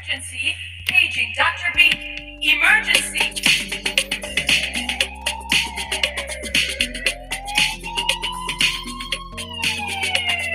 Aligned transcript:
Emergency. 0.00 0.54
Paging 0.86 1.32
Dr. 1.36 1.72
B. 1.76 2.38
Emergency. 2.40 3.42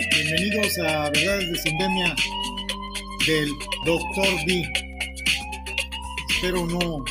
Bienvenidos 0.10 0.80
a 0.80 1.12
Verdades 1.12 1.52
de 1.52 1.58
Sindemia 1.60 2.16
del 3.28 3.52
Dr. 3.86 4.46
B. 4.48 4.68
Espero 6.32 6.66
no 6.66 7.06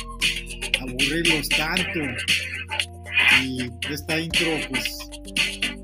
aburrirlos 0.81 1.47
tanto. 1.49 1.99
Y 3.43 3.69
esta 3.89 4.19
intro, 4.19 4.59
pues, 4.69 5.09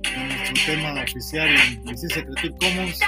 en 0.03 0.27
nuestro 0.27 0.65
tema 0.65 1.01
oficial 1.01 1.47
en 1.47 1.85
Licencia 1.85 2.25
Creative 2.25 2.55
Commons. 2.59 2.99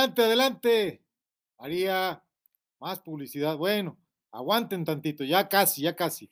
Adelante, 0.00 0.22
adelante. 0.22 1.04
Haría 1.58 2.24
más 2.78 3.00
publicidad. 3.00 3.58
Bueno, 3.58 3.98
aguanten 4.32 4.82
tantito, 4.82 5.24
ya 5.24 5.46
casi, 5.46 5.82
ya 5.82 5.94
casi. 5.94 6.30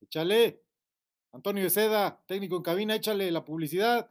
Échale. 0.00 0.60
Antonio 1.30 1.70
Seda, 1.70 2.20
técnico 2.26 2.56
en 2.56 2.62
cabina, 2.62 2.96
échale 2.96 3.30
la 3.30 3.44
publicidad. 3.44 4.10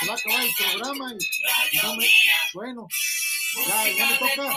se 0.00 0.06
va 0.06 0.12
a 0.12 0.16
acabar 0.16 0.42
el 0.44 0.54
programa 0.54 1.12
y, 1.12 1.76
y 1.76 1.78
no 1.82 1.94
me- 1.96 2.06
bueno, 2.54 2.88
ya, 3.68 3.88
ya 3.92 4.06
me 4.06 4.18
toca. 4.18 4.56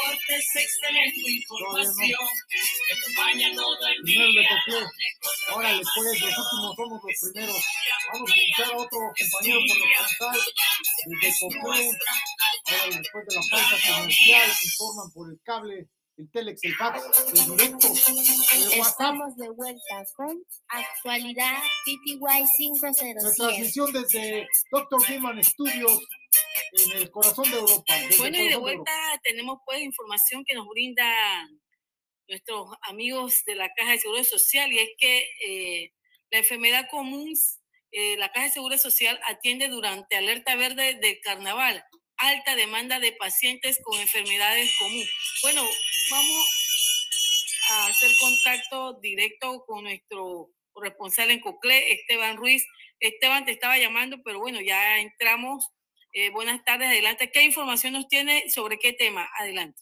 Todavía 1.47 1.91
no. 2.19 2.29
Primero 4.03 4.31
le 4.31 4.47
toqué. 4.47 4.85
Órale, 5.55 5.81
pues, 5.95 6.21
los 6.21 6.37
últimos 6.37 6.75
somos 6.75 7.01
los 7.03 7.31
primeros. 7.31 7.65
Vamos 8.13 8.31
a 8.31 8.33
escuchar 8.35 8.73
a 8.73 8.77
otro 8.77 8.99
compañero 9.17 9.59
corresponsal 9.67 10.39
desde 11.05 11.39
Coclé. 11.39 11.91
Ahora, 12.69 12.97
después 12.97 13.25
de 13.27 13.35
la 13.35 13.41
pausa 13.51 13.77
comercial, 13.95 14.49
informan 14.65 15.11
por 15.13 15.29
el 15.31 15.39
cable, 15.43 15.87
el 16.17 16.31
telex, 16.31 16.63
el 16.63 16.75
fax, 16.75 17.01
el 17.29 17.57
directo, 17.57 17.87
el 17.87 18.79
WhatsApp. 18.79 18.87
Estamos 18.87 19.37
de 19.37 19.49
vuelta 19.49 20.05
con 20.15 20.43
actualidad 20.67 21.57
PTY 21.85 22.19
La 22.19 22.47
507. 22.57 23.19
transmisión 23.35 23.93
desde 23.93 24.47
Dr. 24.71 25.07
Beeman 25.07 25.43
Studios 25.43 26.01
en 26.73 26.97
el 26.97 27.11
corazón 27.11 27.49
de 27.51 27.57
Europa. 27.57 27.93
Bueno, 28.17 28.37
y 28.37 28.49
de 28.49 28.55
vuelta 28.55 28.91
Europa. 28.91 29.21
tenemos 29.23 29.59
pues 29.65 29.81
información 29.81 30.43
que 30.45 30.55
nos 30.55 30.67
brinda 30.67 31.05
nuestros 32.27 32.67
amigos 32.81 33.43
de 33.45 33.55
la 33.55 33.69
Caja 33.75 33.91
de 33.91 33.99
Seguro 33.99 34.23
Social 34.23 34.71
y 34.73 34.79
es 34.79 34.89
que 34.97 35.29
eh, 35.45 35.93
la 36.31 36.39
enfermedad 36.39 36.87
común, 36.89 37.31
eh, 37.91 38.17
la 38.17 38.31
Caja 38.31 38.47
de 38.47 38.51
Seguro 38.51 38.77
Social 38.77 39.19
atiende 39.27 39.69
durante 39.69 40.17
alerta 40.17 40.55
verde 40.55 40.95
del 40.95 41.19
carnaval, 41.21 41.83
alta 42.17 42.55
demanda 42.55 42.99
de 42.99 43.13
pacientes 43.13 43.79
con 43.83 43.99
enfermedades 43.99 44.75
comunes. 44.77 45.09
Bueno, 45.41 45.67
vamos 46.11 47.07
a 47.69 47.87
hacer 47.87 48.11
contacto 48.19 48.99
directo 49.01 49.63
con 49.65 49.83
nuestro 49.83 50.49
corresponsal 50.71 51.31
en 51.31 51.39
Coclé, 51.39 51.93
Esteban 51.93 52.37
Ruiz. 52.37 52.65
Esteban 52.99 53.45
te 53.45 53.51
estaba 53.51 53.77
llamando, 53.77 54.17
pero 54.23 54.39
bueno, 54.39 54.61
ya 54.61 54.99
entramos. 54.99 55.69
Eh, 56.13 56.29
buenas 56.31 56.63
tardes, 56.63 56.87
adelante. 56.87 57.31
¿Qué 57.31 57.43
información 57.43 57.93
nos 57.93 58.07
tiene 58.07 58.49
sobre 58.49 58.79
qué 58.79 58.93
tema? 58.93 59.29
Adelante. 59.37 59.81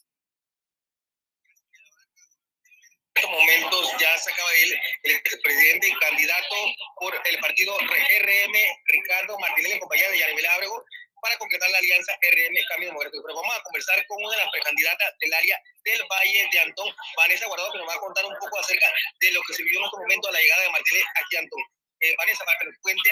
estos 3.16 3.32
momentos 3.32 3.92
ya 4.00 4.18
se 4.18 4.32
acaba 4.32 4.58
ir 4.58 4.80
el 5.04 5.12
expresidente 5.12 5.88
y 5.88 5.94
candidato 5.94 6.56
por 7.00 7.22
el 7.26 7.40
partido 7.40 7.78
RM, 7.80 8.56
Ricardo 8.88 9.40
Martínez, 9.40 9.72
en 9.74 9.80
compañía 9.80 10.10
de 10.10 10.20
Yanibel 10.20 10.46
Ábrego, 10.48 10.84
para 11.26 11.38
concretar 11.42 11.70
la 11.72 11.80
alianza 11.80 12.14
RM 12.22 12.58
Cambio 12.70 12.90
Democrático. 12.90 13.24
Pero 13.26 13.42
vamos 13.42 13.58
a 13.58 13.64
conversar 13.66 13.98
con 14.06 14.22
una 14.22 14.38
de 14.38 14.42
las 14.46 14.52
precandidatas 14.54 15.10
del 15.18 15.34
área 15.34 15.58
del 15.84 16.06
Valle 16.06 16.50
de 16.54 16.60
Antón, 16.60 16.90
Vanessa 17.18 17.48
Guardado, 17.48 17.72
que 17.74 17.80
nos 17.80 17.90
va 17.90 17.98
a 17.98 18.06
contar 18.06 18.26
un 18.26 18.38
poco 18.38 18.60
acerca 18.60 18.86
de 19.20 19.32
lo 19.32 19.42
que 19.42 19.54
se 19.58 19.64
vivió 19.64 19.80
en 19.80 19.86
este 19.86 19.98
momento 19.98 20.30
a 20.30 20.32
la 20.34 20.40
llegada 20.40 20.62
de 20.62 20.70
Martínez 20.70 21.06
aquí 21.18 21.36
a 21.36 21.40
Antón. 21.40 21.64
Eh, 22.02 22.14
Vanessa, 22.18 22.46
para 22.46 22.60
que 22.60 22.66
nos 22.70 22.78
cuente, 22.78 23.10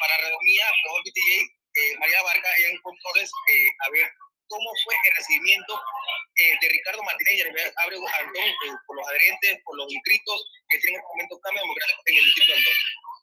para 0.00 0.18
Redomía, 0.18 0.66
por 0.82 0.98
BTJ, 1.06 1.30
eh, 1.78 1.94
María 2.02 2.22
Vargas, 2.22 2.58
y 2.58 2.64
entonces, 2.74 3.30
eh, 3.30 3.68
a 3.86 3.90
ver 3.90 4.10
cómo 4.48 4.70
fue 4.82 4.94
el 4.96 5.12
recibimiento 5.14 5.78
eh, 6.42 6.56
de 6.60 6.68
Ricardo 6.68 7.02
Martínez 7.04 7.34
y 7.34 7.38
Yanibel 7.38 7.72
Ábrego 7.84 8.06
Antón 8.18 8.48
eh, 8.48 8.74
por 8.86 8.96
los 8.96 9.06
adherentes, 9.06 9.60
por 9.62 9.76
los 9.76 9.92
inscritos 9.92 10.38
que 10.70 10.78
tienen 10.78 10.98
en 10.98 11.04
este 11.04 11.12
momento 11.14 11.40
Cambio 11.40 11.62
Democrático 11.62 12.02
en 12.06 12.16
el 12.18 12.24
distrito 12.24 12.52
de 12.52 12.58
Antón. 12.58 12.74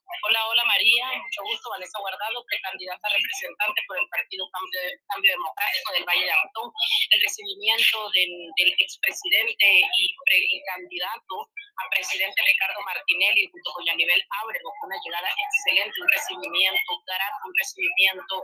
Hola, 0.05 0.37
hola 0.49 0.63
María, 0.65 1.17
mucho 1.17 1.41
gusto, 1.49 1.69
Vanessa 1.69 1.97
Guardado, 1.97 2.45
precandidata 2.45 3.09
representante 3.09 3.81
por 3.89 3.97
el 3.97 4.05
Partido 4.13 4.45
Cambio, 4.53 4.79
Cambio 5.09 5.31
Democrático 5.33 5.93
del 5.93 6.05
Valle 6.05 6.25
de 6.29 6.37
Antón. 6.45 6.69
El 7.09 7.21
recibimiento 7.25 7.97
del, 8.13 8.29
del 8.53 8.71
expresidente 8.77 9.65
y 9.81 10.05
precandidato 10.29 11.35
a 11.41 11.83
presidente 11.89 12.37
Ricardo 12.37 12.85
Martinelli 12.85 13.49
junto 13.49 13.69
con 13.73 13.85
Yanivel 13.85 14.21
Ábrego 14.45 14.69
fue 14.77 14.93
una 14.93 15.01
llegada 15.01 15.25
excelente, 15.25 15.97
un 15.97 16.09
recibimiento 16.13 16.91
grato, 17.09 17.41
un 17.49 17.55
recibimiento 17.57 18.35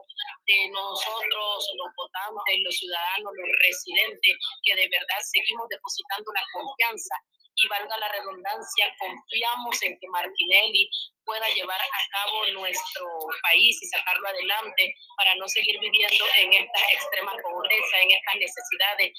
de 0.50 0.58
nosotros, 0.74 1.58
los 1.78 1.90
votantes, 1.94 2.58
los 2.66 2.74
ciudadanos, 2.74 3.38
los 3.38 3.50
residentes, 3.70 4.34
que 4.66 4.74
de 4.82 4.90
verdad 4.90 5.22
seguimos 5.30 5.70
depositando 5.70 6.26
la 6.34 6.46
confianza 6.58 7.16
y 7.56 7.68
valga 7.68 7.98
la 7.98 8.10
redundancia, 8.10 8.96
confiamos 8.98 9.82
en 9.84 9.98
que 10.00 10.08
Martinelli 10.08 10.90
pueda 11.26 11.48
llevar 11.50 11.80
a 11.80 11.90
cabo 12.12 12.46
nuestro 12.54 13.06
país 13.44 13.78
y 13.82 13.88
sacarlo 13.88 14.28
adelante 14.28 14.96
para 15.18 15.36
no 15.36 15.48
seguir 15.48 15.80
viviendo 15.80 16.26
en 16.38 16.54
esta 16.54 16.82
extrema 16.92 17.34
pobreza, 17.44 17.98
en 18.02 18.12
estas 18.12 18.36
necesidades 18.36 19.14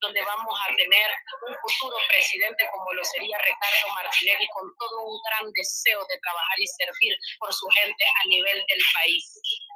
donde 0.00 0.22
vamos 0.22 0.54
a 0.68 0.76
tener 0.76 1.08
un 1.48 1.54
futuro 1.56 1.96
presidente 2.08 2.68
como 2.70 2.92
lo 2.92 3.04
sería 3.04 3.38
Ricardo 3.38 3.94
Martinelli, 3.94 4.46
con 4.52 4.68
todo 4.78 4.96
un 5.08 5.18
gran 5.24 5.50
deseo 5.52 6.00
de 6.04 6.18
trabajar 6.20 6.58
y 6.60 6.66
servir 6.66 7.16
por 7.38 7.52
su 7.52 7.66
gente 7.80 8.04
a 8.04 8.28
nivel 8.28 8.58
del 8.68 8.82
país. 8.92 9.24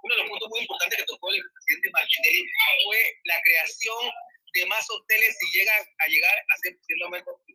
Uno 0.02 0.14
de 0.14 0.20
los 0.22 0.30
puntos 0.30 0.48
muy 0.50 0.60
importantes 0.60 0.98
que 0.98 1.04
tocó 1.04 1.30
el 1.30 1.40
presidente 1.40 1.88
Martinelli 1.92 2.44
fue 2.84 3.00
la 3.24 3.40
creación 3.42 4.12
de 4.54 4.66
más 4.66 4.84
hoteles 4.90 5.36
si 5.38 5.58
llega 5.58 5.72
a 5.72 6.06
llegar 6.08 6.34
a 6.34 6.56
ser 6.62 6.78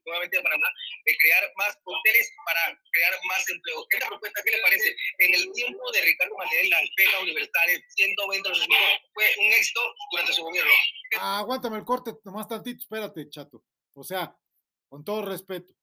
nuevamente, 0.05 0.41
Panamá, 0.41 0.67
de 1.05 1.17
crear 1.17 1.43
más 1.57 1.77
hoteles 1.83 2.31
para 2.45 2.79
crear 2.91 3.13
más 3.27 3.49
empleo. 3.49 3.85
¿Esta 3.89 4.07
propuesta 4.07 4.41
qué 4.43 4.51
le 4.51 4.61
parece? 4.61 4.95
En 5.19 5.33
el 5.33 5.51
tiempo 5.53 5.91
de 5.91 6.01
Ricardo 6.01 6.35
Martinelli, 6.37 6.69
las 6.69 6.89
becas 6.95 7.21
universales, 7.21 7.81
120 7.95 8.49
los 8.49 8.67
fue 9.13 9.25
un 9.39 9.51
éxito 9.53 9.81
durante 10.11 10.33
su 10.33 10.43
gobierno. 10.43 10.71
Ah, 11.19 11.39
aguántame 11.39 11.77
el 11.77 11.85
corte, 11.85 12.13
nomás 12.23 12.47
tantito, 12.47 12.79
espérate, 12.79 13.29
chato. 13.29 13.63
O 13.93 14.03
sea, 14.03 14.35
con 14.89 15.03
todo 15.03 15.25
respeto, 15.25 15.73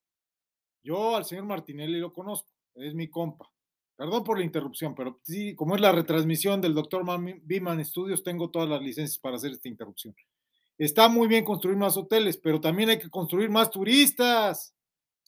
yo 0.84 1.16
al 1.16 1.24
señor 1.24 1.44
Martinelli 1.44 1.98
lo 1.98 2.12
conozco, 2.12 2.50
es 2.74 2.94
mi 2.94 3.08
compa. 3.08 3.50
Perdón 3.96 4.24
por 4.24 4.38
la 4.38 4.44
interrupción, 4.44 4.94
pero 4.94 5.20
sí, 5.22 5.54
como 5.54 5.76
es 5.76 5.80
la 5.80 5.92
retransmisión 5.92 6.60
del 6.60 6.74
doctor 6.74 7.04
Biman 7.42 7.84
Studios, 7.84 8.22
tengo 8.22 8.50
todas 8.50 8.68
las 8.68 8.82
licencias 8.82 9.18
para 9.18 9.36
hacer 9.36 9.52
esta 9.52 9.68
interrupción. 9.68 10.14
Está 10.82 11.08
muy 11.08 11.28
bien 11.28 11.44
construir 11.44 11.76
más 11.76 11.96
hoteles, 11.96 12.38
pero 12.38 12.60
también 12.60 12.90
hay 12.90 12.98
que 12.98 13.08
construir 13.08 13.48
más 13.48 13.70
turistas. 13.70 14.74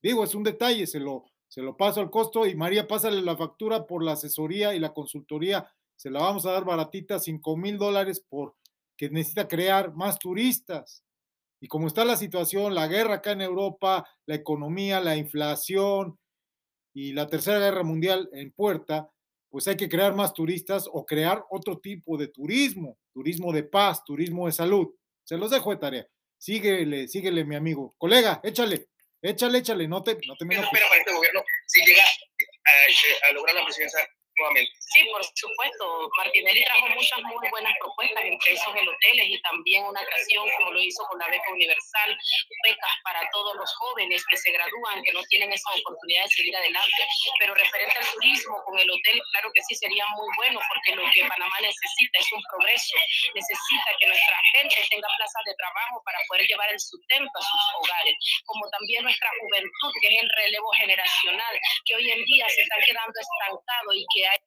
Digo, 0.02 0.24
es 0.24 0.34
un 0.34 0.42
detalle, 0.42 0.84
se 0.84 0.98
lo, 0.98 1.26
se 1.46 1.62
lo 1.62 1.76
paso 1.76 2.00
al 2.00 2.10
costo 2.10 2.44
y 2.44 2.56
María, 2.56 2.88
pásale 2.88 3.22
la 3.22 3.36
factura 3.36 3.86
por 3.86 4.02
la 4.02 4.14
asesoría 4.14 4.74
y 4.74 4.80
la 4.80 4.92
consultoría. 4.92 5.70
Se 5.94 6.10
la 6.10 6.22
vamos 6.22 6.44
a 6.44 6.50
dar 6.50 6.64
baratita, 6.64 7.20
5 7.20 7.56
mil 7.56 7.78
dólares 7.78 8.20
por 8.28 8.56
que 8.96 9.10
necesita 9.10 9.46
crear 9.46 9.94
más 9.94 10.18
turistas. 10.18 11.04
Y 11.60 11.68
como 11.68 11.86
está 11.86 12.04
la 12.04 12.16
situación, 12.16 12.74
la 12.74 12.88
guerra 12.88 13.14
acá 13.14 13.30
en 13.30 13.42
Europa, 13.42 14.04
la 14.26 14.34
economía, 14.34 15.00
la 15.00 15.16
inflación 15.16 16.18
y 16.92 17.12
la 17.12 17.28
tercera 17.28 17.60
guerra 17.60 17.84
mundial 17.84 18.28
en 18.32 18.50
puerta, 18.50 19.08
pues 19.50 19.68
hay 19.68 19.76
que 19.76 19.88
crear 19.88 20.16
más 20.16 20.34
turistas 20.34 20.88
o 20.92 21.06
crear 21.06 21.44
otro 21.48 21.78
tipo 21.78 22.16
de 22.18 22.26
turismo, 22.26 22.98
turismo 23.12 23.52
de 23.52 23.62
paz, 23.62 24.02
turismo 24.02 24.46
de 24.46 24.52
salud. 24.52 24.92
Se 25.24 25.36
los 25.36 25.50
dejo 25.50 25.70
de 25.70 25.76
tarea. 25.76 26.06
Síguele, 26.38 27.08
síguele, 27.08 27.44
mi 27.44 27.56
amigo. 27.56 27.94
Colega, 27.98 28.40
échale, 28.42 28.88
échale, 29.22 29.58
échale, 29.58 29.88
no 29.88 30.02
te, 30.02 30.18
no 30.26 30.36
te 30.36 30.44
espera 30.44 30.68
para 30.88 31.00
este 31.00 31.12
gobierno 31.12 31.42
si 31.66 31.84
llega 31.84 32.02
a, 32.02 33.28
a 33.28 33.32
lograr 33.32 33.54
la 33.56 33.64
presidencia 33.64 34.00
Sí, 34.94 35.02
por 35.10 35.24
supuesto. 35.34 36.08
Martinelli 36.18 36.64
trajo 36.64 36.86
muchas 36.94 37.20
muy 37.22 37.48
buenas 37.50 37.74
propuestas, 37.80 38.24
entre 38.24 38.52
esos 38.52 38.76
el 38.76 38.88
hoteles 38.88 39.26
y 39.26 39.42
también 39.42 39.84
una 39.84 40.04
creación, 40.06 40.46
como 40.56 40.70
lo 40.70 40.78
hizo 40.78 41.02
con 41.10 41.18
la 41.18 41.26
beca 41.26 41.50
universal, 41.50 42.16
becas 42.62 42.94
para 43.02 43.28
todos 43.32 43.56
los 43.56 43.74
jóvenes 43.74 44.24
que 44.30 44.36
se 44.36 44.52
gradúan, 44.52 45.02
que 45.02 45.12
no 45.12 45.20
tienen 45.24 45.52
esa 45.52 45.68
oportunidad 45.74 46.22
de 46.22 46.30
seguir 46.30 46.56
adelante. 46.56 47.00
Pero 47.40 47.54
referente 47.54 47.98
al 47.98 48.06
turismo, 48.06 48.62
con 48.64 48.78
el 48.78 48.88
hotel, 48.88 49.20
claro 49.32 49.50
que 49.52 49.62
sí 49.66 49.74
sería 49.74 50.06
muy 50.14 50.28
bueno, 50.36 50.60
porque 50.62 50.94
lo 50.94 51.02
que 51.10 51.26
Panamá 51.26 51.58
necesita 51.58 52.18
es 52.20 52.30
un 52.30 52.42
progreso. 52.54 52.96
Necesita 53.34 53.90
que 53.98 54.06
nuestra 54.06 54.38
gente 54.54 54.78
tenga 54.90 55.08
plazas 55.18 55.42
de 55.42 55.54
trabajo 55.58 56.02
para 56.06 56.18
poder 56.28 56.46
llevar 56.46 56.70
el 56.70 56.78
sustento 56.78 57.34
a 57.34 57.42
sus 57.42 57.64
hogares, 57.82 58.14
como 58.46 58.62
también 58.70 59.02
nuestra 59.02 59.30
juventud, 59.42 59.90
que 60.00 60.06
es 60.06 60.22
el 60.22 60.30
relevo 60.38 60.70
generacional, 60.78 61.58
que 61.84 61.96
hoy 61.96 62.10
en 62.14 62.22
día 62.22 62.46
se 62.48 62.62
está 62.62 62.76
quedando 62.86 63.18
estancado 63.18 63.90
y 63.90 64.06
que 64.14 64.22
hay 64.28 64.38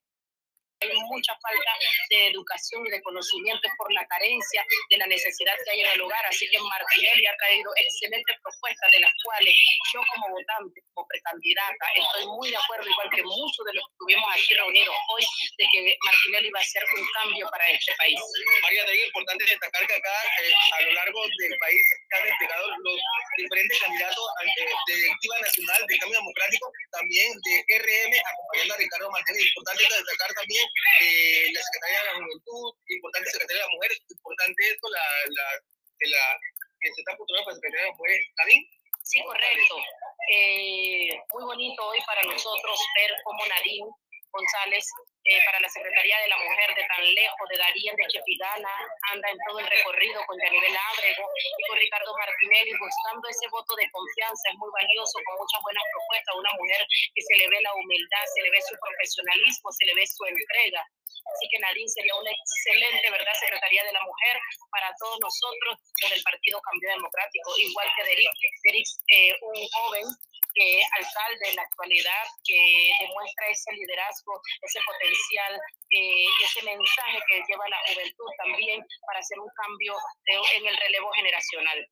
hay 0.81 0.94
mucha 1.09 1.33
falta 1.41 1.71
de 2.09 2.27
educación 2.27 2.85
y 2.85 2.89
de 2.91 3.01
conocimiento 3.01 3.68
por 3.77 3.91
la 3.94 4.06
carencia 4.07 4.65
de 4.89 4.97
la 4.97 5.07
necesidad 5.07 5.56
que 5.63 5.71
hay 5.71 5.81
en 5.81 5.91
el 5.91 6.01
hogar. 6.01 6.25
Así 6.25 6.47
que 6.50 6.59
Martinelli 6.59 7.25
ha 7.25 7.35
traído 7.38 7.71
excelentes 7.75 8.35
propuestas 8.41 8.91
de 8.91 9.00
las 9.00 9.13
cuales 9.24 9.56
yo 9.94 10.01
como 10.13 10.29
votante, 10.29 10.81
como 10.94 11.07
precandidata, 11.07 11.85
estoy 11.95 12.25
muy 12.27 12.50
de 12.51 12.57
acuerdo, 12.57 12.89
igual 12.89 13.09
que 13.09 13.24
muchos 13.24 13.65
de 13.65 13.74
los 13.74 13.83
que 13.88 13.94
estuvimos 13.94 14.29
aquí 14.33 14.53
reunidos 14.53 14.95
hoy, 15.09 15.24
de 15.57 15.65
que 15.71 15.79
Martinelli 16.06 16.50
va 16.51 16.59
a 16.59 16.63
hacer 16.63 16.83
un 16.95 17.06
cambio 17.13 17.50
para 17.50 17.69
este 17.69 17.94
país. 17.97 18.19
María, 18.62 18.83
es 18.85 19.06
importante 19.07 19.45
destacar 19.45 19.88
que 19.88 19.95
acá 19.95 20.15
eh, 20.41 20.53
a 20.77 20.81
lo 20.81 20.91
largo 20.94 21.19
del 21.25 21.57
país 21.57 21.81
se 21.89 22.18
han 22.18 22.24
desplegado 22.25 22.65
los 22.83 23.00
diferentes 23.38 23.79
candidatos 23.79 24.25
eh, 24.44 24.65
de 24.88 24.95
directiva 24.95 25.35
nacional 25.41 25.81
de 25.88 25.97
cambio 25.97 26.19
democrático, 26.19 26.71
también 26.91 27.33
de 27.41 27.53
RM, 27.77 28.13
acompañando 28.13 28.74
a 28.74 28.77
Ricardo 28.77 29.12
Martínez. 29.12 29.41
Importante 29.47 29.83
destacar 29.83 30.33
también 30.33 30.67
eh, 31.02 31.52
la 31.54 31.62
Secretaría 31.62 32.00
de 32.00 32.06
la 32.06 32.18
Juventud, 32.19 32.66
importante 32.88 33.30
Secretaría 33.31 33.64
de 33.64 33.68
la 33.68 33.75
Mujer, 33.75 33.92
importante 34.10 34.60
esto, 34.68 34.88
la, 34.90 35.06
la, 35.30 35.48
la 36.12 36.24
que 36.80 36.94
se 36.94 37.02
está 37.02 37.18
postulando 37.18 37.46
para 37.46 37.56
Secretaría 37.56 37.86
de 37.86 37.92
la 37.92 37.98
Mujer, 37.98 38.19
¿Nadine? 38.38 38.66
Sí, 39.04 39.24
correcto. 39.24 39.75
Eh, 40.34 41.16
muy 41.31 41.44
bonito 41.46 41.80
hoy 41.88 42.00
para 42.06 42.22
nosotros 42.24 42.78
ver 43.00 43.12
cómo 43.24 43.46
Nadine 43.46 43.88
González 44.31 44.86
eh, 45.27 45.39
para 45.44 45.59
la 45.59 45.68
Secretaría 45.68 46.18
de 46.24 46.31
la 46.31 46.39
Mujer 46.39 46.69
de 46.71 46.88
tan 46.88 47.03
lejos, 47.03 47.45
de 47.51 47.57
Darío 47.59 47.91
de 48.00 48.07
Chepigana, 48.07 48.74
anda 49.12 49.27
en 49.27 49.39
todo 49.44 49.59
el 49.59 49.68
recorrido 49.68 50.24
con 50.24 50.39
Yanibel 50.39 50.71
Ábrego 50.71 51.27
y 51.35 51.62
con 51.68 51.77
Ricardo 51.77 52.15
Martinelli, 52.15 52.71
buscando 52.79 53.27
ese 53.27 53.47
voto 53.51 53.75
de 53.75 53.91
confianza, 53.91 54.47
es 54.47 54.57
muy 54.57 54.71
valioso, 54.71 55.19
con 55.27 55.35
muchas 55.35 55.59
buenas 55.68 55.83
propuestas, 55.91 56.31
una 56.31 56.53
mujer 56.56 56.81
que 57.12 57.21
se 57.27 57.35
le 57.44 57.45
ve 57.51 57.59
la 57.59 57.75
humildad, 57.75 58.24
se 58.31 58.41
le 58.41 58.50
ve 58.56 58.62
su 58.63 58.75
profesionalismo, 58.79 59.68
se 59.75 59.83
le 59.83 59.94
ve 60.00 60.03
su 60.07 60.24
entrega. 60.24 60.81
Así 61.27 61.44
que 61.51 61.59
Nadine 61.59 61.91
sería 61.91 62.15
una 62.15 62.31
excelente, 62.31 63.12
¿verdad?, 63.12 63.35
Secretaría 63.35 63.83
de 63.83 63.91
la 63.91 64.03
Mujer 64.07 64.35
para 64.71 64.95
todos 64.95 65.19
nosotros 65.19 65.75
del 66.07 66.24
Partido 66.24 66.56
Cambio 66.63 66.88
Democrático, 66.95 67.51
igual 67.59 67.88
que 68.00 68.03
Derek, 68.07 68.31
Derek 68.63 68.88
eh, 69.12 69.35
un 69.44 69.59
joven 69.75 70.07
que 70.57 70.81
alcalde 70.98 71.50
en 71.50 71.56
la 71.56 71.62
actualidad 71.62 72.25
que 72.44 72.92
demuestra 73.00 73.48
ese 73.50 73.71
liderazgo, 73.74 74.42
ese 74.62 74.80
potencial, 74.86 75.54
eh, 75.92 76.25
ese 76.44 76.63
mensaje 76.63 77.19
que 77.30 77.44
lleva 77.48 77.69
la 77.69 77.80
juventud 77.88 78.30
también 78.44 78.83
para 79.06 79.19
hacer 79.19 79.39
un 79.39 79.50
cambio 79.56 79.95
en 80.25 80.65
el 80.65 80.77
relevo 80.77 81.12
generacional. 81.13 81.88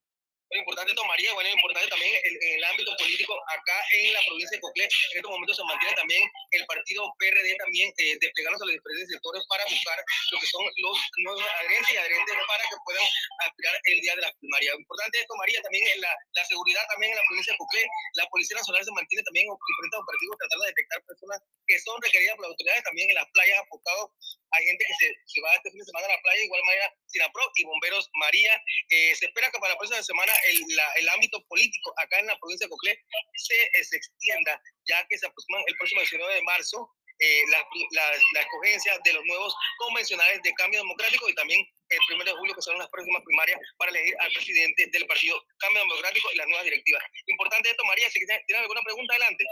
Muy 0.46 0.60
importante 0.62 0.92
esto, 0.92 1.04
María, 1.04 1.34
bueno, 1.34 1.50
importante 1.50 1.88
también 1.90 2.14
en, 2.22 2.34
el 2.54 2.64
ámbito 2.64 2.94
político, 2.96 3.34
acá 3.50 3.78
en 3.98 4.12
la 4.14 4.22
provincia 4.26 4.54
de 4.54 4.60
Coclé, 4.60 4.84
en 4.84 5.16
estos 5.18 5.30
momentos 5.30 5.56
se 5.56 5.64
mantiene 5.64 5.94
también 5.96 6.22
el 6.52 6.64
partido 6.66 7.02
PRD 7.18 7.56
también 7.58 7.90
eh, 7.98 8.14
desplegándose 8.20 8.62
a 8.62 8.66
los 8.70 8.76
diferentes 8.78 9.10
sectores 9.10 9.42
para 9.50 9.64
buscar 9.66 9.98
lo 10.30 10.38
que 10.38 10.46
son 10.46 10.62
los 10.62 10.96
nuevos 11.18 11.42
adherentes 11.42 11.90
y 11.90 11.96
adherentes 11.98 12.34
para 12.46 12.62
que 12.62 12.78
puedan 12.86 13.06
aspirar 13.42 13.74
el 13.90 13.98
día 14.00 14.14
de 14.14 14.22
la 14.22 14.32
primaria. 14.38 14.70
Importante 14.78 15.18
esto, 15.18 15.34
María, 15.34 15.58
también 15.62 15.82
en 15.82 16.00
la, 16.00 16.14
la 16.14 16.44
seguridad 16.46 16.86
también 16.94 17.10
en 17.10 17.18
la 17.18 17.26
provincia 17.26 17.52
de 17.52 17.58
Coclé, 17.58 17.82
la 18.14 18.26
Policía 18.30 18.56
Nacional 18.56 18.84
se 18.86 18.94
mantiene 18.94 19.22
también 19.26 19.50
en 19.50 19.58
diferentes 19.58 19.98
operativos 19.98 20.34
tratando 20.38 20.62
de 20.62 20.70
detectar 20.70 20.98
personas 21.10 21.38
que 21.66 21.76
son 21.82 21.96
requeridas 21.98 22.38
por 22.38 22.46
las 22.46 22.54
autoridades 22.54 22.86
también 22.86 23.10
en 23.10 23.18
las 23.18 23.26
playas 23.34 23.58
apostados. 23.66 24.14
Hay 24.56 24.64
gente 24.66 24.84
que 24.84 24.94
se, 25.26 25.40
va 25.40 25.54
este 25.54 25.70
fin 25.70 25.80
de 25.80 25.84
semana 25.84 26.06
a 26.06 26.16
la 26.16 26.22
playa, 26.22 26.42
igual 26.42 26.62
manera 26.64 26.92
Sinapro 27.06 27.42
y 27.56 27.64
Bomberos 27.64 28.08
María. 28.14 28.54
Eh, 28.88 29.14
se 29.14 29.26
espera 29.26 29.50
que 29.50 29.58
para 29.58 29.72
la 29.72 29.78
próxima 29.78 30.02
semana 30.02 30.32
el, 30.48 30.64
el 30.96 31.08
ámbito 31.08 31.44
político 31.46 31.92
acá 31.98 32.18
en 32.18 32.26
la 32.26 32.38
provincia 32.38 32.66
de 32.66 32.70
Coclé 32.70 32.98
se, 33.34 33.54
eh, 33.54 33.84
se 33.84 33.96
extienda, 33.96 34.60
ya 34.88 35.06
que 35.08 35.18
se 35.18 35.26
aproxima 35.26 35.58
el 35.66 35.76
próximo 35.76 36.00
19 36.00 36.34
de 36.34 36.42
marzo 36.42 36.90
eh, 37.18 37.42
la, 37.50 37.58
la, 37.92 38.12
la, 38.34 38.40
escogencia 38.40 38.92
de 39.02 39.12
los 39.14 39.24
nuevos 39.24 39.56
convencionales 39.78 40.42
de 40.42 40.52
cambio 40.52 40.80
democrático 40.80 41.30
y 41.30 41.34
también 41.34 41.66
el 41.88 41.98
1 42.14 42.24
de 42.24 42.32
julio, 42.32 42.54
que 42.54 42.60
son 42.60 42.76
las 42.76 42.88
próximas 42.90 43.22
primarias 43.24 43.58
para 43.78 43.90
elegir 43.90 44.14
al 44.20 44.30
presidente 44.32 44.86
del 44.92 45.06
partido 45.06 45.42
Cambio 45.58 45.80
Democrático 45.80 46.28
y 46.32 46.36
las 46.36 46.46
nuevas 46.46 46.64
directivas. 46.64 47.02
Importante 47.26 47.70
esto, 47.70 47.84
María, 47.86 48.10
si 48.10 48.20
tienes 48.20 48.60
alguna 48.60 48.82
pregunta, 48.82 49.14
adelante. 49.14 49.44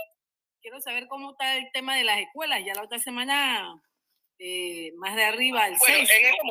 Quiero 0.60 0.78
saber 0.80 1.06
cómo 1.08 1.32
está 1.32 1.56
el 1.56 1.70
tema 1.72 1.96
de 1.96 2.04
las 2.04 2.20
escuelas. 2.20 2.60
Ya 2.66 2.74
la 2.74 2.82
otra 2.82 2.98
semana, 2.98 3.82
eh, 4.38 4.92
más 4.96 5.14
de 5.16 5.24
arriba, 5.24 5.66
el 5.66 5.76
bueno, 5.78 6.06
6. 6.06 6.10
En 6.10 6.26
este, 6.26 6.42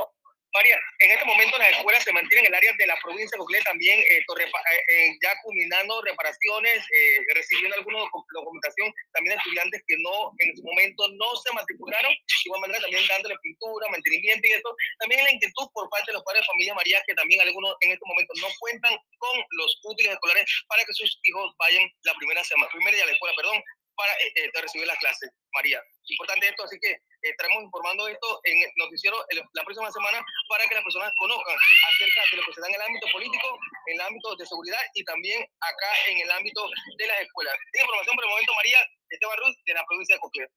María, 0.54 0.78
en 1.00 1.10
este 1.10 1.26
momento 1.26 1.58
las 1.58 1.72
escuelas 1.72 2.04
se 2.04 2.14
mantienen 2.14 2.46
en 2.46 2.54
el 2.54 2.58
área 2.58 2.72
de 2.78 2.86
la 2.86 2.96
provincia 3.02 3.34
de 3.34 3.40
Coclé 3.40 3.60
también 3.64 4.00
eh, 4.00 4.22
torre, 4.28 4.46
eh, 4.46 5.10
ya 5.24 5.34
culminando 5.42 6.00
reparaciones, 6.04 6.78
eh, 6.94 7.18
recibiendo 7.34 7.76
alguna 7.76 8.06
documentación, 8.06 8.94
también 9.14 9.36
estudiantes 9.36 9.82
que 9.88 9.98
no 9.98 10.30
en 10.38 10.56
su 10.56 10.62
momento 10.62 11.10
no 11.18 11.36
se 11.42 11.52
matricularon, 11.54 12.14
de 12.14 12.46
igual 12.46 12.62
manera 12.62 12.82
también 12.82 13.02
dándole 13.08 13.36
pintura, 13.42 13.90
mantenimiento 13.90 14.48
y 14.48 14.52
eso. 14.52 14.70
También 15.00 15.24
la 15.24 15.34
inquietud 15.34 15.66
por 15.74 15.90
parte 15.90 16.12
de 16.12 16.22
los 16.22 16.24
padres 16.24 16.46
de 16.46 16.54
familia 16.54 16.76
María, 16.76 17.02
que 17.08 17.16
también 17.16 17.42
algunos 17.42 17.74
en 17.82 17.92
este 17.98 18.06
momento 18.06 18.34
no 18.38 18.48
cuentan 18.60 18.94
con 19.18 19.36
los 19.58 19.82
útiles 19.90 20.14
escolares 20.14 20.46
para 20.68 20.86
que 20.86 20.94
sus 20.94 21.18
hijos 21.24 21.50
vayan 21.58 21.90
la 22.04 22.14
primera 22.14 22.44
semana, 22.44 22.70
primera 22.70 22.94
día 22.94 23.06
de 23.06 23.12
la 23.12 23.18
escuela, 23.18 23.36
perdón, 23.36 23.58
para 23.96 24.14
eh, 24.14 24.34
eh, 24.36 24.52
recibir 24.62 24.88
las 24.88 24.98
clases, 24.98 25.30
María. 25.54 25.82
Importante 26.08 26.48
esto, 26.50 26.64
así 26.64 26.78
que 26.80 26.92
eh, 26.92 27.00
estaremos 27.22 27.64
informando 27.64 28.08
esto 28.08 28.40
en 28.44 28.62
el 28.62 28.72
noticiero 28.78 29.18
el- 29.30 29.44
la 29.54 29.64
próxima 29.64 29.92
semana 29.92 30.24
para 30.50 30.68
que 30.68 30.76
las 30.76 30.84
personas 30.84 31.14
conozcan 31.18 31.56
acerca 31.88 32.22
de 32.32 32.38
lo 32.38 32.44
que 32.46 32.54
se 32.54 32.62
da 32.62 32.68
en 32.68 32.76
el 32.76 32.82
ámbito 32.82 33.08
político, 33.12 33.58
en 33.88 33.94
el 33.96 34.02
ámbito 34.02 34.36
de 34.36 34.46
seguridad 34.46 34.82
y 34.94 35.04
también 35.04 35.42
acá 35.42 35.90
en 36.10 36.20
el 36.20 36.32
ámbito 36.32 36.68
de 36.98 37.08
las 37.08 37.22
escuelas. 37.22 37.56
Esta 37.72 37.82
información 37.86 38.16
por 38.16 38.26
el 38.26 38.30
momento, 38.32 38.54
María 38.56 38.78
Esteban 39.10 39.38
Ruiz, 39.38 39.56
de 39.66 39.74
la 39.74 39.86
provincia 39.86 40.16
de 40.16 40.20
Coclé. 40.20 40.48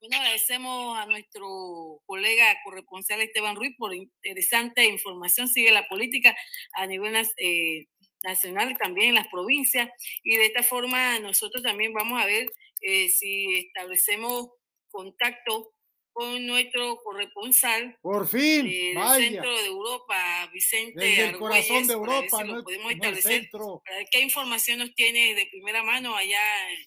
Bueno, 0.00 0.16
agradecemos 0.18 0.98
a 0.98 1.06
nuestro 1.06 2.00
colega 2.04 2.54
corresponsal 2.62 3.22
Esteban 3.22 3.56
Ruiz 3.56 3.74
por 3.78 3.94
interesante 3.94 4.84
información. 4.84 5.48
Sigue 5.48 5.70
la 5.70 5.88
política 5.88 6.36
a 6.74 6.86
nivel 6.86 7.16
eh, 7.38 7.86
nacional 8.22 8.76
también 8.76 9.10
en 9.10 9.14
las 9.14 9.28
provincias. 9.28 9.88
Y 10.22 10.36
de 10.36 10.46
esta 10.46 10.62
forma 10.62 11.18
nosotros 11.20 11.62
también 11.62 11.94
vamos 11.94 12.20
a 12.22 12.26
ver 12.26 12.46
eh, 12.86 13.08
si 13.08 13.54
establecemos 13.66 14.50
contacto 14.90 15.72
con 16.12 16.46
nuestro 16.46 16.96
corresponsal 17.02 17.98
Por 18.00 18.28
fin, 18.28 18.66
eh, 18.68 18.70
del 18.70 18.94
vaya. 18.94 19.24
centro 19.24 19.56
de 19.58 19.66
Europa, 19.66 20.48
Vicente 20.52 21.00
Desde 21.00 21.26
el 21.30 21.38
corazón 21.38 21.86
de 21.88 21.92
Europa, 21.94 22.38
si 22.38 22.44
lo 22.44 22.52
no, 22.52 22.58
es- 22.58 22.64
podemos 22.64 22.84
no 22.84 22.90
el 22.90 22.96
establecer 22.96 23.32
centro. 23.42 23.82
qué 24.12 24.20
información 24.20 24.78
nos 24.78 24.94
tiene 24.94 25.34
de 25.34 25.46
primera 25.46 25.82
mano 25.82 26.14
allá 26.14 26.70
eh, 26.70 26.86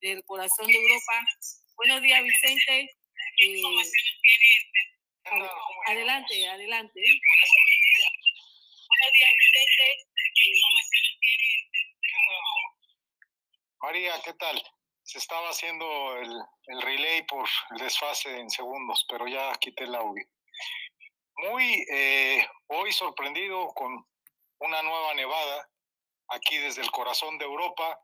del 0.00 0.24
corazón 0.24 0.66
de 0.66 0.74
Europa. 0.74 1.24
Buenos 1.76 2.02
días, 2.02 2.22
Vicente. 2.24 2.96
Eh, 3.44 3.62
ade- 5.24 5.50
adelante, 5.86 6.48
adelante. 6.48 7.00
Buenos 8.88 9.12
días, 9.12 9.30
Vicente. 9.38 10.06
María, 13.80 14.12
¿qué 14.24 14.32
tal? 14.34 14.60
Se 15.06 15.18
estaba 15.18 15.50
haciendo 15.50 16.16
el, 16.16 16.42
el 16.66 16.82
relay 16.82 17.22
por 17.26 17.48
el 17.70 17.78
desfase 17.78 18.40
en 18.40 18.50
segundos, 18.50 19.06
pero 19.08 19.28
ya 19.28 19.52
quité 19.60 19.84
el 19.84 19.94
audio. 19.94 20.26
Muy 21.48 21.86
eh, 21.92 22.44
hoy 22.66 22.90
sorprendido 22.90 23.68
con 23.68 24.04
una 24.58 24.82
nueva 24.82 25.14
nevada 25.14 25.70
aquí 26.30 26.58
desde 26.58 26.82
el 26.82 26.90
corazón 26.90 27.38
de 27.38 27.44
Europa. 27.44 28.00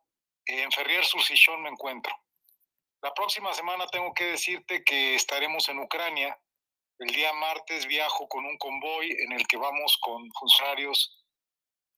En 0.47 0.71
Ferrier 0.71 1.04
sur 1.04 1.21
Sichón 1.25 1.62
me 1.62 1.71
encuentro. 1.71 2.14
La 3.02 3.12
próxima 3.12 3.52
semana 3.52 3.88
tengo 3.88 4.14
que 4.14 4.26
decirte 4.26 4.85
que 4.85 5.16
estaremos 5.16 5.68
en 5.71 5.80
Ucrania. 5.80 6.38
El 7.00 7.09
día 7.09 7.32
martes 7.32 7.85
viajo 7.88 8.28
con 8.28 8.44
un 8.44 8.56
convoy 8.59 9.11
en 9.11 9.32
el 9.32 9.44
que 9.49 9.56
vamos 9.56 9.99
con 10.00 10.30
funcionarios 10.38 11.21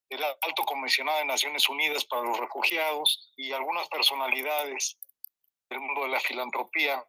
el 0.09 0.23
alto 0.23 0.63
comisionado 0.63 1.19
de 1.19 1.25
Naciones 1.25 1.67
Unidas 1.67 2.05
para 2.05 2.23
los 2.23 2.39
Refugiados 2.39 3.31
y 3.37 3.51
algunas 3.51 3.87
personalidades 3.89 4.97
del 5.69 5.79
mundo 5.79 6.03
de 6.03 6.09
la 6.09 6.19
filantropía. 6.19 7.03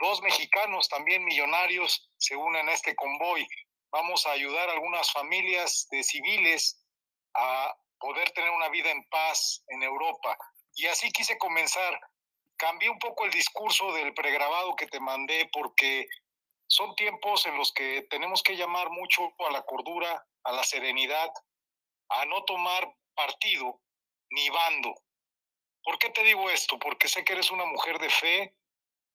Dos 0.00 0.20
mexicanos 0.22 0.88
también 0.88 1.24
millonarios 1.24 2.10
se 2.16 2.36
unen 2.36 2.68
a 2.68 2.72
este 2.72 2.94
convoy. 2.94 3.46
Vamos 3.90 4.26
a 4.26 4.32
ayudar 4.32 4.68
a 4.68 4.72
algunas 4.72 5.10
familias 5.12 5.86
de 5.90 6.02
civiles 6.02 6.84
a 7.34 7.74
poder 7.98 8.30
tener 8.32 8.50
una 8.50 8.68
vida 8.68 8.90
en 8.90 9.04
paz 9.08 9.62
en 9.68 9.82
Europa. 9.82 10.36
Y 10.74 10.86
así 10.86 11.10
quise 11.12 11.38
comenzar. 11.38 11.98
Cambié 12.56 12.90
un 12.90 12.98
poco 12.98 13.24
el 13.24 13.30
discurso 13.30 13.92
del 13.92 14.12
pregrabado 14.14 14.76
que 14.76 14.86
te 14.86 15.00
mandé 15.00 15.48
porque 15.52 16.06
son 16.66 16.94
tiempos 16.96 17.46
en 17.46 17.56
los 17.56 17.72
que 17.72 18.02
tenemos 18.10 18.42
que 18.42 18.56
llamar 18.56 18.90
mucho 18.90 19.32
a 19.46 19.52
la 19.52 19.62
cordura, 19.62 20.24
a 20.44 20.52
la 20.52 20.64
serenidad, 20.64 21.30
a 22.14 22.24
no 22.26 22.44
tomar 22.44 22.94
partido 23.14 23.80
ni 24.30 24.48
bando. 24.50 24.94
¿Por 25.82 25.98
qué 25.98 26.10
te 26.10 26.22
digo 26.22 26.48
esto? 26.50 26.78
Porque 26.78 27.08
sé 27.08 27.24
que 27.24 27.34
eres 27.34 27.50
una 27.50 27.66
mujer 27.66 27.98
de 27.98 28.10
fe, 28.10 28.56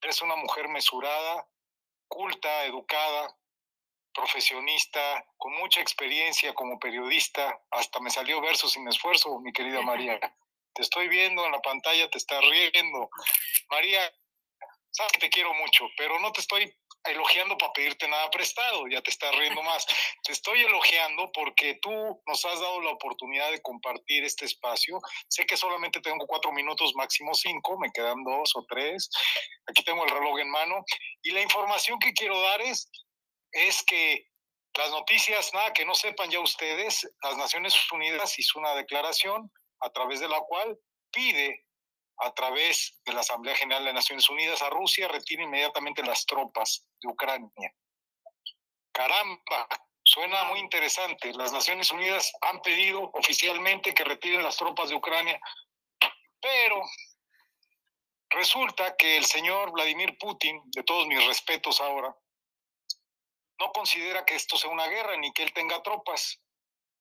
eres 0.01 0.21
una 0.21 0.35
mujer 0.35 0.67
mesurada, 0.67 1.49
culta, 2.07 2.65
educada, 2.65 3.35
profesionista, 4.13 5.25
con 5.37 5.53
mucha 5.53 5.81
experiencia 5.81 6.53
como 6.53 6.79
periodista. 6.79 7.61
Hasta 7.71 7.99
me 7.99 8.09
salió 8.11 8.41
verso 8.41 8.67
sin 8.67 8.87
esfuerzo, 8.87 9.39
mi 9.39 9.51
querida 9.51 9.81
María. 9.81 10.19
Te 10.73 10.83
estoy 10.83 11.09
viendo 11.09 11.45
en 11.45 11.51
la 11.51 11.59
pantalla, 11.59 12.09
te 12.09 12.19
estás 12.19 12.41
riendo. 12.41 13.09
María, 13.69 14.01
sabes 14.91 15.11
que 15.13 15.19
te 15.19 15.29
quiero 15.29 15.53
mucho, 15.55 15.89
pero 15.97 16.19
no 16.19 16.31
te 16.31 16.41
estoy 16.41 16.73
elogiando 17.05 17.57
para 17.57 17.73
pedirte 17.73 18.07
nada 18.07 18.29
prestado, 18.29 18.87
ya 18.87 19.01
te 19.01 19.09
estás 19.09 19.35
riendo 19.35 19.61
más. 19.63 19.85
Te 20.23 20.33
estoy 20.33 20.61
elogiando 20.61 21.31
porque 21.31 21.79
tú 21.81 21.91
nos 22.27 22.45
has 22.45 22.59
dado 22.59 22.81
la 22.81 22.91
oportunidad 22.91 23.51
de 23.51 23.61
compartir 23.61 24.23
este 24.23 24.45
espacio. 24.45 24.99
Sé 25.27 25.45
que 25.45 25.57
solamente 25.57 26.01
tengo 26.01 26.25
cuatro 26.27 26.51
minutos, 26.51 26.93
máximo 26.95 27.33
cinco, 27.33 27.77
me 27.79 27.91
quedan 27.91 28.23
dos 28.23 28.51
o 28.55 28.65
tres. 28.67 29.09
Aquí 29.67 29.83
tengo 29.83 30.03
el 30.03 30.11
reloj 30.11 30.39
en 30.39 30.49
mano. 30.49 30.83
Y 31.23 31.31
la 31.31 31.41
información 31.41 31.97
que 31.99 32.13
quiero 32.13 32.39
dar 32.41 32.61
es, 32.61 32.89
es 33.51 33.83
que 33.83 34.25
las 34.77 34.91
noticias, 34.91 35.53
nada 35.53 35.73
que 35.73 35.85
no 35.85 35.95
sepan 35.95 36.29
ya 36.29 36.39
ustedes, 36.39 37.07
las 37.23 37.37
Naciones 37.37 37.75
Unidas 37.91 38.37
hizo 38.37 38.59
una 38.59 38.75
declaración 38.75 39.51
a 39.81 39.89
través 39.89 40.19
de 40.19 40.29
la 40.29 40.39
cual 40.41 40.77
pide 41.11 41.65
a 42.19 42.33
través 42.33 42.99
de 43.05 43.13
la 43.13 43.21
Asamblea 43.21 43.55
General 43.55 43.85
de 43.85 43.93
Naciones 43.93 44.29
Unidas 44.29 44.61
a 44.61 44.69
Rusia 44.69 45.07
retire 45.07 45.43
inmediatamente 45.43 46.03
las 46.03 46.25
tropas 46.25 46.85
de 47.01 47.09
Ucrania. 47.09 47.73
Caramba, 48.91 49.67
suena 50.03 50.43
muy 50.45 50.59
interesante. 50.59 51.31
Las 51.33 51.53
Naciones 51.53 51.91
Unidas 51.91 52.31
han 52.41 52.61
pedido 52.61 53.09
oficialmente 53.13 53.93
que 53.93 54.03
retiren 54.03 54.43
las 54.43 54.57
tropas 54.57 54.89
de 54.89 54.95
Ucrania, 54.95 55.39
pero 56.41 56.81
resulta 58.29 58.95
que 58.97 59.17
el 59.17 59.25
señor 59.25 59.71
Vladimir 59.71 60.17
Putin, 60.17 60.61
de 60.71 60.83
todos 60.83 61.07
mis 61.07 61.25
respetos 61.25 61.79
ahora, 61.79 62.13
no 63.59 63.71
considera 63.71 64.25
que 64.25 64.35
esto 64.35 64.57
sea 64.57 64.69
una 64.69 64.87
guerra 64.87 65.15
ni 65.17 65.31
que 65.31 65.43
él 65.43 65.53
tenga 65.53 65.81
tropas. 65.83 66.41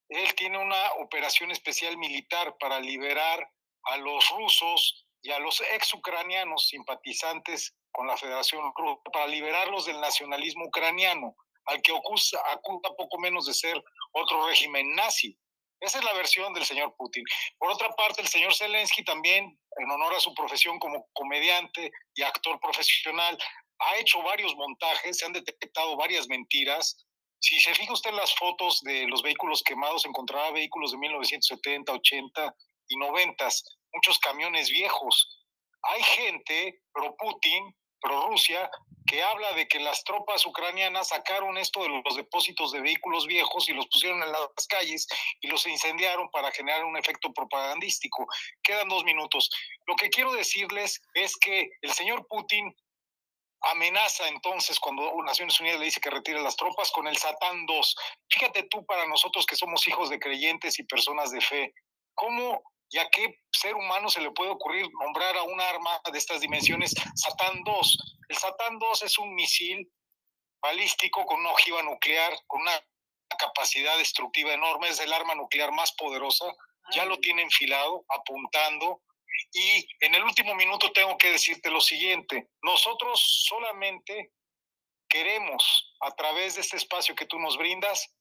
Él 0.09 0.33
tiene 0.35 0.57
una 0.57 0.93
operación 0.93 1.51
especial 1.51 1.97
militar 1.97 2.55
para 2.57 2.79
liberar 2.79 3.49
a 3.83 3.97
los 3.97 4.29
rusos 4.29 5.05
y 5.21 5.31
a 5.31 5.39
los 5.39 5.61
ex 5.73 5.93
ucranianos 5.93 6.67
simpatizantes 6.67 7.75
con 7.91 8.07
la 8.07 8.17
Federación 8.17 8.71
Rusa, 8.75 9.01
para 9.11 9.27
liberarlos 9.27 9.85
del 9.85 9.99
nacionalismo 9.99 10.65
ucraniano, 10.65 11.35
al 11.65 11.81
que 11.81 11.95
acusa, 11.95 12.39
acusa 12.51 12.93
poco 12.97 13.19
menos 13.19 13.45
de 13.45 13.53
ser 13.53 13.83
otro 14.13 14.47
régimen 14.47 14.95
nazi. 14.95 15.37
Esa 15.79 15.99
es 15.99 16.03
la 16.03 16.13
versión 16.13 16.53
del 16.53 16.65
señor 16.65 16.93
Putin. 16.97 17.23
Por 17.57 17.71
otra 17.71 17.89
parte, 17.95 18.21
el 18.21 18.27
señor 18.27 18.53
Zelensky 18.53 19.03
también, 19.03 19.57
en 19.77 19.91
honor 19.91 20.13
a 20.13 20.19
su 20.19 20.33
profesión 20.33 20.77
como 20.77 21.07
comediante 21.13 21.91
y 22.15 22.21
actor 22.21 22.59
profesional, 22.59 23.37
ha 23.79 23.97
hecho 23.97 24.21
varios 24.21 24.55
montajes, 24.55 25.17
se 25.17 25.25
han 25.25 25.33
detectado 25.33 25.95
varias 25.95 26.27
mentiras. 26.27 27.05
Si 27.39 27.59
se 27.61 27.73
fija 27.73 27.93
usted 27.93 28.09
en 28.09 28.17
las 28.17 28.35
fotos 28.35 28.81
de 28.81 29.07
los 29.07 29.23
vehículos 29.23 29.63
quemados, 29.63 30.05
encontrará 30.05 30.51
vehículos 30.51 30.91
de 30.91 30.97
1970, 30.97 31.93
80 31.93 32.55
y 32.89 32.97
90, 32.97 33.47
muchos 33.93 34.19
camiones 34.19 34.69
viejos. 34.69 35.45
Hay 35.81 36.03
gente 36.03 36.81
pro 36.91 37.15
Putin, 37.17 37.75
pro 38.01 38.27
Rusia, 38.27 38.69
que 39.09 39.23
habla 39.23 39.53
de 39.53 39.67
que 39.67 39.79
las 39.79 40.03
tropas 40.03 40.45
ucranianas 40.45 41.07
sacaron 41.07 41.57
esto 41.57 41.81
de 41.81 41.89
los 41.89 42.15
depósitos 42.15 42.71
de 42.71 42.81
vehículos 42.81 43.25
viejos 43.25 43.67
y 43.67 43.73
los 43.73 43.87
pusieron 43.87 44.21
en 44.21 44.31
las 44.31 44.67
calles 44.67 45.07
y 45.41 45.47
los 45.47 45.65
incendiaron 45.65 46.29
para 46.29 46.51
generar 46.51 46.85
un 46.85 46.95
efecto 46.95 47.33
propagandístico. 47.33 48.27
Quedan 48.61 48.87
dos 48.87 49.03
minutos. 49.03 49.49
Lo 49.87 49.95
que 49.95 50.09
quiero 50.09 50.31
decirles 50.33 51.01
es 51.15 51.35
que 51.37 51.69
el 51.81 51.91
señor 51.91 52.27
Putin 52.27 52.71
amenaza 53.61 54.27
entonces 54.27 54.79
cuando 54.79 55.11
Naciones 55.23 55.59
Unidas 55.59 55.79
le 55.79 55.85
dice 55.85 55.99
que 55.99 56.09
retire 56.09 56.41
las 56.41 56.55
tropas 56.55 56.91
con 56.91 57.07
el 57.07 57.17
Satán 57.17 57.65
2. 57.65 57.95
Fíjate 58.29 58.63
tú 58.69 58.85
para 58.85 59.07
nosotros 59.07 59.45
que 59.45 59.55
somos 59.55 59.87
hijos 59.87 60.09
de 60.09 60.19
creyentes 60.19 60.79
y 60.79 60.83
personas 60.83 61.31
de 61.31 61.41
fe, 61.41 61.73
¿cómo 62.13 62.61
y 62.89 62.97
a 62.97 63.09
qué 63.09 63.39
ser 63.51 63.75
humano 63.75 64.09
se 64.09 64.21
le 64.21 64.31
puede 64.31 64.51
ocurrir 64.51 64.87
nombrar 64.99 65.37
a 65.37 65.43
un 65.43 65.59
arma 65.61 66.01
de 66.11 66.17
estas 66.17 66.41
dimensiones 66.41 66.93
Satán 67.15 67.63
2? 67.63 67.97
El 68.29 68.37
Satán 68.37 68.79
2 68.79 69.03
es 69.03 69.17
un 69.17 69.33
misil 69.33 69.91
balístico 70.61 71.25
con 71.25 71.39
una 71.39 71.51
ojiva 71.51 71.81
nuclear, 71.83 72.33
con 72.47 72.61
una 72.61 72.79
capacidad 73.37 73.97
destructiva 73.97 74.53
enorme, 74.53 74.89
es 74.89 74.99
el 74.99 75.13
arma 75.13 75.35
nuclear 75.35 75.71
más 75.71 75.93
poderosa, 75.93 76.45
ya 76.91 77.05
lo 77.05 77.17
tiene 77.19 77.43
enfilado, 77.43 78.03
apuntando, 78.09 79.01
y 79.53 79.87
en 80.01 80.15
el 80.15 80.23
último 80.23 80.55
minuto 80.55 80.91
tengo 80.91 81.17
que 81.17 81.31
decirte 81.31 81.69
lo 81.69 81.81
siguiente, 81.81 82.49
nosotros 82.61 83.45
solamente 83.47 84.31
queremos, 85.07 85.95
a 86.01 86.11
través 86.15 86.55
de 86.55 86.61
este 86.61 86.77
espacio 86.77 87.15
que 87.15 87.25
tú 87.25 87.39
nos 87.39 87.57
brindas, 87.57 88.13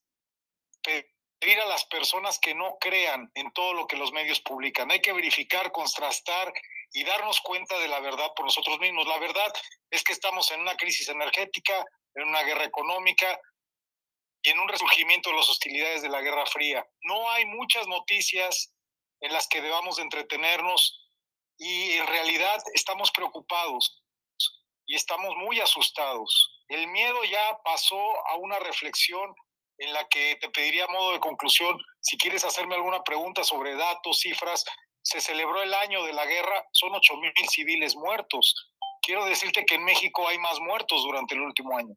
pedir 1.38 1.60
a 1.60 1.66
las 1.66 1.84
personas 1.86 2.38
que 2.38 2.54
no 2.54 2.76
crean 2.80 3.30
en 3.34 3.52
todo 3.52 3.74
lo 3.74 3.86
que 3.86 3.96
los 3.96 4.12
medios 4.12 4.40
publican. 4.40 4.90
Hay 4.90 5.00
que 5.00 5.12
verificar, 5.12 5.70
contrastar 5.72 6.52
y 6.92 7.04
darnos 7.04 7.40
cuenta 7.40 7.78
de 7.78 7.88
la 7.88 8.00
verdad 8.00 8.32
por 8.34 8.46
nosotros 8.46 8.78
mismos. 8.80 9.06
La 9.06 9.18
verdad 9.18 9.52
es 9.90 10.02
que 10.02 10.12
estamos 10.12 10.50
en 10.50 10.60
una 10.60 10.76
crisis 10.76 11.08
energética, 11.08 11.84
en 12.14 12.28
una 12.28 12.42
guerra 12.42 12.64
económica 12.64 13.38
y 14.42 14.50
en 14.50 14.58
un 14.58 14.68
resurgimiento 14.68 15.30
de 15.30 15.36
las 15.36 15.48
hostilidades 15.48 16.02
de 16.02 16.08
la 16.08 16.20
Guerra 16.20 16.46
Fría. 16.46 16.84
No 17.02 17.30
hay 17.30 17.44
muchas 17.46 17.86
noticias 17.86 18.72
en 19.20 19.32
las 19.32 19.48
que 19.48 19.60
debamos 19.60 19.96
de 19.96 20.02
entretenernos 20.02 21.08
y 21.58 21.92
en 21.92 22.06
realidad 22.06 22.62
estamos 22.74 23.10
preocupados 23.10 24.02
y 24.86 24.94
estamos 24.94 25.34
muy 25.36 25.60
asustados. 25.60 26.62
El 26.68 26.86
miedo 26.88 27.22
ya 27.24 27.58
pasó 27.64 28.26
a 28.28 28.36
una 28.36 28.58
reflexión 28.58 29.34
en 29.78 29.92
la 29.92 30.06
que 30.08 30.36
te 30.40 30.50
pediría 30.50 30.86
modo 30.88 31.12
de 31.12 31.20
conclusión, 31.20 31.78
si 32.00 32.16
quieres 32.18 32.44
hacerme 32.44 32.74
alguna 32.74 33.02
pregunta 33.02 33.44
sobre 33.44 33.74
datos, 33.74 34.20
cifras, 34.20 34.64
se 35.02 35.20
celebró 35.20 35.62
el 35.62 35.72
año 35.72 36.02
de 36.04 36.12
la 36.12 36.26
guerra, 36.26 36.64
son 36.72 36.94
8 36.94 37.16
mil 37.16 37.32
civiles 37.48 37.96
muertos. 37.96 38.54
Quiero 39.00 39.24
decirte 39.24 39.64
que 39.64 39.76
en 39.76 39.84
México 39.84 40.28
hay 40.28 40.38
más 40.38 40.58
muertos 40.60 41.02
durante 41.02 41.34
el 41.34 41.42
último 41.42 41.78
año. 41.78 41.94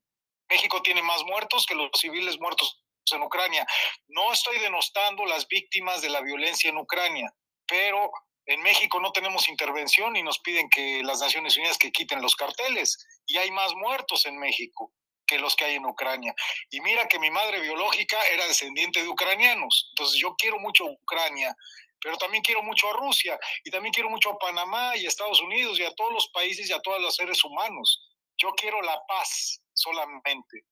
México 0.49 0.81
tiene 0.81 1.01
más 1.01 1.23
muertos 1.23 1.65
que 1.65 1.75
los 1.75 1.89
civiles 1.97 2.39
muertos 2.39 2.83
en 3.11 3.23
Ucrania. 3.23 3.65
No 4.07 4.31
estoy 4.31 4.59
denostando 4.59 5.25
las 5.25 5.47
víctimas 5.47 6.01
de 6.01 6.09
la 6.09 6.21
violencia 6.21 6.69
en 6.69 6.77
Ucrania, 6.77 7.33
pero 7.67 8.11
en 8.45 8.61
México 8.61 8.99
no 8.99 9.11
tenemos 9.11 9.49
intervención 9.49 10.15
y 10.15 10.23
nos 10.23 10.39
piden 10.39 10.69
que 10.69 11.01
las 11.03 11.19
Naciones 11.19 11.57
Unidas 11.57 11.77
que 11.77 11.91
quiten 11.91 12.21
los 12.21 12.35
carteles 12.35 12.97
y 13.25 13.37
hay 13.37 13.51
más 13.51 13.73
muertos 13.75 14.25
en 14.25 14.37
México 14.37 14.93
que 15.31 15.39
los 15.39 15.55
que 15.55 15.63
hay 15.63 15.75
en 15.75 15.85
Ucrania. 15.85 16.35
Y 16.69 16.81
mira 16.81 17.07
que 17.07 17.17
mi 17.17 17.31
madre 17.31 17.61
biológica 17.61 18.21
era 18.33 18.45
descendiente 18.47 19.01
de 19.01 19.07
ucranianos, 19.07 19.87
entonces 19.91 20.19
yo 20.19 20.35
quiero 20.35 20.59
mucho 20.59 20.85
a 20.85 20.91
Ucrania, 20.91 21.55
pero 22.01 22.17
también 22.17 22.43
quiero 22.43 22.61
mucho 22.63 22.89
a 22.89 22.93
Rusia 22.93 23.39
y 23.63 23.71
también 23.71 23.93
quiero 23.93 24.09
mucho 24.09 24.31
a 24.31 24.37
Panamá 24.37 24.97
y 24.97 25.05
a 25.05 25.07
Estados 25.07 25.41
Unidos 25.41 25.79
y 25.79 25.85
a 25.85 25.93
todos 25.95 26.11
los 26.11 26.27
países 26.29 26.69
y 26.69 26.73
a 26.73 26.81
todos 26.81 27.01
los 27.01 27.15
seres 27.15 27.43
humanos. 27.45 28.09
Yo 28.37 28.51
quiero 28.55 28.81
la 28.81 28.99
paz 29.07 29.61
solamente. 29.73 30.65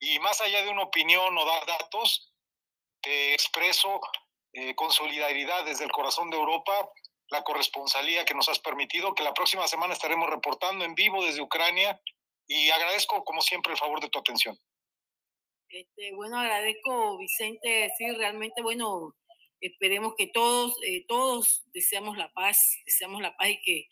Y 0.00 0.18
más 0.18 0.40
allá 0.40 0.62
de 0.62 0.70
una 0.70 0.82
opinión 0.82 1.36
o 1.38 1.44
dar 1.44 1.64
datos, 1.66 2.32
te 3.02 3.34
expreso 3.34 4.00
eh, 4.52 4.74
con 4.74 4.90
solidaridad 4.90 5.64
desde 5.64 5.84
el 5.84 5.92
corazón 5.92 6.30
de 6.30 6.36
Europa 6.36 6.90
la 7.28 7.42
corresponsalía 7.42 8.24
que 8.24 8.34
nos 8.34 8.48
has 8.48 8.58
permitido, 8.58 9.14
que 9.14 9.24
la 9.24 9.34
próxima 9.34 9.66
semana 9.68 9.94
estaremos 9.94 10.30
reportando 10.30 10.84
en 10.84 10.94
vivo 10.94 11.24
desde 11.24 11.42
Ucrania 11.42 12.00
y 12.46 12.70
agradezco 12.70 13.24
como 13.24 13.40
siempre 13.40 13.72
el 13.72 13.78
favor 13.78 14.00
de 14.00 14.08
tu 14.08 14.18
atención. 14.18 14.58
Este, 15.68 16.14
bueno, 16.14 16.38
agradezco 16.38 17.18
Vicente, 17.18 17.90
sí, 17.98 18.10
realmente, 18.12 18.62
bueno, 18.62 19.16
esperemos 19.60 20.14
que 20.16 20.28
todos, 20.28 20.76
eh, 20.86 21.04
todos 21.08 21.64
deseamos 21.72 22.16
la 22.16 22.32
paz, 22.32 22.78
deseamos 22.84 23.20
la 23.20 23.36
paz 23.36 23.48
y 23.50 23.60
que 23.62 23.88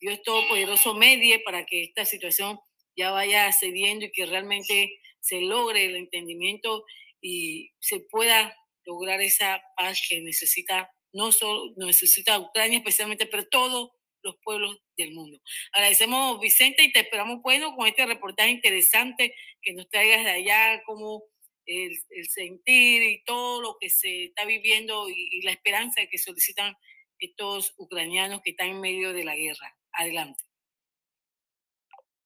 Dios 0.00 0.20
Todopoderoso 0.22 0.94
medie 0.94 1.38
para 1.38 1.64
que 1.64 1.84
esta 1.84 2.04
situación 2.04 2.58
ya 2.96 3.12
vaya 3.12 3.52
cediendo 3.52 4.06
y 4.06 4.10
que 4.10 4.26
realmente 4.26 4.98
se 5.20 5.40
logre 5.40 5.86
el 5.86 5.96
entendimiento 5.96 6.84
y 7.20 7.70
se 7.78 8.00
pueda 8.10 8.56
lograr 8.84 9.20
esa 9.20 9.62
paz 9.76 10.02
que 10.08 10.20
necesita, 10.20 10.90
no 11.12 11.30
solo 11.30 11.72
necesita 11.76 12.40
Ucrania 12.40 12.78
especialmente, 12.78 13.26
pero 13.26 13.46
todos 13.48 13.90
los 14.22 14.36
pueblos 14.42 14.78
del 14.96 15.12
mundo. 15.12 15.40
Agradecemos, 15.72 16.40
Vicente, 16.40 16.84
y 16.84 16.92
te 16.92 17.00
esperamos, 17.00 17.42
bueno, 17.42 17.74
con 17.76 17.86
este 17.86 18.06
reportaje 18.06 18.50
interesante 18.50 19.34
que 19.60 19.72
nos 19.72 19.88
traigas 19.88 20.24
de 20.24 20.30
allá, 20.30 20.82
como 20.84 21.24
el, 21.66 21.98
sentir 22.28 23.02
y 23.02 23.24
todo 23.24 23.62
lo 23.62 23.76
que 23.80 23.90
se 23.90 24.24
está 24.24 24.44
viviendo 24.44 25.08
y, 25.08 25.28
y 25.32 25.42
la 25.42 25.52
esperanza 25.52 26.02
que 26.10 26.18
solicitan 26.18 26.76
estos 27.18 27.74
ucranianos 27.76 28.40
que 28.42 28.50
están 28.50 28.68
en 28.68 28.80
medio 28.80 29.12
de 29.12 29.24
la 29.24 29.36
guerra. 29.36 29.76
Adelante. 29.92 30.44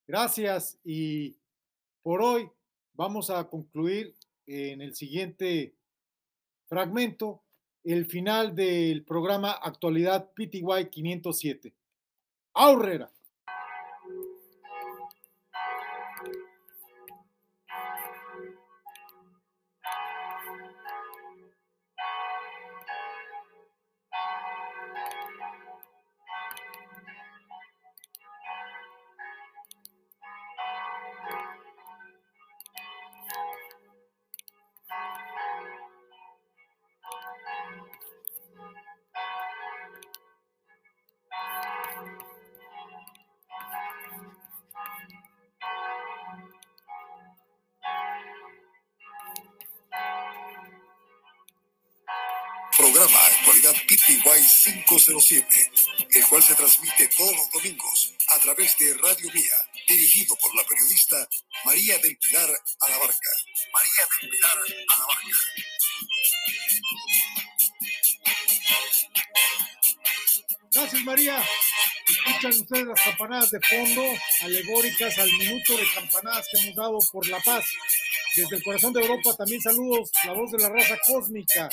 Gracias 0.07 0.79
y 0.85 1.37
por 2.03 2.23
hoy 2.23 2.49
vamos 2.95 3.29
a 3.29 3.49
concluir 3.49 4.15
en 4.47 4.81
el 4.81 4.95
siguiente 4.95 5.75
fragmento 6.69 7.43
el 7.83 8.07
final 8.07 8.55
del 8.55 9.05
programa 9.05 9.53
Actualidad 9.53 10.33
PTY 10.35 10.91
507. 10.91 11.73
Aurrera. 12.57 13.11
Programa 52.87 53.18
Actualidad 53.18 53.75
PTY 53.88 54.20
507, 54.87 55.72
el 56.12 56.27
cual 56.29 56.40
se 56.40 56.55
transmite 56.55 57.09
todos 57.18 57.35
los 57.35 57.51
domingos 57.51 58.14
a 58.29 58.38
través 58.38 58.79
de 58.79 58.94
Radio 58.94 59.29
Mía, 59.35 59.57
dirigido 59.88 60.37
por 60.37 60.55
la 60.55 60.62
periodista 60.62 61.29
María 61.64 61.99
del 61.99 62.16
Pilar 62.16 62.49
Alabarca. 62.87 63.31
María 63.72 64.07
del 64.20 64.31
Pilar 64.31 64.59
Alabarca. 64.88 65.37
Gracias, 70.72 71.03
María. 71.03 71.44
Escuchan 72.07 72.61
ustedes 72.61 72.87
las 72.87 73.01
campanadas 73.01 73.51
de 73.51 73.61
fondo, 73.62 74.03
alegóricas 74.42 75.18
al 75.18 75.33
minuto 75.33 75.77
de 75.77 75.90
campanadas 75.92 76.46
que 76.53 76.59
hemos 76.61 76.77
dado 76.77 76.99
por 77.11 77.27
la 77.27 77.40
paz. 77.40 77.66
Desde 78.37 78.57
el 78.57 78.62
corazón 78.62 78.92
de 78.92 79.01
Europa 79.01 79.35
también 79.35 79.61
saludos, 79.61 80.11
la 80.25 80.35
voz 80.35 80.53
de 80.53 80.59
la 80.59 80.68
raza 80.68 80.96
cósmica, 81.07 81.68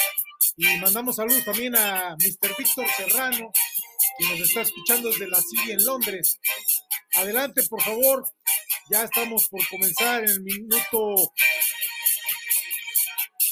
y 0.57 0.67
mandamos 0.77 1.15
saludos 1.15 1.45
también 1.45 1.75
a 1.75 2.15
Mr. 2.19 2.55
Víctor 2.57 2.85
Serrano, 2.95 3.51
que 4.17 4.25
nos 4.25 4.39
está 4.41 4.61
escuchando 4.61 5.09
desde 5.09 5.27
la 5.27 5.41
City 5.41 5.71
en 5.71 5.85
Londres. 5.85 6.39
Adelante, 7.15 7.63
por 7.63 7.81
favor. 7.81 8.27
Ya 8.91 9.03
estamos 9.03 9.47
por 9.47 9.65
comenzar 9.69 10.23
en 10.23 10.29
el 10.29 10.41
minuto 10.41 11.31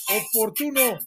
oportuno 0.10 1.00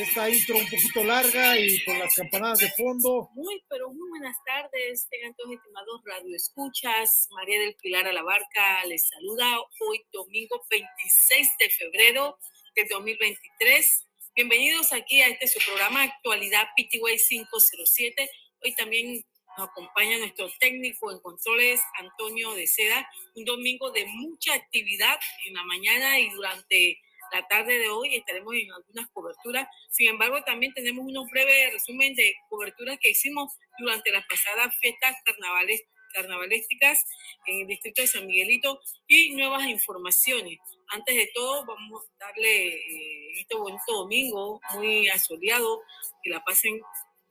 esta 0.00 0.28
intro 0.30 0.56
un 0.56 0.68
poquito 0.68 1.04
larga 1.04 1.58
y 1.58 1.84
con 1.84 1.98
las 1.98 2.14
campanadas 2.14 2.58
de 2.60 2.70
fondo. 2.70 3.28
Muy, 3.34 3.62
pero 3.68 3.92
muy 3.92 4.08
buenas 4.10 4.36
tardes, 4.44 5.06
tengan 5.10 5.34
todos 5.34 5.54
estimados 5.54 6.00
radio 6.04 6.34
escuchas. 6.34 7.28
María 7.32 7.60
del 7.60 7.74
Pilar 7.76 8.06
Alabarca 8.06 8.84
les 8.86 9.06
saluda 9.08 9.58
hoy 9.80 10.04
domingo 10.12 10.64
26 10.70 11.48
de 11.58 11.70
febrero 11.70 12.38
de 12.74 12.86
2023. 12.90 14.06
Bienvenidos 14.34 14.92
aquí 14.92 15.20
a 15.20 15.28
este 15.28 15.46
su 15.46 15.58
programa 15.64 16.04
Actualidad 16.04 16.68
PTY 16.76 17.18
507. 17.28 18.30
Hoy 18.64 18.74
también 18.74 19.22
nos 19.58 19.68
acompaña 19.68 20.18
nuestro 20.18 20.50
técnico 20.58 21.12
en 21.12 21.20
controles, 21.20 21.80
Antonio 21.98 22.54
de 22.54 22.66
Seda. 22.66 23.06
Un 23.34 23.44
domingo 23.44 23.90
de 23.90 24.06
mucha 24.06 24.54
actividad 24.54 25.18
en 25.46 25.54
la 25.54 25.64
mañana 25.64 26.18
y 26.18 26.30
durante 26.30 26.98
la 27.32 27.46
tarde 27.48 27.78
de 27.78 27.88
hoy 27.88 28.14
estaremos 28.16 28.54
en 28.54 28.72
algunas 28.72 29.08
coberturas. 29.10 29.66
Sin 29.90 30.08
embargo, 30.08 30.42
también 30.44 30.72
tenemos 30.74 31.04
unos 31.04 31.28
breves 31.30 31.72
resumen 31.72 32.14
de 32.14 32.34
coberturas 32.48 32.98
que 33.00 33.10
hicimos 33.10 33.52
durante 33.78 34.10
las 34.10 34.26
pasadas 34.26 34.74
fiestas 34.80 35.16
carnavales, 35.24 35.82
carnavalísticas 36.12 37.06
en 37.46 37.60
el 37.60 37.66
distrito 37.66 38.02
de 38.02 38.08
San 38.08 38.26
Miguelito 38.26 38.78
y 39.06 39.34
nuevas 39.34 39.66
informaciones. 39.66 40.58
Antes 40.88 41.14
de 41.14 41.30
todo, 41.34 41.64
vamos 41.64 42.04
a 42.20 42.26
darle 42.26 42.68
eh, 42.68 43.40
este 43.40 43.56
bonito 43.56 43.92
domingo 43.92 44.60
muy 44.74 45.08
asoleado, 45.08 45.82
que 46.22 46.30
la 46.30 46.44
pasen 46.44 46.80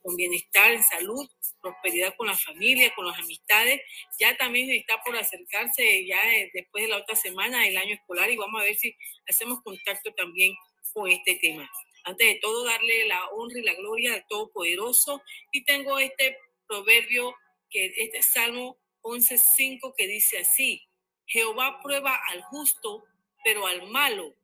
con 0.02 0.16
bienestar, 0.16 0.72
en 0.72 0.84
salud, 0.84 1.28
prosperidad 1.62 2.16
con 2.16 2.28
la 2.28 2.38
familia, 2.38 2.94
con 2.96 3.06
las 3.06 3.20
amistades. 3.20 3.82
Ya 4.20 4.36
también 4.38 4.70
está 4.72 5.02
por 5.04 5.16
acercarse 5.16 6.06
ya 6.06 6.22
eh, 6.34 6.52
después 6.54 6.84
de 6.84 6.90
la 6.90 6.98
otra 6.98 7.16
semana 7.16 7.68
el 7.68 7.78
año 7.78 7.96
escolar 7.96 8.30
y 8.30 8.38
vamos 8.38 8.62
a 8.62 8.66
ver 8.66 8.76
si 8.76 8.96
hacemos 9.28 9.62
contacto 9.62 10.14
también 10.14 10.54
con 10.94 11.10
este 11.10 11.36
tema. 11.36 11.70
Antes 12.04 12.28
de 12.28 12.40
todo, 12.42 12.66
darle 12.66 13.06
la 13.06 13.28
honra 13.30 13.60
y 13.60 13.64
la 13.64 13.76
gloria 13.76 14.14
al 14.16 14.26
Todopoderoso. 14.28 15.22
Y 15.52 15.64
tengo 15.64 16.00
este 16.00 16.38
proverbio, 16.68 17.36
que 17.70 17.94
este 17.96 18.22
Salmo 18.24 18.78
11.5 19.04 19.94
que 19.96 20.08
dice 20.08 20.40
así, 20.40 20.84
Jehová 21.26 21.80
prueba 21.82 22.20
al 22.30 22.42
justo, 22.44 23.04
pero 23.44 23.66
al 23.68 23.88
malo 23.90 24.36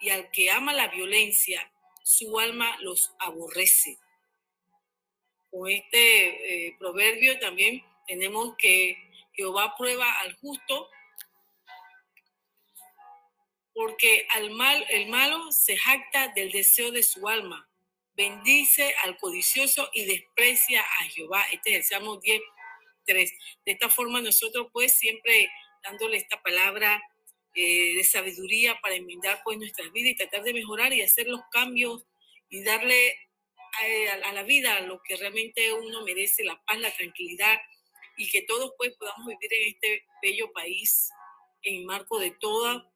y 0.00 0.10
al 0.10 0.30
que 0.30 0.50
ama 0.50 0.72
la 0.72 0.88
violencia, 0.88 1.72
su 2.02 2.38
alma 2.38 2.76
los 2.80 3.14
aborrece 3.18 3.98
con 5.54 5.70
este 5.70 6.66
eh, 6.66 6.76
proverbio 6.80 7.38
también 7.38 7.80
tenemos 8.08 8.56
que 8.58 8.98
Jehová 9.34 9.76
prueba 9.78 10.10
al 10.20 10.34
justo, 10.36 10.90
porque 13.72 14.26
al 14.30 14.50
mal, 14.50 14.84
el 14.90 15.06
malo 15.08 15.52
se 15.52 15.76
jacta 15.76 16.28
del 16.34 16.50
deseo 16.50 16.90
de 16.90 17.04
su 17.04 17.28
alma, 17.28 17.68
bendice 18.16 18.94
al 19.04 19.16
codicioso 19.16 19.90
y 19.92 20.04
desprecia 20.06 20.82
a 20.82 21.04
Jehová. 21.04 21.44
Este 21.52 21.70
es 21.70 21.76
el 21.76 21.84
Salmo 21.84 22.16
10, 22.16 22.40
3. 23.06 23.32
De 23.64 23.72
esta 23.72 23.88
forma 23.88 24.20
nosotros 24.20 24.68
pues 24.72 24.96
siempre 24.96 25.48
dándole 25.84 26.16
esta 26.16 26.42
palabra 26.42 27.00
eh, 27.54 27.94
de 27.94 28.02
sabiduría 28.02 28.80
para 28.80 28.96
enmendar 28.96 29.40
pues 29.44 29.58
nuestras 29.58 29.92
vidas 29.92 30.12
y 30.12 30.16
tratar 30.16 30.42
de 30.42 30.52
mejorar 30.52 30.92
y 30.92 31.02
hacer 31.02 31.28
los 31.28 31.42
cambios 31.52 32.04
y 32.48 32.62
darle 32.64 33.23
a, 33.80 34.28
a, 34.28 34.32
la 34.32 34.42
vida 34.42 34.80
lo 34.80 35.00
que 35.02 35.16
realmente 35.16 35.72
uno 35.72 36.02
merece, 36.02 36.44
la 36.44 36.62
paz, 36.64 36.78
la 36.78 36.94
tranquilidad 36.94 37.58
y 38.16 38.28
que 38.28 38.42
todos 38.42 38.72
pues 38.76 38.94
podamos 38.96 39.26
vivir 39.26 39.52
en 39.52 39.74
este 39.74 40.06
bello 40.22 40.52
país 40.52 41.10
en 41.62 41.84
marco 41.84 42.18
de 42.18 42.30
todo 42.32 42.90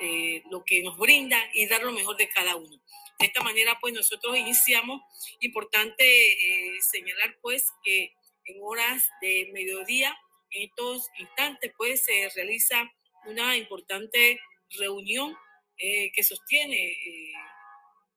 eh, 0.00 0.42
lo 0.50 0.64
que 0.64 0.82
nos 0.82 0.98
brinda 0.98 1.38
y 1.52 1.66
dar 1.66 1.82
lo 1.82 1.92
mejor 1.92 2.16
de 2.16 2.28
cada 2.28 2.56
uno. 2.56 2.82
De 3.18 3.26
esta 3.26 3.42
manera 3.42 3.78
pues 3.80 3.94
nosotros 3.94 4.36
iniciamos, 4.36 5.00
importante 5.40 6.04
eh, 6.04 6.80
señalar 6.80 7.36
pues 7.40 7.66
que 7.84 8.12
en 8.46 8.58
horas 8.60 9.08
de 9.20 9.50
mediodía, 9.52 10.16
en 10.50 10.68
estos 10.68 11.08
instantes 11.18 11.72
pues 11.76 12.04
se 12.04 12.28
realiza 12.34 12.90
una 13.26 13.56
importante 13.56 14.40
reunión 14.78 15.36
eh, 15.78 16.10
que 16.12 16.22
sostiene 16.22 16.96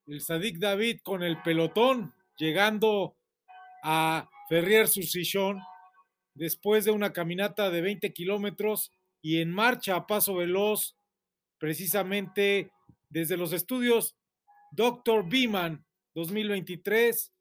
el 0.08 0.22
Sadik 0.22 0.58
David 0.58 1.02
con 1.04 1.22
el 1.22 1.42
pelotón 1.42 2.14
llegando 2.38 3.18
a 3.84 4.30
Ferrier 4.48 4.88
Sillón 4.88 5.60
después 6.34 6.86
de 6.86 6.92
una 6.92 7.12
caminata 7.12 7.70
de 7.70 7.82
20 7.82 8.14
kilómetros 8.14 8.92
y 9.22 9.42
en 9.42 9.52
marcha 9.52 9.96
a 9.96 10.08
paso 10.08 10.36
veloz, 10.36 10.96
precisamente 11.58 12.72
desde 13.10 13.36
los 13.36 13.52
estudios 13.52 14.16
Dr. 14.72 15.28
Beeman 15.28 15.86
2023. 16.16 17.34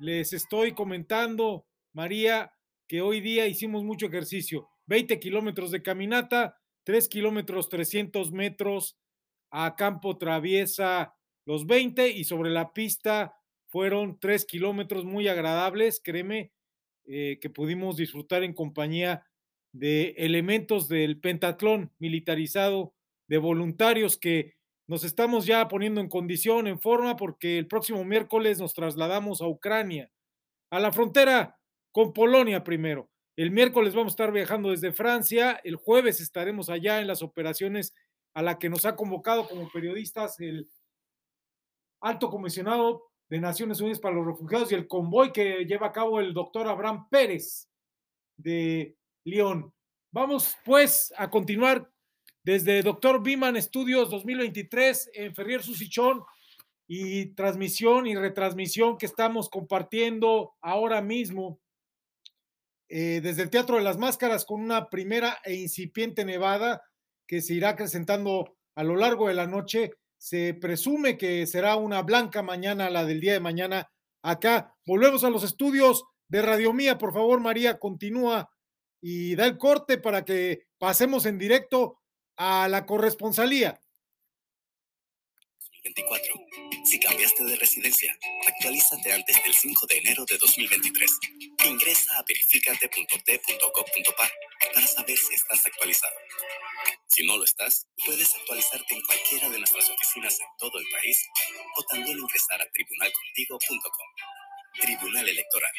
Les 0.00 0.32
estoy 0.32 0.72
comentando, 0.72 1.66
María, 1.92 2.52
que 2.88 3.00
hoy 3.00 3.20
día 3.20 3.46
hicimos 3.46 3.84
mucho 3.84 4.06
ejercicio. 4.06 4.68
20 4.86 5.20
kilómetros 5.20 5.70
de 5.70 5.82
caminata, 5.82 6.58
3 6.84 7.08
kilómetros 7.08 7.68
300 7.68 8.32
metros 8.32 8.96
a 9.50 9.76
campo 9.76 10.16
traviesa 10.16 11.14
los 11.48 11.66
20 11.66 12.10
y 12.10 12.24
sobre 12.24 12.50
la 12.50 12.74
pista 12.74 13.34
fueron 13.68 14.20
3 14.20 14.44
kilómetros 14.44 15.06
muy 15.06 15.28
agradables, 15.28 15.98
créeme, 16.04 16.52
eh, 17.06 17.38
que 17.40 17.48
pudimos 17.48 17.96
disfrutar 17.96 18.42
en 18.42 18.52
compañía 18.52 19.24
de 19.72 20.10
elementos 20.18 20.88
del 20.88 21.18
pentatlón 21.18 21.90
militarizado, 21.98 22.94
de 23.28 23.38
voluntarios 23.38 24.18
que 24.18 24.56
nos 24.86 25.04
estamos 25.04 25.46
ya 25.46 25.68
poniendo 25.68 26.02
en 26.02 26.10
condición, 26.10 26.66
en 26.66 26.78
forma, 26.78 27.16
porque 27.16 27.56
el 27.56 27.66
próximo 27.66 28.04
miércoles 28.04 28.60
nos 28.60 28.74
trasladamos 28.74 29.40
a 29.40 29.48
Ucrania, 29.48 30.12
a 30.70 30.78
la 30.80 30.92
frontera 30.92 31.58
con 31.92 32.12
Polonia 32.12 32.62
primero. 32.62 33.10
El 33.36 33.52
miércoles 33.52 33.94
vamos 33.94 34.12
a 34.12 34.16
estar 34.16 34.32
viajando 34.32 34.68
desde 34.68 34.92
Francia, 34.92 35.58
el 35.64 35.76
jueves 35.76 36.20
estaremos 36.20 36.68
allá 36.68 37.00
en 37.00 37.06
las 37.06 37.22
operaciones 37.22 37.94
a 38.34 38.42
la 38.42 38.58
que 38.58 38.68
nos 38.68 38.84
ha 38.84 38.96
convocado 38.96 39.48
como 39.48 39.70
periodistas 39.72 40.40
el 40.40 40.68
alto 42.00 42.30
comisionado 42.30 43.04
de 43.28 43.40
Naciones 43.40 43.80
Unidas 43.80 44.00
para 44.00 44.14
los 44.14 44.26
Refugiados 44.26 44.72
y 44.72 44.74
el 44.74 44.88
convoy 44.88 45.32
que 45.32 45.64
lleva 45.64 45.88
a 45.88 45.92
cabo 45.92 46.20
el 46.20 46.32
doctor 46.32 46.66
Abraham 46.66 47.08
Pérez 47.10 47.68
de 48.36 48.96
León. 49.24 49.72
Vamos 50.10 50.56
pues 50.64 51.12
a 51.16 51.28
continuar 51.28 51.90
desde 52.42 52.82
Doctor 52.82 53.22
Biman 53.22 53.56
Estudios 53.56 54.10
2023 54.10 55.10
en 55.12 55.34
Ferrier 55.34 55.62
Susichón 55.62 56.22
y 56.86 57.26
transmisión 57.34 58.06
y 58.06 58.16
retransmisión 58.16 58.96
que 58.96 59.04
estamos 59.04 59.50
compartiendo 59.50 60.54
ahora 60.62 61.02
mismo 61.02 61.60
eh, 62.88 63.20
desde 63.22 63.42
el 63.42 63.50
Teatro 63.50 63.76
de 63.76 63.82
las 63.82 63.98
Máscaras 63.98 64.46
con 64.46 64.62
una 64.62 64.88
primera 64.88 65.38
e 65.44 65.54
incipiente 65.54 66.24
nevada 66.24 66.82
que 67.26 67.42
se 67.42 67.52
irá 67.52 67.70
acrecentando 67.70 68.56
a 68.74 68.82
lo 68.82 68.96
largo 68.96 69.28
de 69.28 69.34
la 69.34 69.46
noche 69.46 69.92
se 70.18 70.54
presume 70.54 71.16
que 71.16 71.46
será 71.46 71.76
una 71.76 72.02
blanca 72.02 72.42
mañana, 72.42 72.90
la 72.90 73.04
del 73.04 73.20
día 73.20 73.32
de 73.32 73.40
mañana, 73.40 73.90
acá. 74.22 74.74
Volvemos 74.84 75.24
a 75.24 75.30
los 75.30 75.44
estudios 75.44 76.04
de 76.28 76.42
Radio 76.42 76.72
Mía. 76.72 76.98
Por 76.98 77.12
favor, 77.12 77.40
María, 77.40 77.78
continúa 77.78 78.50
y 79.00 79.36
da 79.36 79.46
el 79.46 79.56
corte 79.56 79.98
para 79.98 80.24
que 80.24 80.66
pasemos 80.78 81.24
en 81.24 81.38
directo 81.38 82.00
a 82.36 82.68
la 82.68 82.84
corresponsalía. 82.84 83.80
2024. 85.88 86.34
Si 86.84 87.00
cambiaste 87.00 87.44
de 87.44 87.56
residencia, 87.56 88.16
actualízate 88.46 89.12
antes 89.12 89.42
del 89.42 89.54
5 89.54 89.86
de 89.86 89.98
enero 89.98 90.24
de 90.24 90.38
2023. 90.38 91.10
Ingresa 91.66 92.18
a 92.18 92.24
verificate.t.gov.pa 92.26 94.30
para 94.74 94.86
saber 94.86 95.16
si 95.16 95.34
estás 95.34 95.66
actualizado. 95.66 96.14
Si 97.08 97.26
no 97.26 97.36
lo 97.36 97.44
estás, 97.44 97.86
puedes 98.04 98.34
actualizarte 98.34 98.94
en 98.94 99.02
cualquiera 99.02 99.48
de 99.48 99.58
nuestras 99.58 99.88
oficinas 99.90 100.38
en 100.40 100.46
todo 100.58 100.78
el 100.78 100.86
país 100.90 101.18
o 101.76 101.82
también 101.84 102.18
ingresar 102.18 102.60
a 102.60 102.70
tribunalcontigo.com. 102.70 104.08
Tribunal 104.80 105.28
Electoral. 105.28 105.72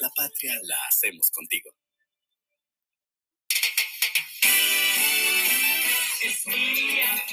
La 0.00 0.10
patria 0.10 0.58
la 0.62 0.76
hacemos 0.88 1.30
contigo. 1.30 1.70
Es 6.22 6.46
mía, 6.46 7.24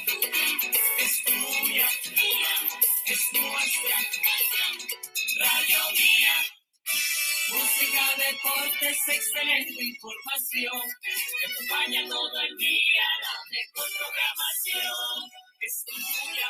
deportes, 8.58 8.98
excelente 9.08 9.84
información. 9.84 10.82
Te 11.02 11.52
acompaña 11.52 12.10
todo 12.10 12.42
el 12.42 12.58
día 12.58 13.04
la 13.22 13.36
mejor 13.52 13.90
programación. 13.98 15.32
Es 15.60 15.84
tuya, 15.86 16.50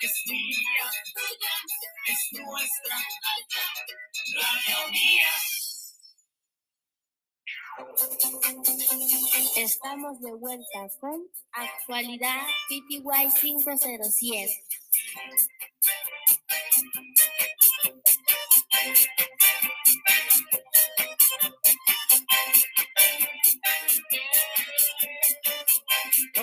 es 0.00 0.14
tuya, 0.24 0.56
es 2.06 2.20
nuestra. 2.32 2.96
Radio 4.34 4.88
Mía. 4.90 5.32
Estamos 9.56 10.20
de 10.20 10.32
vuelta 10.34 10.88
con 11.00 11.28
Actualidad 11.52 12.46
PTY 12.68 13.28
507. 13.40 14.64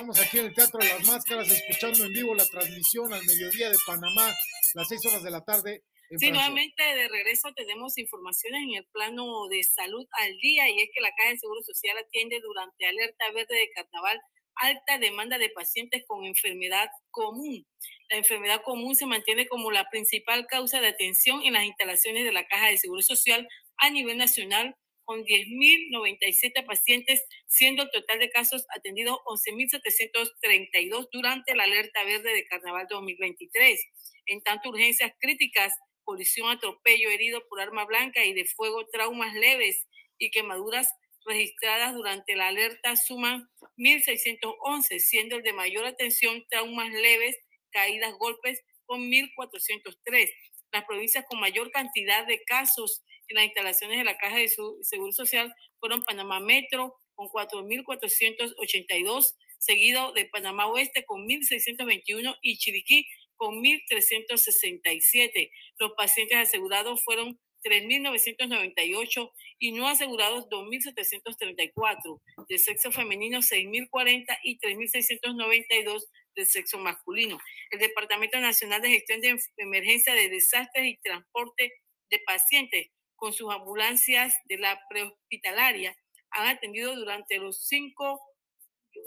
Estamos 0.05 0.27
aquí 0.27 0.37
en 0.37 0.45
el 0.45 0.53
Teatro 0.53 0.79
de 0.79 0.87
las 0.87 1.07
Máscaras 1.07 1.49
escuchando 1.49 2.05
en 2.05 2.13
vivo 2.13 2.35
la 2.35 2.45
transmisión 2.45 3.11
al 3.11 3.25
mediodía 3.25 3.71
de 3.71 3.77
Panamá, 3.87 4.35
las 4.75 4.87
seis 4.87 5.03
horas 5.03 5.23
de 5.23 5.31
la 5.31 5.43
tarde. 5.43 5.81
En 6.11 6.19
Sí, 6.19 6.27
Francia. 6.27 6.31
nuevamente 6.31 6.83
de 6.83 7.07
regreso 7.07 7.51
tenemos 7.55 7.97
informaciones 7.97 8.61
en 8.61 8.75
el 8.75 8.85
plano 8.93 9.47
de 9.47 9.63
salud 9.63 10.05
al 10.11 10.37
día 10.37 10.69
y 10.69 10.79
es 10.79 10.89
que 10.93 11.01
la 11.01 11.09
Caja 11.17 11.31
de 11.31 11.39
Seguro 11.39 11.59
Social 11.63 11.97
atiende 11.97 12.39
durante 12.39 12.85
alerta 12.85 13.31
verde 13.31 13.55
de 13.55 13.71
carnaval 13.71 14.21
alta 14.57 14.99
demanda 14.99 15.39
de 15.39 15.49
pacientes 15.49 16.03
con 16.05 16.23
enfermedad 16.23 16.87
común. 17.09 17.65
La 18.11 18.17
enfermedad 18.17 18.61
común 18.63 18.95
se 18.95 19.07
mantiene 19.07 19.47
como 19.47 19.71
la 19.71 19.89
principal 19.89 20.45
causa 20.45 20.81
de 20.81 20.89
atención 20.89 21.41
en 21.41 21.53
las 21.53 21.63
instalaciones 21.63 22.25
de 22.25 22.31
la 22.31 22.45
Caja 22.45 22.67
de 22.67 22.77
Seguro 22.77 23.01
Social 23.01 23.47
a 23.77 23.89
nivel 23.89 24.19
nacional 24.19 24.75
con 25.05 25.23
10.097 25.23 26.65
pacientes, 26.65 27.23
siendo 27.47 27.83
el 27.83 27.91
total 27.91 28.19
de 28.19 28.29
casos 28.29 28.65
atendidos 28.75 29.17
11.732 29.25 31.07
durante 31.11 31.55
la 31.55 31.63
alerta 31.63 32.03
verde 32.03 32.33
de 32.33 32.45
Carnaval 32.47 32.87
2023. 32.89 33.79
En 34.25 34.41
tanto, 34.41 34.69
urgencias 34.69 35.13
críticas, 35.19 35.73
colisión, 36.03 36.49
atropello, 36.49 37.09
herido 37.09 37.47
por 37.47 37.61
arma 37.61 37.85
blanca 37.85 38.25
y 38.25 38.33
de 38.33 38.45
fuego, 38.45 38.87
traumas 38.87 39.33
leves 39.33 39.87
y 40.17 40.31
quemaduras 40.31 40.89
registradas 41.25 41.93
durante 41.93 42.35
la 42.35 42.47
alerta 42.47 42.95
suman 42.95 43.49
1.611, 43.77 44.99
siendo 44.99 45.37
el 45.37 45.43
de 45.43 45.53
mayor 45.53 45.85
atención 45.85 46.45
traumas 46.49 46.91
leves, 46.91 47.37
caídas, 47.71 48.13
golpes 48.13 48.61
con 48.85 49.09
1.403. 49.09 50.29
Las 50.71 50.85
provincias 50.85 51.25
con 51.27 51.39
mayor 51.39 51.71
cantidad 51.71 52.25
de 52.27 52.43
casos 52.43 53.03
las 53.29 53.45
instalaciones 53.45 53.97
de 53.97 54.03
la 54.03 54.17
Caja 54.17 54.37
de 54.37 54.47
Seguro 54.47 55.11
Social 55.11 55.53
fueron 55.79 56.03
Panamá 56.03 56.39
Metro 56.39 56.95
con 57.15 57.27
4.482, 57.27 59.35
seguido 59.57 60.13
de 60.13 60.25
Panamá 60.25 60.67
Oeste 60.67 61.05
con 61.05 61.27
1.621 61.27 62.37
y 62.41 62.57
Chiriquí 62.57 63.07
con 63.35 63.63
1.367. 63.63 65.49
Los 65.79 65.93
pacientes 65.93 66.37
asegurados 66.37 67.03
fueron 67.03 67.39
3.998 67.63 69.31
y 69.59 69.71
no 69.71 69.87
asegurados 69.87 70.47
2.734. 70.49 72.21
De 72.47 72.59
sexo 72.59 72.91
femenino 72.91 73.39
6.040 73.39 74.37
y 74.43 74.59
3.692 74.59 76.03
del 76.35 76.45
sexo 76.45 76.77
masculino. 76.77 77.39
El 77.71 77.79
Departamento 77.79 78.39
Nacional 78.39 78.81
de 78.81 78.89
Gestión 78.89 79.21
de 79.21 79.39
Emergencia 79.57 80.13
de 80.13 80.29
Desastres 80.29 80.85
y 80.85 80.97
Transporte 80.97 81.71
de 82.11 82.19
Pacientes 82.19 82.91
con 83.25 83.33
sus 83.33 83.51
ambulancias 83.51 84.35
de 84.45 84.59
la 84.59 84.79
prehospitalaria 84.87 85.97
han 86.29 86.45
atendido 86.45 86.95
durante 86.95 87.39
los 87.39 87.65
cinco 87.65 88.21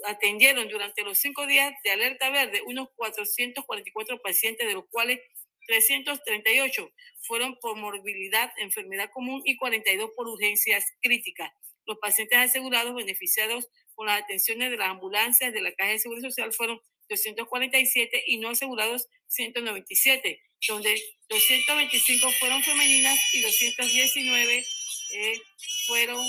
atendieron 0.05 0.67
durante 0.67 1.03
los 1.03 1.19
cinco 1.19 1.47
días 1.47 1.73
de 1.85 1.91
alerta 1.91 2.29
verde 2.29 2.61
unos 2.65 2.89
444 2.97 4.21
pacientes, 4.21 4.67
de 4.67 4.73
los 4.73 4.83
cuales 4.91 5.21
338 5.67 6.91
fueron 7.21 7.57
por 7.61 7.77
morbilidad, 7.77 8.51
enfermedad 8.57 9.09
común 9.13 9.41
y 9.45 9.55
42 9.55 10.11
por 10.17 10.27
urgencias 10.27 10.83
críticas. 11.01 11.53
Los 11.85 11.97
pacientes 11.99 12.39
asegurados 12.39 12.93
beneficiados 12.95 13.69
con 13.95 14.07
las 14.07 14.21
atenciones 14.21 14.69
de 14.69 14.75
las 14.75 14.89
ambulancias 14.89 15.53
de 15.53 15.61
la 15.61 15.71
Caja 15.71 15.91
de 15.91 15.99
Seguro 15.99 16.19
Social 16.19 16.51
fueron 16.51 16.81
247 17.09 18.23
y 18.27 18.37
no 18.37 18.49
asegurados 18.49 19.07
197, 19.27 20.41
donde 20.67 21.01
225 21.29 22.31
fueron 22.39 22.63
femeninas 22.63 23.19
y 23.33 23.41
219 23.41 24.65
eh, 25.11 25.41
fueron 25.87 26.25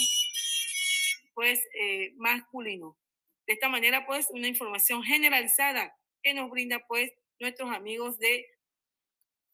pues 1.34 1.60
eh, 1.74 2.12
masculinos. 2.16 2.96
De 3.46 3.54
esta 3.54 3.68
manera, 3.68 4.06
pues, 4.06 4.26
una 4.30 4.46
información 4.46 5.02
generalizada 5.02 5.92
que 6.22 6.34
nos 6.34 6.50
brinda, 6.50 6.84
pues, 6.86 7.12
nuestros 7.38 7.70
amigos 7.70 8.18
de, 8.18 8.46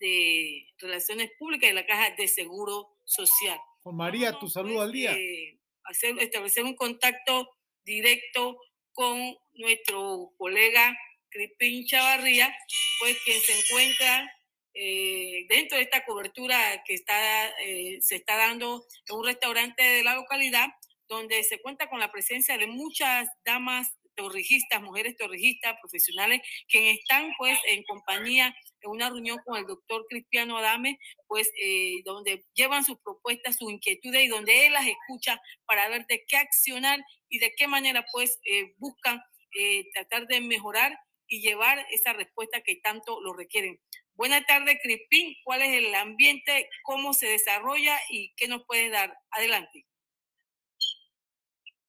de 0.00 0.66
Relaciones 0.78 1.30
Públicas 1.38 1.70
y 1.70 1.74
la 1.74 1.86
Caja 1.86 2.14
de 2.16 2.28
Seguro 2.28 2.98
Social. 3.04 3.58
Con 3.82 3.96
María, 3.96 4.38
tu 4.38 4.48
saludo 4.48 4.82
al 4.82 4.92
día. 4.92 5.12
Eh, 5.12 5.60
hacer, 5.84 6.18
establecer 6.18 6.64
un 6.64 6.74
contacto 6.74 7.48
directo 7.84 8.58
con 8.92 9.36
nuestro 9.54 10.32
colega 10.36 10.98
Crispín 11.30 11.86
Chavarría, 11.86 12.54
pues 13.00 13.16
quien 13.24 13.40
se 13.40 13.58
encuentra 13.58 14.32
eh, 14.74 15.46
dentro 15.48 15.78
de 15.78 15.84
esta 15.84 16.04
cobertura 16.04 16.82
que 16.86 16.94
está, 16.94 17.48
eh, 17.60 17.98
se 18.00 18.16
está 18.16 18.36
dando 18.36 18.84
en 19.08 19.16
un 19.16 19.24
restaurante 19.24 19.82
de 19.82 20.04
la 20.04 20.14
localidad 20.14 20.68
donde 21.08 21.42
se 21.44 21.60
cuenta 21.60 21.88
con 21.88 22.00
la 22.00 22.10
presencia 22.10 22.58
de 22.58 22.66
muchas 22.66 23.28
damas 23.44 23.88
torrijistas, 24.16 24.82
mujeres 24.82 25.16
torrijistas, 25.16 25.76
profesionales, 25.80 26.40
quienes 26.68 26.98
están 26.98 27.32
pues 27.38 27.58
en 27.68 27.84
compañía 27.84 28.54
en 28.80 28.90
una 28.90 29.10
reunión 29.10 29.38
con 29.44 29.58
el 29.58 29.66
doctor 29.66 30.06
Cristiano 30.08 30.56
Adame, 30.56 30.98
pues 31.26 31.50
eh, 31.62 32.02
donde 32.04 32.44
llevan 32.54 32.84
sus 32.84 32.98
propuestas, 32.98 33.56
sus 33.56 33.70
inquietudes 33.70 34.24
y 34.24 34.28
donde 34.28 34.66
él 34.66 34.72
las 34.72 34.86
escucha 34.86 35.40
para 35.66 35.88
ver 35.88 36.06
de 36.06 36.24
qué 36.26 36.36
accionar 36.38 36.98
y 37.28 37.38
de 37.38 37.52
qué 37.56 37.68
manera 37.68 38.04
pues 38.12 38.40
eh, 38.50 38.74
buscan 38.78 39.22
eh, 39.58 39.84
tratar 39.94 40.26
de 40.26 40.40
mejorar 40.40 40.98
y 41.28 41.40
llevar 41.40 41.86
esa 41.90 42.12
respuesta 42.12 42.62
que 42.62 42.76
tanto 42.76 43.20
lo 43.20 43.32
requieren. 43.32 43.80
Buenas 44.14 44.46
tardes, 44.46 44.78
Crispín. 44.82 45.36
¿Cuál 45.44 45.62
es 45.62 45.72
el 45.74 45.94
ambiente? 45.94 46.70
¿Cómo 46.84 47.12
se 47.12 47.26
desarrolla? 47.26 47.98
¿Y 48.08 48.34
qué 48.36 48.48
nos 48.48 48.64
puede 48.64 48.88
dar? 48.88 49.16
Adelante. 49.30 49.86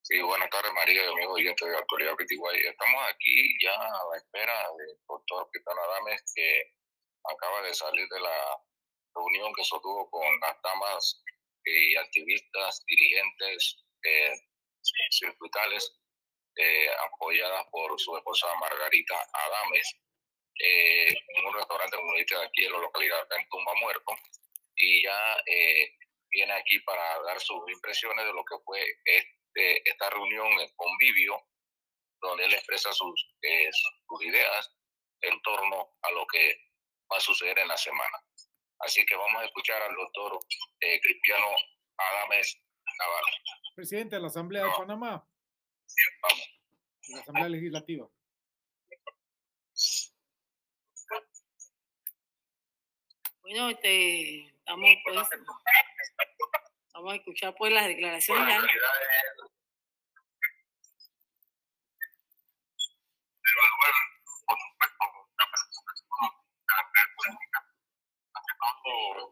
Sí, 0.02 0.21
buenas 0.21 0.50
tardes 0.50 0.71
María 0.73 1.04
y 1.04 1.08
amigos 1.08 1.36
oyentes 1.36 1.67
de 1.67 1.78
Actualidad 1.78 2.15
Pitiguay. 2.15 2.60
Estamos 2.60 3.02
aquí 3.10 3.58
ya 3.62 3.73
a 3.73 4.04
la 4.12 4.17
espera 4.17 4.54
del 4.78 4.97
doctor 5.06 5.50
Cristiano 5.52 5.82
Adames 5.84 6.23
que 6.34 6.73
acaba 7.26 7.62
de 7.63 7.73
salir 7.73 8.08
de 8.08 8.19
la 8.21 8.58
reunión 9.13 9.54
que 9.54 9.65
sostuvo 9.65 10.10
con 10.10 10.39
las 10.39 10.56
damas 10.63 11.23
y 11.65 11.95
activistas, 11.97 12.86
dirigentes 12.88 13.84
eh, 14.04 14.34
circuitales 15.12 16.00
eh, 16.58 16.89
apoyadas 17.06 17.65
por 17.72 18.00
su 18.00 18.15
esposa 18.17 18.48
Margarita 18.60 19.15
Adames 19.34 19.96
eh, 20.60 21.10
en 21.10 21.46
un 21.46 21.54
restaurante 21.54 21.98
comunista 21.98 22.39
de 22.39 22.46
aquí 22.46 22.65
en 22.65 22.72
la 22.74 22.80
localidad 22.80 23.28
de 23.30 23.46
Tumba 23.50 23.74
Muerto 23.82 24.13
y 24.76 25.04
ya 25.04 25.38
viene 26.30 26.54
aquí 26.54 26.80
para 26.80 27.22
dar 27.24 27.39
sus 27.39 27.60
impresiones 27.72 28.26
de 28.26 28.34
lo 28.34 28.43
que 28.46 28.56
fue 28.63 28.80
este 29.06 29.82
esta 29.86 30.10
reunión, 30.12 30.48
el 30.60 30.72
convivio, 30.76 31.36
donde 32.22 32.46
él 32.46 32.54
expresa 32.54 32.91
sus, 32.93 33.36
eh, 33.41 33.70
sus 33.72 34.24
ideas 34.24 34.72
en 35.22 35.41
torno 35.41 35.96
a 36.02 36.12
lo 36.12 36.26
que 36.28 36.56
va 37.12 37.17
a 37.17 37.22
suceder 37.22 37.58
en 37.60 37.67
la 37.67 37.78
semana. 37.78 38.24
Así 38.80 39.06
que 39.06 39.15
vamos 39.15 39.41
a 39.41 39.46
escuchar 39.46 39.82
al 39.82 39.96
doctor 39.96 40.39
eh, 40.82 41.00
Cristiano 41.02 41.48
Adames 41.98 42.62
Navarro. 43.00 43.28
Presidente 43.76 44.15
de 44.15 44.22
la 44.22 44.28
Asamblea 44.28 44.63
de 44.63 44.72
Panamá. 44.78 45.28
Vamos. 46.21 46.58
La 47.10 47.19
Asamblea 47.21 47.50
Legislativa. 47.50 48.10
Bueno, 53.41 53.69
este, 53.69 54.47
estamos 54.47 54.89
pues, 55.06 55.30
vamos 56.93 57.13
a 57.13 57.15
escuchar 57.15 57.56
pues 57.58 57.71
las 57.71 57.88
declaraciones 57.88 58.56
ya. 58.56 58.62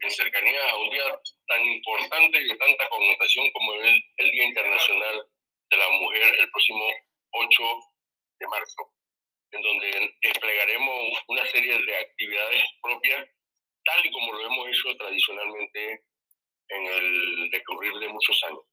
en 0.01 0.11
cercanía 0.11 0.69
a 0.69 0.77
un 0.77 0.89
día 0.89 1.03
tan 1.47 1.65
importante 1.65 2.39
y 2.39 2.47
de 2.47 2.55
tanta 2.55 2.89
connotación 2.89 3.51
como 3.51 3.73
el, 3.73 4.03
el 4.17 4.31
Día 4.31 4.45
Internacional 4.45 5.27
de 5.75 5.81
la 5.81 5.99
Mujer 5.99 6.39
el 6.39 6.49
próximo 6.51 6.85
8 7.31 7.63
de 8.39 8.47
marzo, 8.47 8.93
en 9.51 9.61
donde 9.61 10.15
desplegaremos 10.21 11.19
una 11.27 11.45
serie 11.47 11.77
de 11.83 11.97
actividades 11.97 12.63
propias, 12.81 13.27
tal 13.83 14.05
y 14.05 14.11
como 14.11 14.33
lo 14.33 14.45
hemos 14.45 14.67
hecho 14.69 14.95
tradicionalmente 14.97 16.05
en 16.69 16.85
el 16.85 17.49
decurrir 17.51 17.93
de 17.99 18.07
muchos 18.07 18.41
años. 18.47 18.63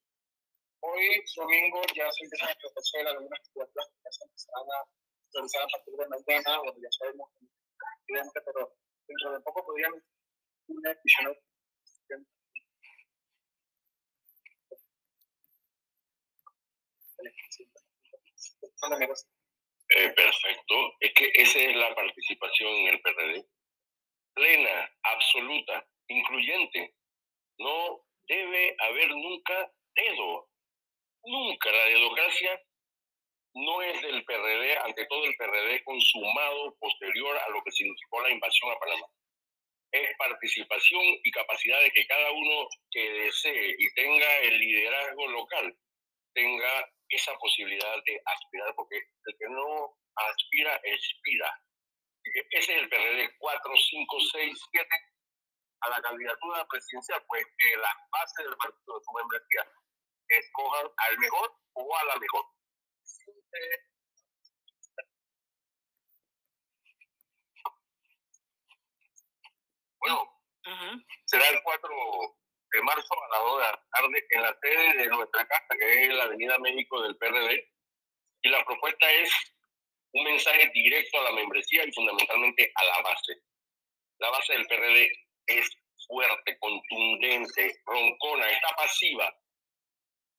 Hoy, 0.81 1.23
domingo, 1.37 1.83
ya 1.95 2.11
se 2.13 2.25
empiezan 2.25 2.49
a 2.49 2.69
ofrecer 2.71 3.07
algunas 3.07 3.39
actividades 3.39 3.91
que 4.03 4.11
se 4.11 4.25
empezarán 4.25 4.67
a 4.71 4.79
realizar 5.35 5.63
a 5.63 5.69
partir 5.75 5.95
de 5.95 6.09
mañana, 6.09 6.57
donde 6.65 6.83
ya 6.83 6.93
sabemos 6.99 7.29
pero 8.45 8.77
dentro 9.09 9.33
de 9.33 9.41
poco 9.41 9.65
podrían 9.65 9.93
una 10.69 10.91
eh, 19.89 20.11
perfecto. 20.11 20.95
Es 21.01 21.13
que 21.15 21.31
esa 21.35 21.59
es 21.59 21.77
la 21.77 21.95
participación 21.95 22.75
en 22.77 22.89
el 22.89 23.01
PRD. 23.01 23.45
Plena, 24.35 24.91
absoluta, 25.03 25.87
incluyente. 26.09 26.95
No 27.59 28.05
debe 28.29 28.75
haber 28.79 29.11
nunca 29.11 29.73
dedo. 29.95 30.49
Nunca. 31.25 31.71
La 31.71 31.85
democracia 31.87 32.61
no 33.55 33.83
es 33.83 34.01
del 34.01 34.25
PRD, 34.25 34.79
ante 34.79 35.07
todo 35.07 35.25
el 35.25 35.37
PRD 35.37 35.85
consumado 35.85 36.75
posterior 36.79 37.37
a 37.37 37.51
lo 37.51 37.63
que 37.63 37.73
significó 37.73 38.23
la 38.23 38.31
invasión 38.31 38.71
a 38.71 38.79
Panamá. 38.79 39.07
Es 39.93 40.17
participación 40.17 41.03
y 41.23 41.31
capacidad 41.31 41.81
de 41.83 41.91
que 41.91 42.07
cada 42.07 42.33
uno 42.33 42.67
que 42.91 43.11
desee 43.11 43.77
y 43.79 43.93
tenga 43.93 44.39
el 44.39 44.59
liderazgo 44.59 45.27
local 45.29 45.77
tenga 46.33 46.91
esa 47.13 47.37
posibilidad 47.39 47.97
de 48.05 48.23
aspirar, 48.25 48.75
porque 48.75 48.97
el 48.97 49.37
que 49.39 49.49
no 49.49 49.99
aspira, 50.17 50.81
expira. 50.83 51.63
Ese 52.25 52.77
es 52.77 52.83
el 52.83 52.89
PRD 52.89 53.37
4, 53.39 53.73
5, 53.77 54.17
6, 54.33 54.61
7 54.73 54.89
a 55.81 55.91
la 55.91 56.01
candidatura 56.01 56.67
presidencial, 56.69 57.25
pues 57.27 57.45
que 57.59 57.77
las 57.77 57.95
bases 58.11 58.47
del 58.47 58.57
partido 58.57 58.99
de 58.99 59.05
su 59.05 59.13
membresía 59.13 59.67
escojan 60.29 60.87
al 60.97 61.19
mejor 61.19 61.57
o 61.75 61.97
a 61.97 62.05
la 62.05 62.17
mejor. 62.17 62.45
Bueno, 69.99 70.43
será 71.27 71.49
el 71.49 71.63
4 71.63 71.91
de 72.73 72.83
marzo 72.83 73.15
a 73.15 73.29
las 73.29 73.41
2 73.41 73.59
de 73.59 73.65
la 73.65 73.82
tarde 73.93 74.27
en 74.31 74.43
la 74.43 74.59
sede 74.61 74.97
de 74.97 75.07
nuestra 75.09 75.47
casa, 75.47 75.77
que 75.79 76.05
es 76.05 76.15
la 76.15 76.25
Avenida 76.25 76.59
México 76.59 77.03
del 77.03 77.17
PRD. 77.17 77.69
Y 78.43 78.49
la 78.49 78.65
propuesta 78.65 79.11
es 79.13 79.33
un 80.13 80.25
mensaje 80.25 80.71
directo 80.75 81.21
a 81.21 81.25
la 81.25 81.33
membresía 81.33 81.85
y 81.85 81.93
fundamentalmente 81.93 82.73
a 82.75 82.85
la 82.85 83.03
base. 83.03 83.35
La 84.19 84.31
base 84.31 84.53
del 84.55 84.67
PRD 84.67 85.11
es 85.47 85.71
fuerte, 86.07 86.59
contundente, 86.59 87.81
roncona, 87.87 88.51
está 88.51 88.75
pasiva, 88.77 89.33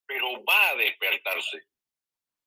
pero 0.06 0.44
va 0.44 0.68
a 0.70 0.76
despertarse 0.76 1.66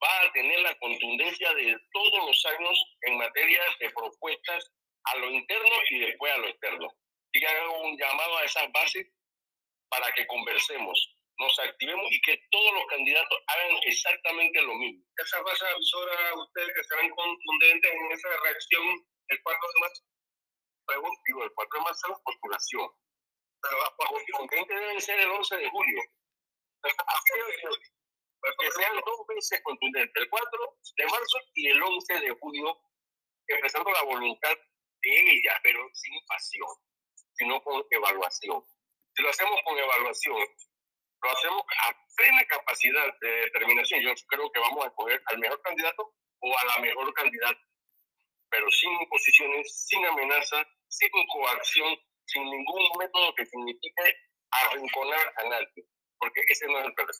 va 0.02 0.22
a 0.22 0.32
tener 0.32 0.60
la 0.60 0.74
contundencia 0.78 1.52
de 1.54 1.76
todos 1.92 2.26
los 2.26 2.46
años 2.46 2.84
en 3.02 3.18
materia 3.18 3.60
de 3.80 3.90
propuestas 3.90 4.70
a 5.04 5.16
lo 5.16 5.30
interno 5.30 5.74
y 5.90 5.98
después 6.00 6.32
a 6.32 6.38
lo 6.38 6.48
externo. 6.48 6.88
Y 7.32 7.44
hago 7.44 7.80
un 7.82 7.98
llamado 7.98 8.38
a 8.38 8.44
esas 8.44 8.70
bases 8.72 9.06
para 9.90 10.12
que 10.14 10.26
conversemos, 10.26 11.18
nos 11.38 11.58
activemos 11.60 12.06
y 12.10 12.20
que 12.22 12.36
todos 12.50 12.74
los 12.74 12.86
candidatos 12.86 13.38
hagan 13.46 13.78
exactamente 13.86 14.60
lo 14.62 14.74
mismo. 14.74 15.04
Esa 15.16 15.42
fase 15.42 15.66
avisora 15.66 16.34
ustedes 16.34 16.74
que 16.74 16.84
serán 16.84 17.10
contundentes 17.10 17.92
en 17.92 18.12
esa 18.12 18.28
reacción 18.42 19.06
el 19.28 19.42
4 19.42 19.68
de 19.74 19.80
marzo. 19.80 20.02
Pregunto, 20.86 21.20
digo, 21.26 21.44
el 21.44 21.52
4 21.54 21.78
de 21.78 21.84
marzo 21.84 22.06
es 22.06 22.10
la 22.10 22.22
postulación. 22.24 22.90
Pero 23.62 23.76
los 23.78 24.22
contundentes 24.32 24.80
deben 24.80 25.00
ser 25.00 25.20
el 25.20 25.30
11 25.30 25.56
de 25.56 25.68
julio. 25.70 26.02
que 28.60 28.70
sean 28.70 28.96
dos 28.96 29.26
veces 29.28 29.60
contundentes, 29.62 30.22
el 30.22 30.30
4 30.30 30.78
de 30.96 31.06
marzo 31.06 31.38
y 31.54 31.68
el 31.68 31.82
11 31.82 32.20
de 32.20 32.30
julio, 32.40 32.80
expresando 33.46 33.90
la 33.92 34.02
voluntad 34.02 34.56
de 35.02 35.32
ella, 35.32 35.60
pero 35.62 35.88
sin 35.92 36.14
pasión, 36.26 36.68
sino 37.34 37.62
con 37.62 37.84
evaluación. 37.90 38.64
Si 39.18 39.24
lo 39.24 39.30
hacemos 39.30 39.60
con 39.64 39.76
evaluación, 39.76 40.36
lo 40.36 41.30
hacemos 41.32 41.62
a 41.88 42.06
plena 42.14 42.44
capacidad 42.44 43.12
de 43.20 43.28
determinación. 43.50 44.00
Yo 44.00 44.14
creo 44.28 44.48
que 44.52 44.60
vamos 44.60 44.84
a 44.84 44.86
escoger 44.86 45.20
al 45.26 45.38
mejor 45.40 45.60
candidato 45.62 46.14
o 46.38 46.56
a 46.56 46.64
la 46.66 46.78
mejor 46.78 47.12
candidata, 47.14 47.58
pero 48.48 48.70
sin 48.70 48.92
imposiciones, 48.92 49.86
sin 49.88 50.06
amenaza, 50.06 50.64
sin 50.86 51.10
coacción, 51.32 51.98
sin 52.26 52.44
ningún 52.44 52.88
método 52.96 53.34
que 53.34 53.44
signifique 53.46 54.14
arrinconar 54.52 55.34
a 55.38 55.48
nadie, 55.48 55.84
porque 56.20 56.40
ese 56.46 56.68
no 56.68 56.78
es 56.78 56.86
el 56.86 56.94
problema. 56.94 57.18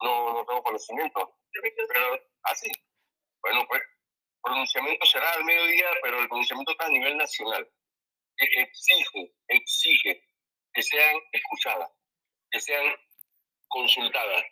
No, 0.00 0.32
no 0.32 0.46
tengo 0.46 0.62
conocimiento, 0.62 1.38
pero 1.92 2.18
así. 2.44 2.72
Bueno, 3.42 3.66
pues 3.68 3.82
pronunciamiento 4.42 5.06
será 5.06 5.30
al 5.32 5.44
mediodía, 5.44 5.88
pero 6.02 6.20
el 6.20 6.28
pronunciamiento 6.28 6.72
está 6.72 6.86
a 6.86 6.90
nivel 6.90 7.16
nacional. 7.16 7.68
exige, 8.36 9.32
exige 9.48 10.22
que 10.74 10.82
sean 10.82 11.16
escuchadas, 11.32 11.90
que 12.50 12.60
sean 12.60 12.96
consultadas, 13.68 14.44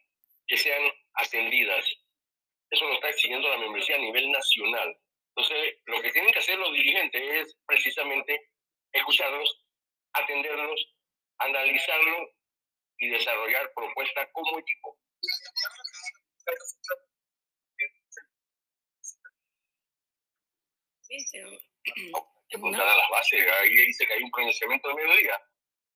que 0.46 0.56
sean 0.56 0.92
atendidas. 1.14 1.84
Eso 2.70 2.84
lo 2.86 2.94
está 2.94 3.08
exigiendo 3.08 3.48
la 3.48 3.58
membresía 3.58 3.96
a 3.96 4.00
nivel 4.00 4.30
nacional. 4.30 4.96
Entonces, 5.34 5.76
lo 5.86 6.00
que 6.02 6.10
tienen 6.10 6.32
que 6.32 6.38
hacer 6.38 6.58
los 6.58 6.72
dirigentes 6.72 7.22
es 7.22 7.56
precisamente 7.66 8.50
escucharlos, 8.92 9.64
atenderlos, 10.12 10.94
analizarlos 11.38 12.28
y 12.98 13.08
desarrollar 13.08 13.72
propuestas 13.74 14.28
como 14.32 14.58
equipo. 14.58 14.98
Encontrar 22.50 22.86
a 22.88 22.96
las 22.96 23.10
bases, 23.10 23.46
ahí 23.60 23.74
dice 23.86 24.06
que 24.06 24.12
hay 24.14 24.22
un 24.22 24.30
pronunciamiento 24.30 24.88
de 24.88 24.94
mediodía. 24.94 25.40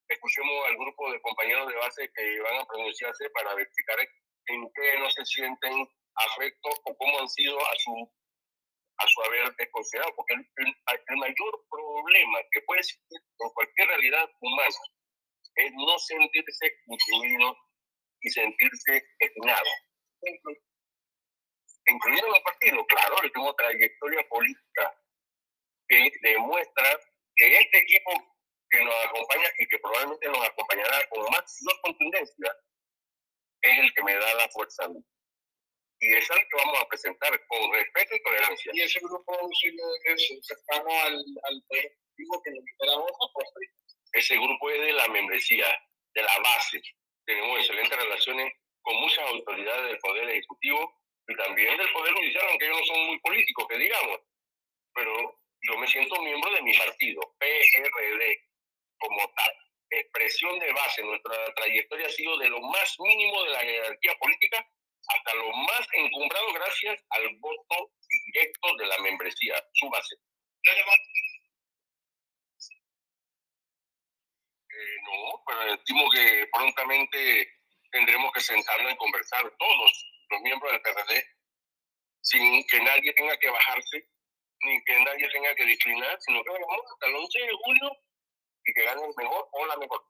Escuchemos 0.09 0.67
al 0.67 0.77
grupo 0.77 1.13
de 1.13 1.21
compañeros 1.23 1.69
de 1.69 1.77
base 1.77 2.11
que 2.15 2.41
van 2.41 2.57
a 2.61 2.67
pronunciarse 2.67 3.31
para 3.31 3.55
verificar 3.55 3.99
en 4.01 4.71
qué 4.75 4.99
no 4.99 5.09
se 5.11 5.25
sienten 5.25 5.89
afectos 6.15 6.81
o 6.85 6.97
cómo 6.97 7.21
han 7.21 7.29
sido 7.29 7.59
a 7.59 7.73
su, 7.79 8.13
a 8.99 9.09
su 9.09 9.23
haber 9.23 9.55
desconsiderado, 9.57 10.15
porque 10.17 10.35
el, 10.35 10.47
el, 10.57 11.17
mayor 11.17 11.65
problema 11.71 12.39
que 12.51 12.61
puede 12.63 12.81
existir 12.81 13.21
en 13.39 13.51
cualquier 13.51 13.89
realidad 13.89 14.31
humana 14.41 14.69
es 15.57 15.73
no 15.73 15.99
sentirse 15.99 16.73
incluido 16.87 17.57
y 18.21 18.31
sentirse 18.31 19.03
estimado 19.19 19.71
incluido 21.87 22.27
en 22.29 22.35
el 22.35 22.43
partido, 22.43 22.87
claro, 22.87 23.17
yo 23.23 23.33
tengo 23.33 23.55
trayectoria 23.55 24.27
política 24.29 25.04
que 25.89 26.11
demuestra 26.23 27.01
que 27.37 27.59
este 27.59 27.79
equipo 27.79 28.13
que 28.71 28.85
nos 28.85 28.95
acompaña 29.07 29.51
y 29.59 29.67
que 29.67 29.79
probablemente 29.79 30.29
nos 30.29 30.45
acompañará 30.47 31.09
con 31.09 31.23
más 31.31 31.59
contundencia 31.83 32.57
es 33.63 33.79
el 33.79 33.95
que 33.95 34.03
me 34.03 34.15
da 34.15 34.35
la 34.35 34.49
fuerza 34.49 34.85
a. 34.85 35.05
Y 36.01 36.13
es 36.13 36.29
el 36.29 36.39
que 36.39 36.57
vamos 36.57 36.81
a 36.81 36.89
presentar 36.89 37.47
con 37.47 37.73
respeto 37.73 38.15
y 38.15 38.23
tolerancia. 38.23 38.73
Y 38.75 38.81
ese 38.83 39.01
grupo 39.01 39.51
es 40.05 40.29
cercano 40.43 40.91
al, 41.03 41.15
al 41.15 41.65
ejecutivo 41.71 42.43
que 42.43 42.51
nos 42.51 42.65
esperamos 42.67 43.11
Ese 44.13 44.35
grupo 44.37 44.71
es 44.71 44.81
de 44.81 44.93
la 44.93 45.09
membresía, 45.09 45.67
de 46.15 46.23
la 46.23 46.39
base. 46.41 46.83
Tenemos 47.25 47.59
excelentes 47.59 47.97
relaciones 47.97 48.53
con 48.83 48.97
muchas 48.97 49.25
autoridades 49.31 49.87
del 49.87 49.99
Poder 49.99 50.29
Ejecutivo 50.29 51.01
y 51.27 51.37
también 51.37 51.77
del 51.79 51.93
Poder 51.93 52.13
Judicial, 52.13 52.47
aunque 52.51 52.67
ellos 52.67 52.81
no 52.81 52.95
son 52.95 53.07
muy 53.07 53.19
políticos, 53.21 53.67
que 53.69 53.79
digamos. 53.79 54.21
Pero 54.95 55.41
yo 55.65 55.79
me 55.79 55.87
siento 55.87 56.21
miembro 56.23 56.53
de 56.53 56.63
mi 56.63 56.77
partido, 56.77 57.21
PRD, 57.39 58.43
como 58.99 59.33
tal. 59.35 59.53
Expresión 59.91 60.59
de 60.59 60.73
base, 60.73 61.03
nuestra 61.03 61.55
trayectoria 61.55 62.07
ha 62.07 62.11
sido 62.11 62.37
de 62.39 62.49
lo 62.49 62.61
más 62.61 62.97
mínimo 62.99 63.45
de 63.45 63.51
la 63.51 63.61
jerarquía 63.61 64.15
política 64.19 64.67
hasta 65.07 65.35
lo 65.35 65.53
más 65.53 65.87
encumbrado 65.93 66.53
gracias 66.53 67.05
al 67.11 67.29
voto 67.37 67.93
directo 68.33 68.77
de 68.77 68.87
la 68.87 68.99
membresía, 68.99 69.55
su 69.75 69.89
base. 69.91 70.17
Eh, 74.71 74.97
no, 75.05 75.43
pero 75.47 75.75
estimo 75.75 76.11
que 76.11 76.49
prontamente 76.53 77.53
tendremos 77.93 78.33
que 78.33 78.41
sentarnos 78.41 78.93
y 78.93 78.97
conversar 78.97 79.43
todos 79.59 80.07
los 80.31 80.41
miembros 80.41 80.73
del 80.73 80.83
PRD 80.83 81.25
sin 82.23 82.67
que 82.67 82.81
nadie 82.81 83.13
tenga 83.13 83.37
que 83.39 83.51
bajarse 83.51 84.09
ni 84.65 84.83
que 84.85 85.01
nadie 85.01 85.29
tenga 85.31 85.55
que 85.55 85.65
declinar, 85.65 86.19
sino 86.21 86.43
que 86.43 86.51
vamos 86.51 86.93
hasta 86.93 87.07
el 87.09 87.17
11 87.17 87.39
de 87.39 87.53
julio 87.53 87.97
y 88.65 88.73
que 88.73 88.83
gane 88.83 89.03
el 89.05 89.15
mejor 89.17 89.49
o 89.53 89.67
la 89.67 89.77
mejor. 89.77 90.05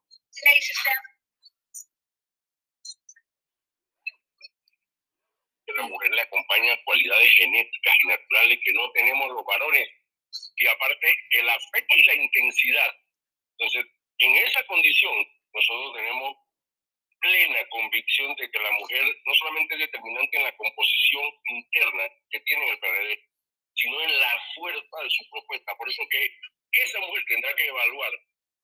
la 5.75 5.87
mujer 5.87 6.11
le 6.11 6.21
acompaña 6.21 6.83
cualidades 6.85 7.33
genéticas 7.35 7.95
y 8.01 8.07
naturales 8.07 8.59
que 8.63 8.73
no 8.73 8.91
tenemos 8.91 9.27
los 9.29 9.43
varones 9.45 9.89
y 10.55 10.67
aparte 10.67 11.15
el 11.31 11.49
afecto 11.49 11.97
y 11.97 12.03
la 12.03 12.15
intensidad. 12.15 12.95
Entonces, 13.57 13.85
en 14.19 14.35
esa 14.35 14.65
condición, 14.67 15.27
nosotros 15.53 15.95
tenemos 15.95 16.35
plena 17.19 17.69
convicción 17.69 18.35
de 18.35 18.49
que 18.49 18.59
la 18.59 18.71
mujer 18.71 19.03
no 19.25 19.33
solamente 19.35 19.75
es 19.75 19.81
determinante 19.81 20.37
en 20.37 20.43
la 20.43 20.55
composición 20.57 21.25
interna 21.49 22.03
que 22.29 22.39
tiene 22.41 22.69
el 22.69 22.79
PRD, 22.79 23.19
sino 23.75 24.01
en 24.01 24.19
la 24.19 24.41
fuerza 24.55 24.97
de 25.03 25.09
su 25.09 25.29
propuesta. 25.29 25.75
Por 25.77 25.89
eso 25.89 26.01
que 26.09 26.29
esa 26.71 26.99
mujer 26.99 27.23
tendrá 27.27 27.55
que 27.55 27.67
evaluar 27.67 28.11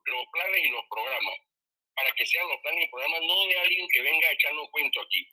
los 0.05 0.25
planes 0.31 0.65
y 0.65 0.69
los 0.69 0.83
programas 0.89 1.35
para 1.95 2.11
que 2.11 2.25
sean 2.25 2.47
los 2.47 2.59
planes 2.61 2.85
y 2.85 2.89
programas 2.89 3.21
no 3.21 3.47
de 3.47 3.59
alguien 3.59 3.87
que 3.93 4.01
venga 4.01 4.31
echando 4.31 4.69
cuento 4.71 5.01
aquí. 5.01 5.27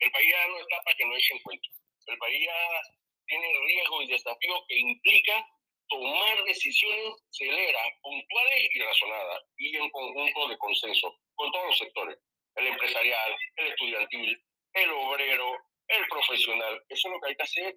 El 0.00 0.10
país 0.10 0.30
ya 0.30 0.46
no 0.48 0.58
está 0.58 0.82
para 0.82 0.96
que 0.96 1.06
no 1.06 1.16
echen 1.16 1.38
cuento. 1.42 1.68
El 2.06 2.18
país 2.18 2.46
ya 2.46 2.80
tiene 3.26 3.48
riesgos 3.66 4.04
y 4.04 4.08
desafíos 4.08 4.60
que 4.68 4.78
implica 4.78 5.46
tomar 5.88 6.44
decisiones 6.44 7.14
celeras, 7.30 7.88
puntuales 8.02 8.68
y 8.72 8.80
razonadas 8.80 9.42
y 9.56 9.76
en 9.76 9.90
conjunto 9.90 10.48
de 10.48 10.58
consenso 10.58 11.16
con 11.34 11.50
todos 11.52 11.66
los 11.66 11.78
sectores 11.78 12.18
el 12.56 12.66
empresarial, 12.68 13.36
el 13.56 13.66
estudiantil, 13.66 14.42
el 14.74 14.90
obrero, 14.90 15.58
el 15.88 16.06
profesional. 16.08 16.82
Eso 16.88 17.08
es 17.08 17.14
lo 17.14 17.20
que 17.20 17.28
hay 17.28 17.36
que 17.36 17.42
hacer 17.42 17.76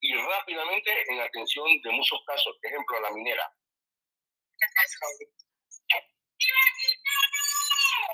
y 0.00 0.14
rápidamente 0.14 0.90
en 1.12 1.20
atención 1.20 1.66
de 1.82 1.90
muchos 1.90 2.20
casos, 2.26 2.56
ejemplo, 2.62 3.00
la 3.00 3.10
minera. 3.10 3.50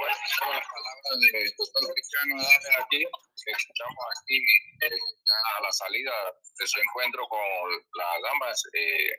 Las 0.01 0.19
palabras 0.41 1.21
del 1.21 1.53
doctor 1.59 1.93
Cristiano 1.93 2.37
aquí, 2.79 3.05
que 3.45 3.51
escuchamos 3.51 4.05
aquí 4.19 4.37
eh, 4.83 4.91
ya 4.91 5.59
a 5.59 5.61
la 5.63 5.73
salida 5.73 6.13
de 6.59 6.67
su 6.67 6.81
encuentro 6.81 7.27
con 7.29 7.41
las 7.95 8.23
damas 8.23 8.63
eh, 8.75 9.11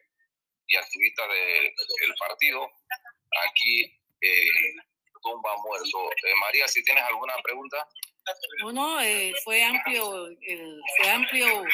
y 0.68 0.76
activistas 0.78 1.28
del 1.30 2.16
partido. 2.20 2.70
Aquí 3.48 4.02
eh, 4.22 4.76
tumba 5.22 5.56
muerto. 5.58 6.12
Eh, 6.12 6.36
María, 6.42 6.68
si 6.68 6.84
tienes 6.84 7.04
alguna 7.04 7.34
pregunta. 7.44 7.88
No, 8.62 8.72
no, 8.72 9.02
eh, 9.02 9.34
fue 9.44 9.64
amplio, 9.64 10.28
fue 10.98 11.10
amplio 11.10 11.66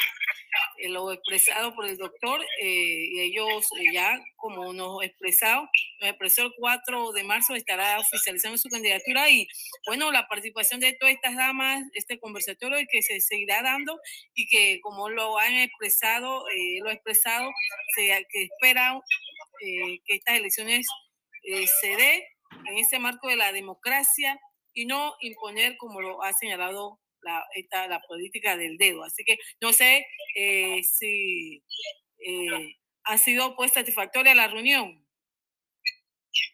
eh, 0.78 0.88
lo 0.88 1.12
expresado 1.12 1.74
por 1.74 1.86
el 1.86 1.96
doctor 1.96 2.40
y 2.62 3.20
ellos 3.20 3.68
ya, 3.92 4.18
como 4.36 4.72
nos 4.72 5.02
expresado, 5.04 5.68
nos 6.00 6.10
expresó 6.10 6.42
el 6.42 6.52
4 6.56 7.12
de 7.12 7.24
marzo, 7.24 7.54
estará 7.54 7.98
oficializando 8.00 8.58
su 8.58 8.68
candidatura 8.68 9.28
y 9.30 9.46
bueno, 9.86 10.10
la 10.10 10.26
participación 10.28 10.80
de 10.80 10.94
todas 10.94 11.14
estas 11.14 11.36
damas, 11.36 11.84
este 11.94 12.18
conversatorio 12.18 12.78
que 12.90 13.02
se 13.02 13.20
seguirá 13.20 13.62
dando 13.62 13.98
y 14.34 14.46
que 14.46 14.80
como 14.80 15.08
lo 15.08 15.38
han 15.38 15.54
expresado, 15.54 16.44
lo 16.82 16.90
ha 16.90 16.92
expresado, 16.92 17.50
se, 17.94 18.26
que 18.30 18.44
esperan 18.44 19.00
que 19.60 20.14
estas 20.14 20.36
elecciones 20.36 20.86
se 21.80 21.96
dé 21.96 22.26
en 22.66 22.78
ese 22.78 22.98
marco 22.98 23.28
de 23.28 23.36
la 23.36 23.52
democracia 23.52 24.38
y 24.78 24.86
no 24.86 25.14
imponer 25.20 25.76
como 25.76 26.00
lo 26.00 26.22
ha 26.22 26.32
señalado 26.32 27.00
la, 27.22 27.44
esta, 27.54 27.88
la 27.88 28.00
política 28.00 28.56
del 28.56 28.76
dedo. 28.76 29.02
Así 29.04 29.24
que 29.24 29.38
no 29.60 29.72
sé 29.72 30.06
eh, 30.34 30.82
si 30.82 31.62
eh, 32.20 32.76
¿Ha 33.08 33.16
sido 33.16 33.56
pues 33.56 33.72
satisfactoria 33.72 34.34
la 34.34 34.48
reunión? 34.48 35.02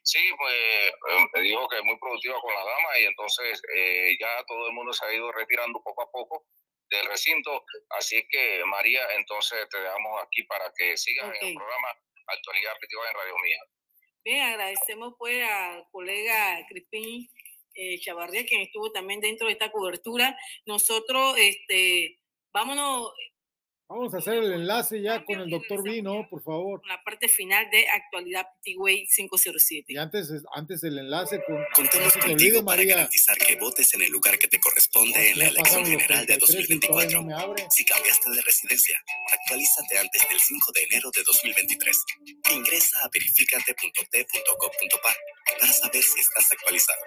Sí, 0.04 0.20
pues 0.38 0.54
eh, 0.54 0.92
me 1.34 1.40
dijo 1.40 1.66
que 1.68 1.78
es 1.78 1.84
muy 1.84 1.98
productiva 1.98 2.40
con 2.40 2.54
la 2.54 2.64
dama 2.64 2.98
y 3.00 3.04
entonces 3.06 3.60
eh, 3.76 4.16
ya 4.20 4.44
todo 4.46 4.68
el 4.68 4.72
mundo 4.72 4.92
se 4.92 5.04
ha 5.04 5.12
ido 5.12 5.32
retirando 5.32 5.82
poco 5.82 6.02
a 6.02 6.10
poco 6.12 6.46
del 6.90 7.06
recinto. 7.06 7.64
Así 7.90 8.24
que 8.30 8.62
María, 8.66 9.02
entonces 9.16 9.68
te 9.68 9.78
dejamos 9.80 10.22
aquí 10.22 10.44
para 10.44 10.72
que 10.76 10.96
sigas 10.96 11.26
en 11.40 11.48
el 11.48 11.54
programa 11.54 11.88
Actualidad 12.28 12.72
Afectiva 12.72 13.08
en 13.08 13.14
Radio 13.14 13.34
Mía. 13.42 13.58
Bien, 14.24 14.42
agradecemos 14.42 15.14
pues 15.18 15.42
al 15.42 15.84
colega 15.90 16.64
Crispín 16.68 17.28
eh, 17.74 17.98
Chavarría, 18.00 18.46
quien 18.46 18.62
estuvo 18.62 18.90
también 18.92 19.20
dentro 19.20 19.46
de 19.46 19.54
esta 19.54 19.70
cobertura. 19.70 20.36
Nosotros, 20.66 21.36
este, 21.38 22.20
vámonos 22.52 23.12
Vamos 23.86 24.14
a 24.14 24.16
hacer 24.16 24.42
el 24.42 24.50
enlace 24.52 25.02
ya 25.02 25.22
con 25.24 25.40
el 25.40 25.50
doctor 25.50 25.82
Vino, 25.82 26.26
por 26.30 26.42
favor. 26.42 26.80
La 26.88 27.02
parte 27.04 27.28
final 27.28 27.68
de 27.70 27.86
actualidad 27.86 28.46
Way 28.78 29.06
507. 29.06 29.92
Y 29.92 29.98
antes, 29.98 30.30
antes 30.54 30.82
el 30.84 30.98
enlace 30.98 31.42
con. 31.46 31.62
Contamos 31.74 32.16
contigo 32.16 32.64
para 32.64 32.82
garantizar 32.82 33.36
que 33.36 33.56
votes 33.56 33.92
en 33.92 34.00
el 34.02 34.10
lugar 34.10 34.38
que 34.38 34.48
te 34.48 34.58
corresponde 34.58 35.32
en 35.32 35.38
la 35.38 35.48
elección 35.48 35.84
general 35.84 36.24
de 36.24 36.38
2024. 36.38 37.26
si 37.70 37.84
cambiaste 37.84 38.30
de 38.30 38.40
residencia, 38.40 38.98
actualízate 39.32 39.98
antes 39.98 40.28
del 40.30 40.40
5 40.40 40.72
de 40.72 40.82
enero 40.84 41.10
de 41.14 41.22
2023. 41.22 42.04
Ingresa 42.52 42.96
a 43.04 43.10
verificate.t.gov.pa 43.12 45.14
para 45.60 45.72
saber 45.72 46.02
si 46.02 46.20
estás 46.20 46.50
actualizado. 46.50 47.00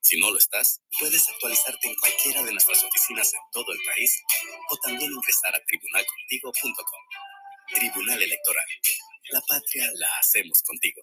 Si 0.00 0.18
no 0.20 0.30
lo 0.30 0.38
estás, 0.38 0.80
puedes 0.98 1.28
actualizarte 1.28 1.88
en 1.88 1.94
cualquiera 1.96 2.42
de 2.42 2.52
nuestras 2.52 2.82
oficinas 2.84 3.32
en 3.34 3.40
todo 3.52 3.72
el 3.72 3.78
país 3.86 4.22
o 4.70 4.76
también 4.78 5.10
ingresar 5.12 5.54
a 5.54 5.64
tribunalcontigo.com. 5.64 7.02
Tribunal 7.74 8.22
Electoral. 8.22 8.66
La 9.30 9.40
patria 9.42 9.90
la 9.94 10.08
hacemos 10.18 10.62
contigo. 10.62 11.02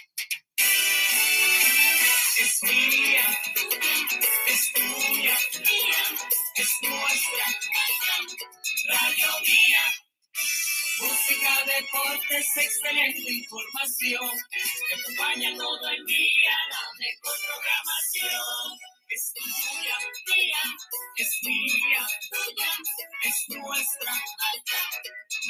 es 2.39 2.63
mía, 2.63 3.39
es 4.47 4.73
tuya, 4.73 5.37
es 6.55 6.69
nuestra. 6.81 7.45
Radio 8.87 9.27
Mía. 9.41 9.83
Música, 10.99 11.63
deportes, 11.65 12.47
excelente 12.57 13.31
información. 13.31 14.29
Que 14.87 14.95
acompaña 14.95 15.57
todo 15.57 15.89
el 15.89 16.05
día 16.05 16.57
la 16.69 16.83
mejor 16.99 17.37
programación. 17.47 18.79
Es 19.09 19.33
tuya, 19.33 19.97
mía, 20.27 20.63
es 21.17 21.39
mía, 21.43 22.07
tuya, 22.29 22.71
es 23.23 23.37
nuestra. 23.49 24.13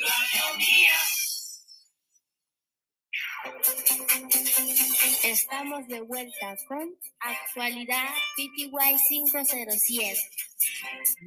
Radio 0.01 0.57
Mía. 0.57 0.99
Estamos 5.24 5.88
de 5.88 6.01
vuelta 6.01 6.55
con 6.67 6.97
Actualidad 7.19 8.09
PTY 8.36 8.72
507. 9.07 10.17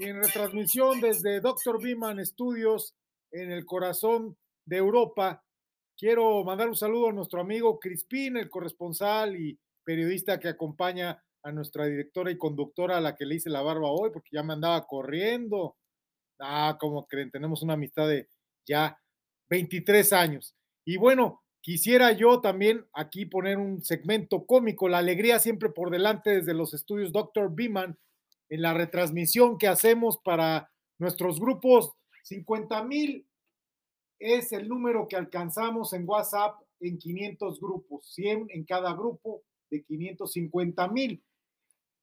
Y 0.00 0.04
en 0.04 0.20
retransmisión 0.20 1.00
desde 1.00 1.40
Dr. 1.40 1.80
Biman 1.80 2.24
Studios 2.26 2.96
en 3.30 3.52
el 3.52 3.64
corazón 3.64 4.36
de 4.66 4.78
Europa, 4.78 5.44
quiero 5.96 6.42
mandar 6.42 6.68
un 6.68 6.74
saludo 6.74 7.10
a 7.10 7.12
nuestro 7.12 7.40
amigo 7.40 7.78
Crispín, 7.78 8.36
el 8.36 8.50
corresponsal 8.50 9.36
y 9.36 9.60
periodista 9.84 10.40
que 10.40 10.48
acompaña 10.48 11.22
a 11.44 11.52
nuestra 11.52 11.86
directora 11.86 12.32
y 12.32 12.38
conductora 12.38 12.96
a 12.96 13.00
la 13.00 13.14
que 13.14 13.26
le 13.26 13.36
hice 13.36 13.48
la 13.48 13.62
barba 13.62 13.90
hoy 13.90 14.10
porque 14.12 14.30
ya 14.32 14.42
me 14.42 14.54
andaba 14.54 14.84
corriendo. 14.86 15.76
Ah, 16.40 16.76
como 16.80 17.06
creen, 17.06 17.30
tenemos 17.30 17.62
una 17.62 17.74
amistad 17.74 18.08
de 18.08 18.28
ya 18.66 18.98
23 19.50 20.12
años. 20.14 20.56
Y 20.84 20.96
bueno, 20.96 21.43
Quisiera 21.64 22.12
yo 22.12 22.42
también 22.42 22.84
aquí 22.92 23.24
poner 23.24 23.56
un 23.56 23.82
segmento 23.82 24.44
cómico, 24.44 24.86
la 24.86 24.98
alegría 24.98 25.38
siempre 25.38 25.70
por 25.70 25.88
delante 25.88 26.28
desde 26.28 26.52
los 26.52 26.74
estudios 26.74 27.10
Dr. 27.10 27.54
Beeman, 27.54 27.98
en 28.50 28.60
la 28.60 28.74
retransmisión 28.74 29.56
que 29.56 29.66
hacemos 29.66 30.18
para 30.18 30.70
nuestros 30.98 31.40
grupos. 31.40 31.94
50 32.24 32.84
mil 32.84 33.26
es 34.18 34.52
el 34.52 34.68
número 34.68 35.08
que 35.08 35.16
alcanzamos 35.16 35.94
en 35.94 36.06
WhatsApp 36.06 36.60
en 36.80 36.98
500 36.98 37.58
grupos, 37.58 38.12
100 38.12 38.48
en 38.50 38.64
cada 38.64 38.92
grupo 38.92 39.42
de 39.70 39.82
550 39.84 40.88
mil. 40.88 41.24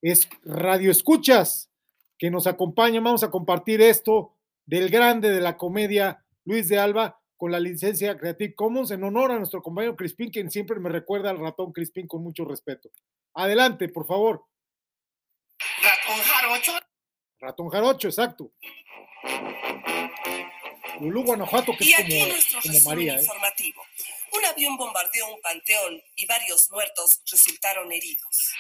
Es 0.01 0.27
Radio 0.43 0.89
Escuchas 0.89 1.69
que 2.17 2.31
nos 2.31 2.47
acompaña. 2.47 2.99
Vamos 2.99 3.21
a 3.21 3.29
compartir 3.29 3.79
esto 3.79 4.33
del 4.65 4.89
grande 4.89 5.29
de 5.29 5.41
la 5.41 5.55
comedia, 5.55 6.25
Luis 6.45 6.67
de 6.67 6.79
Alba 6.79 7.20
con 7.41 7.51
la 7.51 7.59
licencia 7.59 8.15
Creative 8.19 8.53
Commons 8.53 8.91
en 8.91 9.03
honor 9.03 9.31
a 9.31 9.37
nuestro 9.39 9.63
compañero 9.63 9.95
Crispín, 9.95 10.29
quien 10.29 10.51
siempre 10.51 10.79
me 10.79 10.89
recuerda 10.91 11.31
al 11.31 11.39
ratón 11.39 11.73
Crispín 11.73 12.07
con 12.07 12.21
mucho 12.21 12.45
respeto. 12.45 12.91
Adelante, 13.33 13.89
por 13.89 14.05
favor. 14.05 14.45
Ratón 15.81 16.19
Jarocho. 16.23 16.71
Ratón 17.39 17.69
Jarocho, 17.69 18.09
exacto. 18.09 18.51
Lulú 20.99 21.23
Guanajuato, 21.23 21.71
que 21.75 21.85
y 21.85 21.93
es 21.93 21.99
aquí 21.99 22.19
como, 22.19 22.31
nuestro 22.31 22.59
como 22.61 22.79
María. 22.81 23.15
¿eh? 23.15 23.21
informativo. 23.21 23.81
Un 24.33 24.45
avión 24.45 24.77
bombardeó 24.77 25.33
un 25.33 25.41
panteón 25.41 25.99
y 26.15 26.27
varios 26.27 26.69
muertos 26.69 27.23
resultaron 27.25 27.91
heridos. 27.91 28.53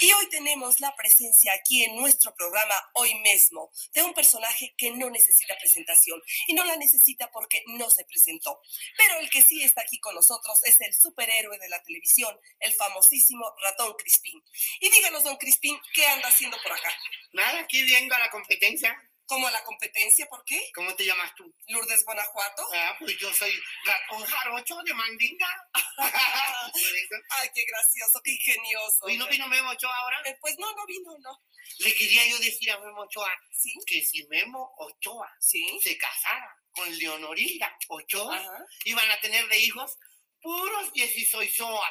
Y 0.00 0.12
hoy 0.12 0.28
tenemos 0.28 0.80
la 0.80 0.94
presencia 0.96 1.52
aquí 1.52 1.84
en 1.84 1.96
nuestro 1.96 2.34
programa, 2.34 2.74
hoy 2.94 3.14
mismo, 3.20 3.70
de 3.92 4.02
un 4.02 4.12
personaje 4.14 4.74
que 4.76 4.90
no 4.90 5.10
necesita 5.10 5.56
presentación 5.58 6.20
y 6.46 6.54
no 6.54 6.64
la 6.64 6.76
necesita 6.76 7.30
porque 7.30 7.62
no 7.66 7.88
se 7.90 8.04
presentó. 8.04 8.60
Pero 8.96 9.20
el 9.20 9.30
que 9.30 9.42
sí 9.42 9.62
está 9.62 9.82
aquí 9.82 9.98
con 10.00 10.14
nosotros 10.14 10.60
es 10.64 10.80
el 10.80 10.94
superhéroe 10.94 11.58
de 11.58 11.68
la 11.68 11.82
televisión, 11.82 12.38
el 12.60 12.74
famosísimo 12.74 13.54
ratón 13.62 13.94
Crispín. 13.94 14.42
Y 14.80 14.90
díganos, 14.90 15.24
don 15.24 15.36
Crispín, 15.36 15.78
¿qué 15.94 16.06
anda 16.06 16.28
haciendo 16.28 16.56
por 16.62 16.72
acá? 16.72 16.94
Nada, 17.32 17.60
aquí 17.60 17.82
vengo 17.82 18.14
a 18.14 18.18
la 18.18 18.30
competencia. 18.30 18.96
¿Cómo 19.26 19.46
a 19.46 19.50
la 19.50 19.64
competencia? 19.64 20.26
¿Por 20.28 20.44
qué? 20.44 20.70
¿Cómo 20.74 20.94
te 20.94 21.04
llamas 21.04 21.34
tú? 21.34 21.44
Lourdes 21.68 22.04
Guanajuato. 22.04 22.62
Ah, 22.74 22.94
pues 22.98 23.16
yo 23.18 23.32
soy 23.32 23.52
ratón 23.84 24.22
jarocho 24.24 24.76
de 24.84 24.92
Mandinga. 24.94 25.48
Ay, 27.30 27.48
qué 27.54 27.64
gracioso, 27.64 28.20
qué 28.22 28.32
ingenioso. 28.32 29.08
¿Y 29.08 29.16
no 29.16 29.26
vino 29.28 29.48
Memo 29.48 29.70
Ochoa 29.70 29.96
ahora? 29.96 30.20
Eh, 30.26 30.36
pues 30.40 30.56
no, 30.58 30.70
no 30.74 30.86
vino, 30.86 31.16
no. 31.20 31.42
Le 31.78 31.94
quería 31.94 32.26
yo 32.26 32.38
decir 32.38 32.70
a 32.70 32.78
Memo 32.78 33.02
Ochoa 33.02 33.30
¿Sí? 33.50 33.72
que 33.86 34.02
si 34.02 34.26
Memo 34.28 34.74
Ochoa 34.76 35.32
¿Sí? 35.40 35.78
se 35.82 35.96
casara 35.96 36.54
con 36.70 36.96
Leonorita 36.98 37.76
Ochoa, 37.88 38.36
Ajá. 38.36 38.66
iban 38.84 39.10
a 39.10 39.20
tener 39.20 39.46
de 39.48 39.58
hijos 39.58 39.96
puros 40.44 40.92
diecisoisoas. 40.92 41.90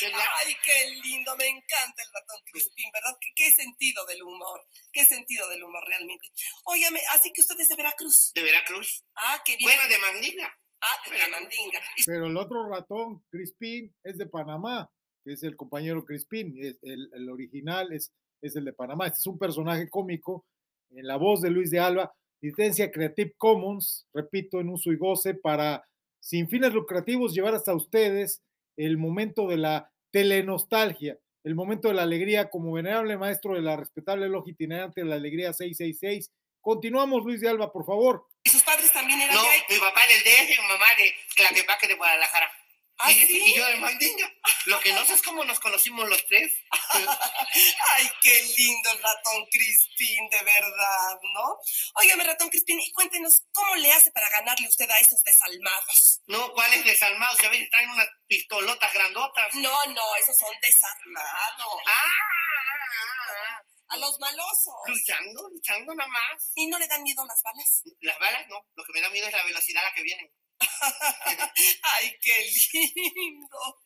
¿Verdad? 0.00 0.18
Ay, 0.46 0.54
qué 0.64 0.90
lindo, 1.02 1.36
me 1.36 1.48
encanta 1.48 2.02
el 2.02 2.08
ratón 2.14 2.40
Crispín, 2.50 2.90
¿verdad? 2.92 3.16
¿Qué, 3.20 3.28
qué 3.36 3.50
sentido 3.52 4.06
del 4.06 4.22
humor, 4.22 4.60
qué 4.92 5.04
sentido 5.04 5.48
del 5.48 5.64
humor 5.64 5.82
realmente. 5.86 6.26
Óigame, 6.64 7.00
así 7.12 7.32
que 7.32 7.40
usted 7.42 7.58
es 7.60 7.68
de 7.68 7.76
Veracruz. 7.76 8.32
¿De 8.34 8.42
Veracruz? 8.42 9.04
Ah, 9.16 9.42
qué 9.44 9.56
bien. 9.56 9.68
Bueno, 9.70 9.88
de 9.88 9.98
Mandinga. 9.98 10.58
Ah, 10.80 11.10
de 11.10 11.18
la 11.18 11.28
mandinga. 11.28 11.80
Pero 12.04 12.26
el 12.26 12.36
otro 12.36 12.68
ratón, 12.68 13.24
Crispín, 13.30 13.94
es 14.04 14.18
de 14.18 14.26
Panamá, 14.26 14.90
es 15.24 15.42
el 15.42 15.56
compañero 15.56 16.04
Crispín. 16.04 16.54
es- 16.62 16.76
El, 16.82 17.08
el 17.14 17.30
original 17.30 17.90
es, 17.92 18.12
es 18.42 18.54
el 18.54 18.66
de 18.66 18.72
Panamá. 18.74 19.06
Este 19.06 19.18
es 19.20 19.26
un 19.26 19.38
personaje 19.38 19.88
cómico 19.88 20.44
en 20.90 21.06
la 21.06 21.16
voz 21.16 21.40
de 21.40 21.48
Luis 21.50 21.70
de 21.70 21.80
Alba. 21.80 22.12
Licencia 22.42 22.90
Creative 22.90 23.32
Commons, 23.38 24.06
repito, 24.12 24.60
en 24.60 24.68
uso 24.68 24.92
y 24.92 24.96
goce 24.98 25.32
para, 25.32 25.82
sin 26.24 26.48
fines 26.48 26.72
lucrativos, 26.72 27.34
llevar 27.34 27.54
hasta 27.54 27.74
ustedes 27.74 28.42
el 28.78 28.96
momento 28.96 29.46
de 29.46 29.58
la 29.58 29.92
telenostalgia, 30.10 31.18
el 31.44 31.54
momento 31.54 31.88
de 31.88 31.94
la 31.94 32.02
alegría 32.02 32.48
como 32.48 32.72
venerable 32.72 33.18
maestro 33.18 33.54
de 33.54 33.60
la 33.60 33.76
respetable 33.76 34.30
logia 34.30 34.52
itinerante 34.52 35.02
de 35.02 35.06
la 35.06 35.16
alegría 35.16 35.52
666. 35.52 36.32
Continuamos, 36.62 37.24
Luis 37.24 37.42
de 37.42 37.50
Alba, 37.50 37.70
por 37.70 37.84
favor. 37.84 38.26
¿Y 38.42 38.48
sus 38.48 38.62
padres 38.62 38.90
también 38.90 39.20
eran 39.20 39.34
No, 39.34 39.42
mi 39.42 39.78
papá 39.78 40.00
del 40.08 40.20
DF 40.20 40.50
y 40.50 40.62
mi 40.62 40.68
mamá 40.68 40.86
de 40.96 41.14
Tlaquepaque 41.36 41.88
de 41.88 41.94
Guadalajara. 41.94 42.50
¿Ah, 42.98 43.08
Fíjese, 43.08 43.26
sí? 43.26 43.42
Y 43.46 43.54
yo 43.54 43.66
de 43.66 43.76
Mandinga. 43.76 44.32
Lo 44.66 44.80
que 44.80 44.92
no 44.92 45.04
sé 45.04 45.14
es 45.14 45.22
cómo 45.22 45.44
nos 45.44 45.58
conocimos 45.60 46.08
los 46.08 46.24
tres. 46.26 46.52
Ay, 47.96 48.10
qué 48.22 48.42
lindo 48.56 48.90
el 48.92 49.02
ratón 49.02 49.46
Crispín, 49.50 50.28
de 50.30 50.42
verdad, 50.42 51.18
¿no? 51.34 51.58
Óigame, 51.94 52.24
ratón 52.24 52.48
Crispín, 52.48 52.80
y 52.80 52.92
cuéntenos, 52.92 53.42
¿cómo 53.52 53.74
le 53.76 53.92
hace 53.92 54.10
para 54.12 54.30
ganarle 54.30 54.68
usted 54.68 54.88
a 54.88 54.98
esos 55.00 55.22
desalmados? 55.22 56.20
No, 56.26 56.52
¿cuáles 56.52 56.84
desalmados? 56.84 57.38
Si 57.38 57.46
a 57.46 57.50
veces 57.50 57.68
traen 57.70 57.90
unas 57.90 58.08
pistolotas 58.26 58.92
grandotas. 58.92 59.54
No, 59.54 59.86
no, 59.86 60.16
esos 60.16 60.38
son 60.38 60.54
desarmados. 60.62 61.82
Ah, 61.86 63.62
A 63.88 63.96
los 63.98 64.18
malosos. 64.18 64.74
luchando, 64.86 65.48
luchando 65.50 65.94
nada 65.94 66.08
más. 66.08 66.52
¿Y 66.54 66.66
no 66.66 66.78
le 66.78 66.86
dan 66.88 67.02
miedo 67.02 67.24
las 67.26 67.42
balas? 67.42 67.82
Las 68.00 68.18
balas 68.18 68.48
no, 68.48 68.66
lo 68.74 68.84
que 68.84 68.92
me 68.92 69.00
da 69.00 69.10
miedo 69.10 69.26
es 69.26 69.32
la 69.32 69.44
velocidad 69.44 69.82
a 69.84 69.88
la 69.88 69.94
que 69.94 70.02
vienen. 70.02 70.30
Ay, 71.82 72.18
qué 72.20 72.50
lindo. 72.72 73.82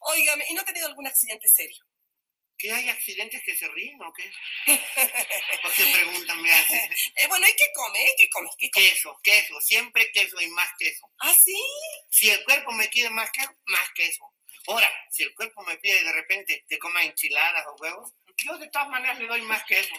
Óigame, 0.00 0.44
¿y 0.48 0.54
no 0.54 0.62
ha 0.62 0.64
tenido 0.64 0.86
algún 0.86 1.06
accidente 1.06 1.48
serio? 1.48 1.84
¿Qué 2.58 2.72
hay 2.72 2.88
accidentes 2.88 3.42
que 3.44 3.56
se 3.56 3.68
ríen 3.68 4.00
o 4.02 4.12
qué? 4.14 4.30
¿Por 5.62 5.74
qué 5.74 5.84
preguntan? 5.92 6.40
Me 6.40 6.52
hacen? 6.52 6.80
Eh, 7.16 7.28
bueno, 7.28 7.46
¿y 7.46 7.52
qué 7.52 7.64
come? 7.74 8.06
¿Qué 8.18 8.28
come? 8.30 8.48
¿Qué 8.58 8.70
come? 8.70 8.86
Queso, 8.86 9.20
queso, 9.22 9.60
siempre 9.60 10.10
queso 10.12 10.40
y 10.40 10.48
más 10.48 10.70
queso. 10.78 11.10
¿Ah, 11.20 11.34
sí? 11.34 11.56
Si 12.10 12.30
el 12.30 12.42
cuerpo 12.44 12.72
me 12.72 12.88
pide 12.88 13.10
más 13.10 13.30
queso, 13.30 13.50
más 13.66 13.90
queso. 13.94 14.32
Ahora, 14.68 14.90
si 15.10 15.22
el 15.22 15.34
cuerpo 15.34 15.62
me 15.62 15.76
pide 15.78 16.02
de 16.02 16.12
repente 16.12 16.64
que 16.68 16.78
coma 16.78 17.04
enchiladas 17.04 17.64
o 17.68 17.76
huevos, 17.76 18.12
yo 18.44 18.58
de 18.58 18.68
todas 18.68 18.88
maneras 18.88 19.18
le 19.18 19.28
doy 19.28 19.42
más 19.42 19.62
queso. 19.64 19.94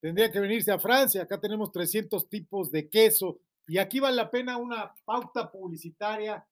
Tendría 0.00 0.30
que 0.30 0.40
venirse 0.40 0.70
a 0.70 0.78
Francia. 0.78 1.22
Acá 1.22 1.40
tenemos 1.40 1.72
300 1.72 2.28
tipos 2.28 2.70
de 2.70 2.88
queso. 2.88 3.40
Y 3.66 3.78
aquí 3.78 4.00
vale 4.00 4.16
la 4.16 4.30
pena 4.30 4.56
una 4.56 4.94
pauta 5.04 5.50
publicitaria 5.50 6.46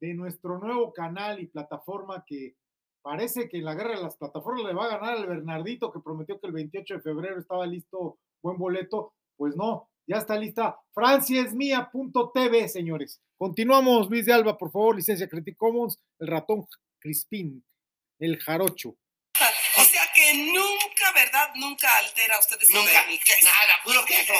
de 0.00 0.14
nuestro 0.14 0.58
nuevo 0.58 0.92
canal 0.92 1.40
y 1.40 1.46
plataforma 1.46 2.24
que 2.26 2.56
parece 3.02 3.48
que 3.48 3.58
en 3.58 3.64
la 3.64 3.74
guerra 3.74 3.96
de 3.96 4.02
las 4.02 4.16
plataformas 4.16 4.64
le 4.64 4.74
va 4.74 4.86
a 4.86 4.98
ganar 4.98 5.16
al 5.16 5.26
Bernardito 5.26 5.92
que 5.92 6.00
prometió 6.00 6.40
que 6.40 6.46
el 6.46 6.52
28 6.52 6.94
de 6.94 7.00
febrero 7.00 7.38
estaba 7.38 7.66
listo 7.66 8.18
buen 8.42 8.58
boleto. 8.58 9.14
Pues 9.36 9.54
no, 9.56 9.88
ya 10.06 10.16
está 10.16 10.36
lista 10.36 10.78
franciasmia.tv, 10.92 12.68
señores. 12.68 13.20
Continuamos, 13.38 14.10
Luis 14.10 14.26
de 14.26 14.32
Alba, 14.32 14.58
por 14.58 14.70
favor, 14.70 14.96
licencia 14.96 15.28
Creative 15.28 15.56
Commons, 15.56 15.98
el 16.18 16.26
ratón 16.26 16.66
Crispín, 16.98 17.64
el 18.18 18.38
jarocho. 18.38 18.96
Que 20.30 20.36
nunca, 20.36 21.12
¿verdad? 21.12 21.50
Nunca 21.56 21.96
altera 21.98 22.38
usted 22.38 22.62
ese 22.62 22.72
Nunca, 22.72 23.04
nada, 23.42 23.82
puro 23.82 24.04
queso. 24.06 24.32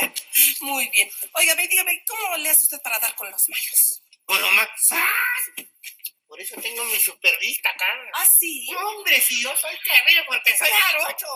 Muy 0.61 0.89
bien. 0.91 1.11
Óigame, 1.33 1.67
dígame, 1.67 2.05
¿cómo 2.07 2.37
le 2.37 2.51
hace 2.51 2.65
usted 2.65 2.81
para 2.81 2.99
dar 3.01 3.15
con 3.17 3.29
los 3.31 3.49
malos? 3.49 4.03
Con 4.25 4.41
lo 4.41 4.51
más... 4.53 4.69
¡Sas! 4.77 5.67
Por 6.29 6.41
eso 6.41 6.55
tengo 6.63 6.85
mi 6.85 7.01
supervista 7.01 7.71
acá. 7.71 7.87
¿Ah, 8.15 8.25
sí? 8.25 8.69
Hombre, 8.73 9.21
si 9.21 9.43
yo 9.43 9.53
soy 9.57 9.77
terrible 9.83 10.23
porque 10.29 10.57
soy 10.57 10.69
jarocho. 10.71 11.27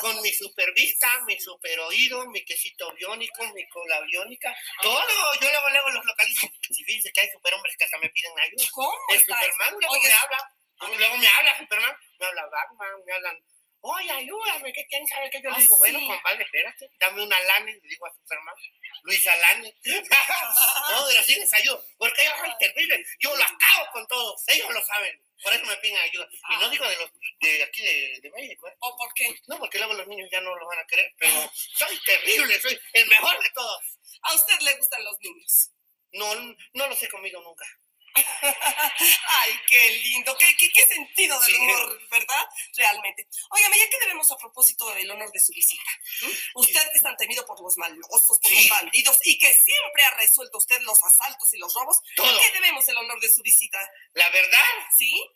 Con 0.00 0.22
mi 0.22 0.32
supervista, 0.32 1.08
mi 1.26 1.40
super 1.40 1.80
oído, 1.80 2.24
mi 2.26 2.44
quesito 2.44 2.94
biónico, 2.94 3.44
mi 3.52 3.68
cola 3.68 4.00
biónica, 4.02 4.56
todo. 4.80 5.34
Yo 5.40 5.50
luego, 5.50 5.70
luego 5.70 5.90
los 5.90 6.04
localizo. 6.04 6.46
Si 6.70 6.84
fíjense 6.84 7.10
que 7.12 7.22
hay 7.22 7.30
superhombres 7.30 7.74
que 7.76 7.84
hasta 7.84 7.98
me 7.98 8.08
piden 8.10 8.38
ayuda. 8.38 8.64
¿Cómo 8.70 8.96
El 9.10 9.16
está 9.16 9.34
Superman 9.34 9.74
luego 9.80 9.94
Oye, 9.94 10.08
me 10.08 10.14
habla. 10.14 10.54
Luego 10.96 11.16
me 11.16 11.28
habla 11.28 11.58
Superman, 11.58 11.96
me 12.20 12.26
habla 12.26 12.46
Batman, 12.46 13.04
me 13.04 13.12
hablan. 13.14 13.44
Oye, 13.80 14.10
ayúdame, 14.10 14.72
que 14.72 14.84
quién 14.86 15.06
sabe 15.06 15.30
que 15.30 15.40
yo 15.40 15.50
¿Ah, 15.50 15.56
le 15.56 15.62
digo, 15.62 15.76
bueno, 15.78 15.98
sí? 16.00 16.06
compadre, 16.06 16.42
espérate, 16.42 16.90
dame 16.98 17.22
una 17.22 17.40
lana, 17.40 17.70
le 17.70 17.80
digo 17.80 18.06
a 18.06 18.12
Superman, 18.12 18.54
Luis 19.04 19.26
Alane. 19.26 19.74
no, 19.84 21.06
pero 21.08 21.22
sí 21.22 21.36
les 21.36 21.52
ayudo, 21.52 21.84
porque 21.96 22.24
yo 22.24 22.30
soy 22.40 22.50
terrible, 22.58 23.04
yo 23.20 23.36
lo 23.36 23.42
acabo 23.42 23.90
con 23.92 24.06
todos, 24.08 24.42
ellos 24.48 24.72
lo 24.74 24.84
saben, 24.84 25.22
por 25.42 25.52
eso 25.54 25.64
me 25.64 25.76
piden 25.76 25.96
ayuda. 25.98 26.28
Y 26.50 26.56
no 26.56 26.70
digo 26.70 26.88
de 26.88 26.96
los 26.96 27.10
de 27.40 27.62
aquí 27.62 27.82
de, 27.82 28.20
de 28.20 28.30
México, 28.30 28.68
¿eh? 28.68 28.76
¿O 28.80 28.96
por 28.96 29.14
qué? 29.14 29.32
No, 29.46 29.58
porque 29.58 29.78
luego 29.78 29.94
los 29.94 30.08
niños 30.08 30.28
ya 30.32 30.40
no 30.40 30.56
lo 30.56 30.66
van 30.66 30.80
a 30.80 30.86
querer, 30.86 31.14
pero 31.16 31.50
soy 31.54 31.98
terrible, 32.04 32.60
soy 32.60 32.78
el 32.94 33.06
mejor 33.08 33.40
de 33.42 33.50
todos. 33.50 33.82
¿A 34.22 34.34
usted 34.34 34.58
le 34.60 34.74
gustan 34.74 35.04
los 35.04 35.18
niños? 35.20 35.70
No, 36.12 36.34
no 36.72 36.86
los 36.88 37.00
he 37.02 37.08
comido 37.08 37.40
nunca. 37.42 37.64
Ay, 39.26 39.52
qué 39.68 39.90
lindo, 40.04 40.36
qué, 40.38 40.56
qué, 40.56 40.70
qué 40.72 40.86
sentido 40.86 41.38
del 41.40 41.48
Sí. 41.54 41.56
humor, 41.60 42.08
¿verdad? 42.10 42.46
Realmente. 42.76 43.28
Óigame, 43.50 43.78
ya 43.78 43.88
que 43.90 43.98
debemos 44.00 44.30
a 44.30 44.36
propósito 44.36 44.90
del 44.94 45.10
honor 45.10 45.30
de 45.32 45.40
su 45.40 45.52
visita. 45.52 45.90
Usted 46.54 46.82
que 46.90 46.96
es 46.96 47.02
tan 47.02 47.16
temido 47.16 47.44
por 47.46 47.60
los 47.60 47.76
malosos, 47.76 48.38
por 48.40 48.52
los 48.52 48.68
bandidos 48.68 49.18
y 49.24 49.38
que 49.38 49.52
siempre 49.52 50.02
ha 50.04 50.10
resuelto 50.16 50.58
usted 50.58 50.80
los 50.82 51.02
asaltos 51.02 51.52
y 51.54 51.58
los 51.58 51.72
robos, 51.74 51.98
Todo. 52.16 52.26
¿a 52.36 52.40
qué 52.40 52.52
debemos 52.52 52.86
el 52.88 52.96
honor 52.96 53.20
de 53.20 53.32
su 53.32 53.42
visita? 53.42 53.78
La 54.14 54.28
verdad, 54.30 54.64
¿Sí? 54.98 55.30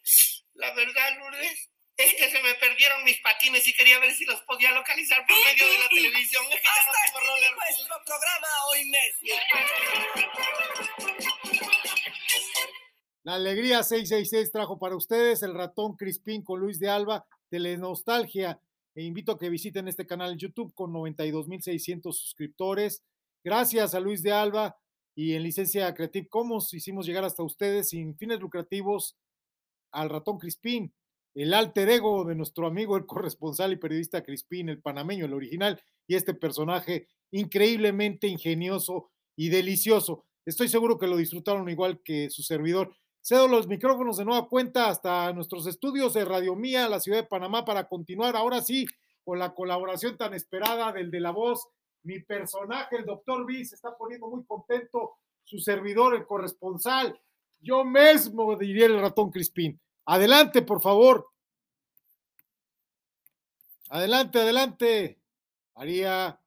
la 0.55 0.73
verdad, 0.73 1.17
Lourdes, 1.19 1.69
es 1.97 2.15
que 2.15 2.31
se 2.31 2.43
me 2.43 2.55
perdieron 2.55 3.05
mis 3.05 3.19
patines 3.21 3.67
y 3.67 3.75
quería 3.75 3.99
ver 3.99 4.15
si 4.15 4.25
los 4.25 4.41
podía 4.43 4.71
localizar 4.73 5.25
por 5.27 5.37
medio 5.45 5.67
de 5.71 5.79
la 5.79 5.89
televisión. 5.89 6.45
Es 6.51 6.61
que 6.61 6.67
ya 6.67 6.85
no 6.85 6.93
Hasta 6.93 7.19
tengo 7.21 7.33
aquí 7.35 7.53
nuestro 7.53 8.05
programa 8.05 8.49
hoy 8.69 8.85
mismo. 8.85 9.37
La 13.25 13.35
Alegría 13.35 13.85
666 13.85 14.51
trajo 14.51 14.81
para 14.81 14.97
ustedes 14.97 15.45
el 15.45 15.55
ratón 15.55 15.97
Crispín 15.97 16.43
con 16.43 16.59
Luis 16.59 16.81
de 16.81 16.89
Alba, 16.89 17.25
Telenostalgia. 17.51 18.61
E 18.97 19.05
invito 19.05 19.31
a 19.31 19.39
que 19.39 19.49
visiten 19.49 19.87
este 19.87 20.07
canal 20.07 20.33
en 20.33 20.39
YouTube 20.39 20.75
con 20.75 20.93
92.600 20.93 22.13
suscriptores. 22.13 23.05
Gracias 23.45 23.95
a 23.95 24.01
Luis 24.01 24.25
de 24.25 24.33
Alba 24.33 24.77
y 25.15 25.35
en 25.35 25.45
licencia 25.45 25.95
Creative 25.95 26.27
Commons 26.29 26.75
hicimos 26.75 27.07
llegar 27.07 27.25
hasta 27.25 27.45
ustedes 27.45 27.91
sin 27.91 28.17
fines 28.17 28.41
lucrativos 28.41 29.17
al 29.93 30.11
ratón 30.11 30.39
Crispín, 30.39 30.93
el 31.35 31.55
alter 31.55 31.91
ego 31.91 32.25
de 32.25 32.35
nuestro 32.35 32.67
amigo, 32.67 32.97
el 32.97 33.07
corresponsal 33.07 33.73
y 33.73 33.77
periodista 33.77 34.25
Crispín, 34.25 34.69
el 34.69 34.83
panameño, 34.83 35.27
el 35.27 35.35
original, 35.35 35.81
y 36.09 36.17
este 36.17 36.35
personaje 36.35 37.07
increíblemente 37.31 38.27
ingenioso 38.27 39.11
y 39.37 39.49
delicioso. 39.49 40.25
Estoy 40.45 40.67
seguro 40.67 40.99
que 40.99 41.07
lo 41.07 41.17
disfrutaron 41.17 41.69
igual 41.69 42.03
que 42.03 42.29
su 42.29 42.43
servidor. 42.43 42.97
Cedo 43.25 43.47
los 43.47 43.69
micrófonos 43.69 44.17
de 44.17 44.25
nueva 44.25 44.49
cuenta 44.49 44.89
hasta 44.89 45.33
nuestros 45.33 45.69
estudios 45.69 46.13
de 46.13 46.25
Radio 46.25 46.57
Mía, 46.57 46.89
la 46.89 46.99
ciudad 46.99 47.19
de 47.19 47.29
Panamá, 47.29 47.65
para 47.65 47.89
continuar 47.89 48.35
ahora 48.35 48.61
sí 48.61 48.85
con 49.25 49.39
la 49.39 49.55
colaboración 49.55 50.17
tan 50.17 50.35
esperada 50.35 50.91
del 50.93 51.09
de 51.09 51.21
la 51.21 51.31
voz. 51.31 51.69
Mi 52.03 52.19
personaje, 52.19 52.97
el 52.97 53.05
doctor 53.05 53.47
B, 53.47 53.65
se 53.65 53.77
está 53.77 53.97
poniendo 53.97 54.27
muy 54.27 54.45
contento. 54.45 55.19
Su 55.45 55.61
servidor, 55.61 56.17
el 56.17 56.27
corresponsal. 56.27 57.17
Yo 57.61 57.85
mismo 57.85 58.57
diría 58.57 58.87
el 58.87 59.01
ratón 59.01 59.31
Crispín. 59.31 59.81
Adelante, 60.05 60.63
por 60.63 60.83
favor. 60.83 61.29
Adelante, 63.89 64.41
adelante. 64.41 65.21
Haría 65.77 66.41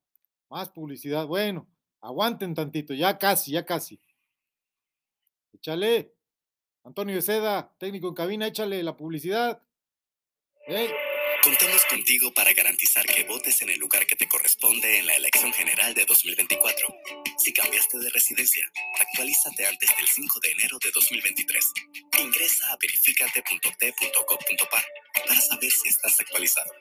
más 0.49 0.69
publicidad. 0.71 1.25
Bueno, 1.25 1.69
aguanten 2.01 2.53
tantito, 2.53 2.93
ya 2.93 3.17
casi, 3.17 3.53
ya 3.53 3.65
casi. 3.65 3.97
Échale. 5.53 6.14
Antonio 6.85 7.19
Seda, 7.19 7.73
técnico 7.79 8.09
en 8.09 8.13
cabina, 8.13 8.45
échale 8.45 8.83
la 8.83 8.95
publicidad. 8.95 9.59
Contamos 11.43 11.83
contigo 11.89 12.31
para 12.31 12.53
garantizar 12.53 13.03
que 13.07 13.23
votes 13.23 13.59
en 13.63 13.71
el 13.71 13.79
lugar 13.79 14.05
que 14.05 14.15
te 14.15 14.27
corresponde 14.27 14.99
en 14.99 15.07
la 15.07 15.15
elección 15.15 15.51
general 15.51 15.95
de 15.95 16.05
2024. 16.05 16.87
Si 17.39 17.51
cambiaste 17.53 17.97
de 17.97 18.07
residencia, 18.11 18.71
actualízate 18.99 19.65
antes 19.65 19.89
del 19.97 20.07
5 20.07 20.39
de 20.41 20.51
enero 20.51 20.77
de 20.83 20.91
2023. 20.91 21.73
Ingresa 22.19 22.71
a 22.71 22.77
verificate.t.gov.pa 22.77 24.83
para 25.27 25.41
saber 25.41 25.71
si 25.71 25.89
estás 25.89 26.19
actualizado. 26.19 26.71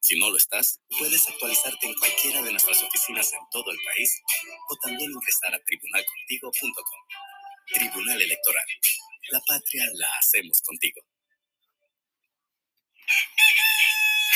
Si 0.00 0.18
no 0.18 0.28
lo 0.28 0.36
estás, 0.36 0.82
puedes 0.98 1.26
actualizarte 1.26 1.86
en 1.86 1.94
cualquiera 1.94 2.42
de 2.42 2.50
nuestras 2.50 2.82
oficinas 2.82 3.32
en 3.32 3.40
todo 3.50 3.70
el 3.70 3.78
país 3.86 4.20
o 4.68 4.76
también 4.76 5.10
ingresar 5.10 5.54
a 5.54 5.64
tribunalcontigo.com. 5.64 7.00
Tribunal 7.72 8.20
Electoral. 8.20 8.66
La 9.30 9.40
patria 9.46 9.84
la 9.94 10.06
hacemos 10.20 10.60
contigo. 10.62 11.00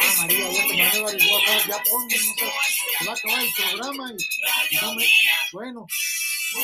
Ah, 0.00 0.14
María, 0.18 0.50
ya 0.52 0.62
te 0.66 0.76
mandé 0.76 1.00
varios 1.00 1.30
WhatsApp, 1.30 1.68
ya 1.68 1.78
no 1.78 2.08
sé, 2.10 2.18
se 2.98 3.04
va 3.04 3.12
a 3.12 3.16
acabar 3.16 3.42
el 3.42 3.52
programa 3.52 4.12
y, 4.12 4.74
y 4.74 4.76
no 4.80 4.94
me- 4.94 5.10
bueno, 5.52 5.86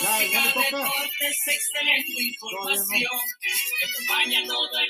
ya, 0.02 0.22
ya 0.24 0.40
me 0.40 0.52
toca. 0.52 0.92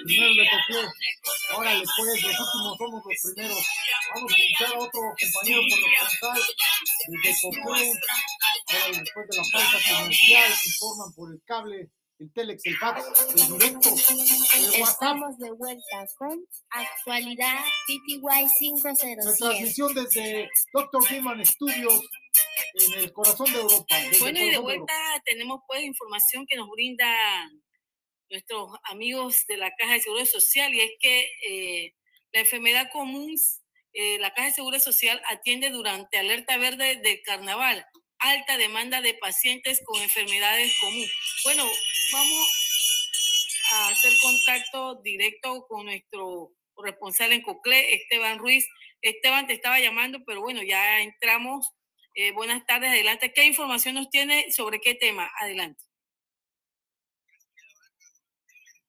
Primero 0.05 0.33
le 0.35 0.45
toqué. 0.45 0.89
Órale, 1.55 1.85
pues, 1.97 2.23
los 2.23 2.41
últimos 2.41 2.79
somos 2.79 3.03
los 3.05 3.17
primeros. 3.35 3.67
Vamos 4.15 4.33
a 4.33 4.37
escuchar 4.37 4.69
a 4.75 4.79
otro 4.79 5.01
compañero 5.21 5.61
corresponsal 5.71 6.43
desde 7.09 7.35
Coclé. 7.43 7.93
Ahora, 8.67 8.99
después 8.99 9.29
de 9.29 9.37
la 9.37 9.43
pausa 9.53 9.79
comercial, 9.97 10.53
informan 10.67 11.13
por 11.15 11.33
el 11.33 11.41
cable, 11.47 11.89
el 12.19 12.33
telex, 12.33 12.67
el 12.67 12.77
fax, 12.77 13.31
el 13.31 13.59
directo, 13.59 13.89
el. 13.91 14.83
Estamos 14.83 15.39
de 15.39 15.51
vuelta 15.53 16.07
con 16.17 16.47
Actualidad 16.71 17.65
PTY 17.87 18.21
La 18.23 18.49
507. 18.59 19.23
transmisión 19.39 19.95
desde 19.95 20.49
Dr. 20.73 21.07
Gilman 21.07 21.45
Studios 21.45 22.09
en 22.75 22.99
el 23.01 23.13
corazón 23.13 23.53
de 23.53 23.59
Europa. 23.59 23.97
Bueno, 24.21 24.41
y 24.41 24.51
de 24.51 24.59
vuelta 24.59 24.95
tenemos 25.25 25.61
pues 25.67 25.83
información 25.83 26.47
que 26.47 26.57
nos 26.57 26.69
brinda 26.71 27.07
nuestros 28.31 28.71
amigos 28.85 29.45
de 29.49 29.57
la 29.57 29.71
Caja 29.77 29.95
de 29.95 30.01
Seguro 30.01 30.27
Social 30.27 30.73
y 30.75 30.81
es 30.81 30.93
que 31.01 31.29
eh, 31.49 31.95
la 32.33 32.41
enfermedad 32.41 32.89
común, 32.93 33.35
eh, 33.93 34.19
la 34.19 34.33
Caja 34.35 34.49
de 34.49 34.55
Seguro 34.55 34.79
Social 34.81 35.21
atiende 35.29 35.71
durante 35.71 36.19
alerta 36.19 36.57
verde 36.59 36.97
del 36.97 37.21
carnaval, 37.23 37.87
alta 38.25 38.57
demanda 38.57 39.01
de 39.01 39.15
pacientes 39.15 39.83
con 39.85 40.01
enfermedades 40.03 40.75
comunes. 40.81 41.13
Bueno, 41.45 41.71
vamos 42.13 43.11
a 43.73 43.89
hacer 43.89 44.13
contacto 44.21 45.01
directo 45.03 45.67
con 45.69 45.87
nuestro 45.87 46.53
corresponsal 46.73 47.33
en 47.33 47.43
Coclé, 47.43 47.95
Esteban 47.95 48.39
Ruiz. 48.39 48.67
Esteban, 49.03 49.47
te 49.47 49.53
estaba 49.53 49.79
llamando, 49.79 50.21
pero 50.27 50.41
bueno, 50.41 50.63
ya 50.63 51.01
entramos. 51.01 51.71
Eh, 52.15 52.33
buenas 52.33 52.65
tardes, 52.67 52.91
adelante. 52.91 53.33
¿Qué 53.33 53.45
información 53.45 53.97
nos 53.97 54.09
tiene 54.09 54.51
sobre 54.53 54.81
qué 54.81 54.95
tema? 54.95 55.31
Adelante. 55.41 55.83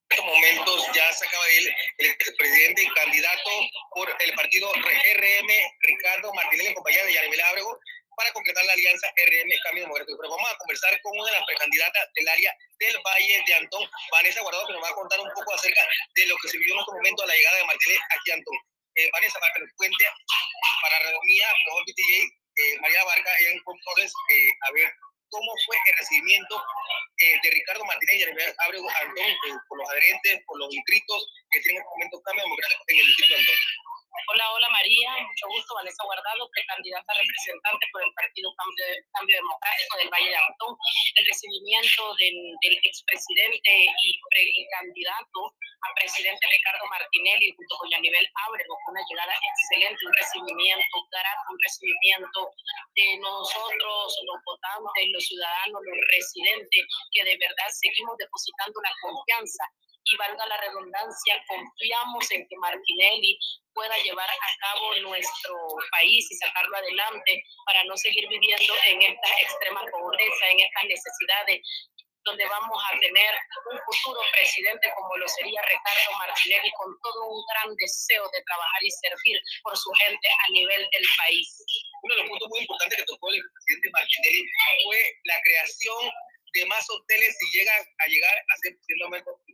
En 0.09 0.19
estos 0.19 0.25
momentos 0.25 0.87
ya 0.95 1.11
se 1.11 1.25
acaba 1.25 1.45
de 1.45 1.61
ir 1.61 1.75
el 1.97 2.35
presidente 2.37 2.83
y 2.83 2.87
candidato 2.87 3.49
por 3.95 4.15
el 4.17 4.33
partido 4.33 4.71
RM, 4.71 5.49
Ricardo 5.81 6.33
Martinelli, 6.33 6.69
en 6.69 6.75
compañía 6.75 7.03
de 7.03 7.13
Yanibel 7.13 7.41
Ábrego, 7.41 7.79
para 8.15 8.31
concretar 8.33 8.65
la 8.65 8.73
alianza 8.73 9.07
RM 9.07 9.51
Cambio 9.63 9.83
Democrático. 9.83 10.17
Pero 10.17 10.31
vamos 10.31 10.51
a 10.51 10.57
conversar 10.57 10.99
con 11.01 11.17
una 11.17 11.31
de 11.31 11.37
las 11.37 11.45
precandidatas 11.45 12.03
del 12.15 12.27
área 12.27 12.51
del 12.79 12.97
Valle 13.05 13.43
de 13.45 13.53
Antón, 13.55 13.83
Vanessa 14.11 14.41
Guardado, 14.41 14.67
que 14.67 14.73
nos 14.73 14.83
va 14.83 14.89
a 14.89 14.95
contar 14.95 15.19
un 15.19 15.31
poco 15.33 15.53
acerca 15.53 15.81
de 16.15 16.25
lo 16.27 16.35
que 16.37 16.49
se 16.49 16.57
vivió 16.57 16.73
en 16.75 16.79
este 16.79 16.93
momento 16.93 17.23
a 17.23 17.27
la 17.27 17.35
llegada 17.35 17.57
de 17.57 17.65
Martinelli 17.65 18.01
aquí 18.09 18.31
a 18.31 18.33
Antón. 18.35 18.57
Eh, 18.95 19.09
Vanessa, 19.11 19.39
para 19.39 19.53
que 19.53 19.59
nos 19.61 19.71
cuente, 19.75 20.05
para 20.81 20.99
Redomía, 20.99 21.47
por 21.67 21.83
BTJ, 21.83 22.11
eh, 22.55 22.79
María 22.79 23.03
Vargas 23.03 23.41
y 23.41 23.45
en 23.51 23.59
Controles, 23.63 24.13
eh, 24.31 24.51
a 24.67 24.71
ver 24.71 24.87
cómo 25.29 25.51
fue 25.65 25.75
el 25.75 25.97
recibimiento 25.99 26.55
eh, 27.19 27.35
de 27.43 27.49
Ricardo 27.51 27.83
Martínez 27.85 28.15
y 28.15 28.19
Yanibel 28.19 28.55
Ábrego 28.59 28.87
Antón 28.89 29.29
eh, 29.29 29.57
por 29.67 29.77
los 29.79 29.89
adherentes, 29.89 30.41
por 30.45 30.59
los 30.59 30.73
inscritos 30.73 31.27
que 31.51 31.59
tienen 31.59 31.81
en 31.81 31.83
este 31.83 31.95
momento 31.95 32.21
Cambio 32.23 32.43
Democrático 32.43 32.83
en 32.87 32.99
el 32.99 33.07
distrito 33.07 33.33
de 33.33 33.39
Antón. 33.39 33.59
Hola, 34.15 34.47
hola 34.55 34.69
María, 34.71 35.11
mucho 35.27 35.47
gusto, 35.51 35.75
Vanessa 35.75 36.03
Guardado, 36.07 36.47
precandidata 36.47 37.13
representante 37.19 37.83
por 37.91 37.99
el 37.99 38.13
Partido 38.15 38.47
Cambio, 38.55 38.85
Cambio 39.11 39.35
Democrático 39.43 39.97
del 39.99 40.09
Valle 40.09 40.31
de 40.31 40.39
Antón. 40.39 40.71
El 41.19 41.25
recibimiento 41.27 42.15
del, 42.15 42.37
del 42.63 42.75
expresidente 42.79 43.71
y 43.91 44.09
precandidato 44.31 45.39
a 45.51 45.87
presidente 45.99 46.47
Ricardo 46.47 46.87
Martinelli 46.87 47.51
junto 47.59 47.73
con 47.75 47.91
Yanibel 47.91 48.27
Ábrego 48.47 48.79
una 48.87 49.03
llegada 49.03 49.35
excelente, 49.35 49.99
un 50.07 50.15
recibimiento 50.15 50.95
grato, 51.11 51.51
un 51.51 51.59
recibimiento 51.59 52.39
de 52.95 53.07
nosotros, 53.19 54.03
los 54.23 54.39
votantes, 54.47 55.11
los 55.11 55.27
ciudadanos, 55.27 55.79
los 55.83 55.99
residentes, 56.07 56.83
que 57.11 57.21
de 57.27 57.35
verdad 57.35 57.67
seguimos 57.67 58.15
depositando 58.15 58.79
la 58.79 58.95
confianza 59.03 59.63
y 60.05 60.17
valga 60.17 60.45
la 60.45 60.57
redundancia, 60.57 61.43
confiamos 61.47 62.31
en 62.31 62.47
que 62.47 62.55
Martinelli 62.57 63.37
pueda 63.73 63.97
llevar 63.97 64.29
a 64.29 64.51
cabo 64.61 64.95
nuestro 65.01 65.55
país 65.91 66.31
y 66.31 66.35
sacarlo 66.35 66.77
adelante 66.77 67.43
para 67.65 67.83
no 67.85 67.97
seguir 67.97 68.27
viviendo 68.29 68.73
en 68.85 69.01
esta 69.01 69.29
extrema 69.41 69.81
pobreza, 69.91 70.49
en 70.49 70.59
estas 70.59 70.83
necesidades 70.85 71.61
donde 72.25 72.45
vamos 72.49 72.81
a 72.91 72.99
tener 72.99 73.33
un 73.71 73.77
futuro 73.85 74.19
presidente 74.33 74.91
como 74.97 75.15
lo 75.17 75.27
sería 75.27 75.61
Ricardo 75.61 76.17
Martinelli 76.17 76.71
con 76.73 76.89
todo 77.01 77.29
un 77.29 77.43
gran 77.53 77.69
deseo 77.77 78.25
de 78.33 78.41
trabajar 78.41 78.81
y 78.81 78.89
servir 78.89 79.37
por 79.61 79.77
su 79.77 79.91
gente 79.93 80.27
a 80.27 80.51
nivel 80.51 80.89
del 80.91 81.05
país. 81.21 81.47
Uno 82.01 82.15
de 82.15 82.21
los 82.21 82.29
puntos 82.29 82.49
muy 82.49 82.59
importantes 82.61 82.97
que 82.97 83.05
tocó 83.05 83.29
el 83.29 83.41
presidente 83.53 83.89
Martinelli 83.93 84.43
fue 84.83 84.99
la 85.25 85.37
creación 85.41 86.01
de 86.55 86.65
más 86.65 86.87
hoteles 86.89 87.35
si 87.37 87.57
llega 87.57 87.71
a 87.75 88.07
llegar 88.07 88.31
a 88.31 88.57
ser 88.63 88.79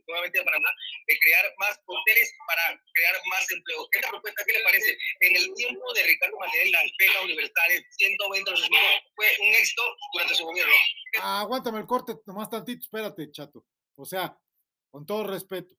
nuevamente 0.06 0.38
de 0.38 0.44
Panamá, 0.44 0.70
de 1.06 1.18
crear 1.18 1.44
más 1.58 1.74
hoteles 1.84 2.32
para 2.46 2.80
crear 2.94 3.14
más 3.28 3.50
empleo. 3.50 3.88
Esta 3.90 4.08
propuesta, 4.08 4.44
¿qué 4.46 4.52
le 4.52 4.64
parece? 4.64 4.98
En 5.20 5.36
el 5.36 5.54
tiempo 5.54 5.92
de 5.94 6.02
Ricardo 6.04 6.38
Martinelli, 6.38 6.70
las 6.70 6.90
becas 6.98 7.24
universales, 7.24 7.84
120 7.98 8.50
los 8.50 8.68
fue 9.16 9.26
un 9.42 9.54
éxito 9.54 9.82
durante 10.12 10.34
su 10.34 10.44
gobierno. 10.44 10.74
Ah, 11.20 11.40
aguántame 11.40 11.80
el 11.80 11.86
corte, 11.86 12.14
nomás 12.26 12.48
tantito, 12.48 12.80
espérate, 12.80 13.30
chato. 13.30 13.66
O 13.96 14.04
sea, 14.04 14.38
con 14.90 15.04
todo 15.04 15.24
respeto, 15.24 15.74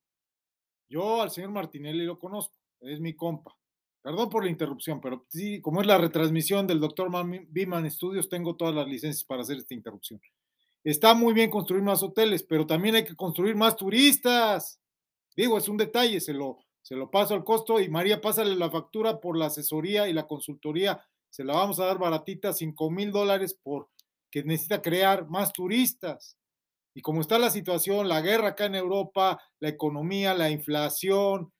yo 0.89 1.21
al 1.21 1.31
señor 1.31 1.51
Martinelli 1.51 2.05
lo 2.05 2.19
conozco, 2.19 2.55
es 2.81 2.99
mi 2.99 3.15
compa. 3.15 3.57
Perdón 4.03 4.29
por 4.29 4.43
la 4.43 4.51
interrupción, 4.51 4.99
pero 4.99 5.25
sí, 5.29 5.61
como 5.61 5.79
es 5.79 5.87
la 5.87 5.97
retransmisión 5.97 6.67
del 6.67 6.81
doctor 6.81 7.09
Biman 7.47 7.89
Studios, 7.89 8.27
tengo 8.27 8.57
todas 8.57 8.75
las 8.75 8.85
licencias 8.85 9.23
para 9.23 9.43
hacer 9.43 9.57
esta 9.57 9.73
interrupción. 9.73 10.19
Está 10.83 11.13
muy 11.13 11.33
bien 11.33 11.49
construir 11.49 11.83
más 11.83 12.03
hoteles, 12.03 12.43
pero 12.43 12.67
también 12.67 12.95
hay 12.95 13.05
que 13.05 13.15
construir 13.15 13.55
más 13.55 13.75
turistas. 13.75 14.79
Digo, 15.35 15.57
es 15.57 15.67
un 15.69 15.77
detalle, 15.77 16.19
se 16.19 16.33
lo, 16.33 16.59
se 16.81 16.95
lo 16.95 17.09
paso 17.09 17.33
al 17.33 17.43
costo 17.43 17.79
y 17.79 17.89
María, 17.89 18.19
pásale 18.19 18.55
la 18.55 18.69
factura 18.69 19.19
por 19.19 19.37
la 19.37 19.45
asesoría 19.45 20.07
y 20.07 20.13
la 20.13 20.27
consultoría. 20.27 21.01
Se 21.29 21.43
la 21.43 21.55
vamos 21.55 21.79
a 21.79 21.85
dar 21.85 21.97
baratita, 21.97 22.53
5 22.53 22.91
mil 22.91 23.11
dólares 23.11 23.57
por 23.61 23.89
que 24.29 24.43
necesita 24.43 24.81
crear 24.81 25.29
más 25.29 25.53
turistas. 25.53 26.37
Y 26.95 27.01
como 27.01 27.21
está 27.21 27.37
la 27.39 27.51
situación, 27.51 28.07
la 28.07 28.21
guerra 28.21 28.49
acá 28.49 28.65
en 28.65 28.75
Europa, 28.75 29.39
la 29.59 29.69
economía, 29.69 30.33
la 30.33 30.49
inflación 30.49 31.53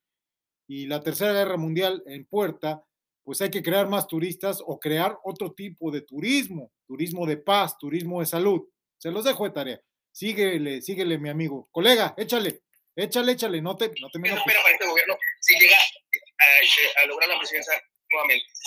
y 0.68 0.88
la 0.88 1.02
tercera 1.02 1.34
guerra 1.34 1.58
mundial 1.58 2.04
en 2.08 2.26
puerta, 2.26 2.84
pues 3.24 3.42
hay 3.42 3.52
que 3.52 3.64
crear 3.64 3.90
más 3.90 4.08
turistas 4.08 4.62
o 4.66 4.80
crear 4.80 5.18
otro 5.24 5.54
tipo 5.54 5.92
de 5.92 6.02
turismo, 6.02 6.72
turismo 6.88 7.26
de 7.26 7.38
paz, 7.38 7.78
turismo 7.78 8.20
de 8.20 8.26
salud. 8.26 8.64
Se 9.04 9.12
los 9.12 9.26
dejo 9.26 9.44
de 9.44 9.50
tarea. 9.50 9.82
Síguele, 10.14 10.82
síguele, 10.82 11.18
mi 11.18 11.28
amigo. 11.28 11.68
Colega, 11.72 12.14
échale, 12.16 12.62
échale, 12.96 13.34
échale, 13.34 13.62
no 13.62 13.76
te, 13.76 13.92
no 14.00 14.10
te 14.10 14.18
me 14.18 14.30
¿Qué 14.30 14.34
enojes. 14.34 14.48
espera 14.48 14.64
para 14.64 14.74
este 14.76 14.88
gobierno 14.88 15.18
si 15.42 15.60
llega 15.60 15.76
a, 15.76 17.04
a 17.04 17.06
lograr 17.08 17.28
la 17.28 17.38
presidencia 17.38 17.74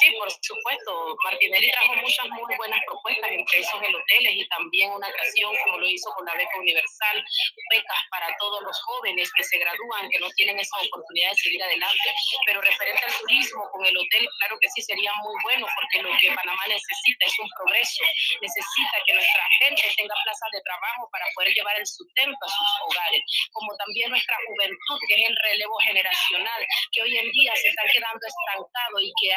Sí, 0.00 0.10
por 0.18 0.28
supuesto. 0.42 1.16
Martinelli 1.24 1.70
trajo 1.70 1.94
muchas 1.96 2.28
muy 2.30 2.56
buenas 2.56 2.80
propuestas, 2.86 3.30
entre 3.30 3.60
esos 3.60 3.80
el 3.82 3.94
hoteles 3.94 4.32
y 4.34 4.48
también 4.48 4.92
una 4.92 5.10
creación, 5.10 5.56
como 5.64 5.78
lo 5.78 5.86
hizo 5.86 6.10
con 6.14 6.26
la 6.26 6.34
beca 6.34 6.58
universal, 6.58 7.24
becas 7.70 8.02
para 8.10 8.28
todos 8.38 8.62
los 8.62 8.76
jóvenes 8.82 9.30
que 9.36 9.44
se 9.44 9.58
gradúan, 9.58 10.10
que 10.10 10.18
no 10.18 10.28
tienen 10.36 10.58
esa 10.58 10.76
oportunidad 10.78 11.30
de 11.30 11.36
seguir 11.36 11.62
adelante. 11.62 12.08
Pero 12.44 12.60
referente 12.60 13.02
al 13.06 13.18
turismo, 13.18 13.70
con 13.70 13.86
el 13.86 13.96
hotel, 13.96 14.28
claro 14.38 14.58
que 14.60 14.68
sí 14.70 14.82
sería 14.82 15.12
muy 15.22 15.34
bueno, 15.44 15.66
porque 15.76 16.02
lo 16.02 16.10
que 16.18 16.34
Panamá 16.34 16.64
necesita 16.68 17.24
es 17.26 17.38
un 17.38 17.48
progreso. 17.56 18.04
Necesita 18.42 18.96
que 19.06 19.14
nuestra 19.14 19.44
gente 19.60 19.82
tenga 19.96 20.14
plazas 20.24 20.50
de 20.52 20.60
trabajo 20.62 21.08
para 21.12 21.26
poder 21.34 21.54
llevar 21.54 21.78
el 21.78 21.86
sustento 21.86 22.38
a 22.42 22.48
sus 22.48 22.70
hogares, 22.84 23.22
como 23.52 23.70
también 23.76 24.10
nuestra 24.10 24.36
juventud, 24.46 24.98
que 25.08 25.14
es 25.14 25.28
el 25.28 25.36
relevo 25.36 25.76
generacional, 25.86 26.60
que 26.92 27.02
hoy 27.02 27.16
en 27.16 27.30
día 27.30 27.52
se 27.56 27.68
están 27.68 27.88
quedando 27.92 28.20
estancados 28.26 29.00
y 29.02 29.12
que 29.20 29.35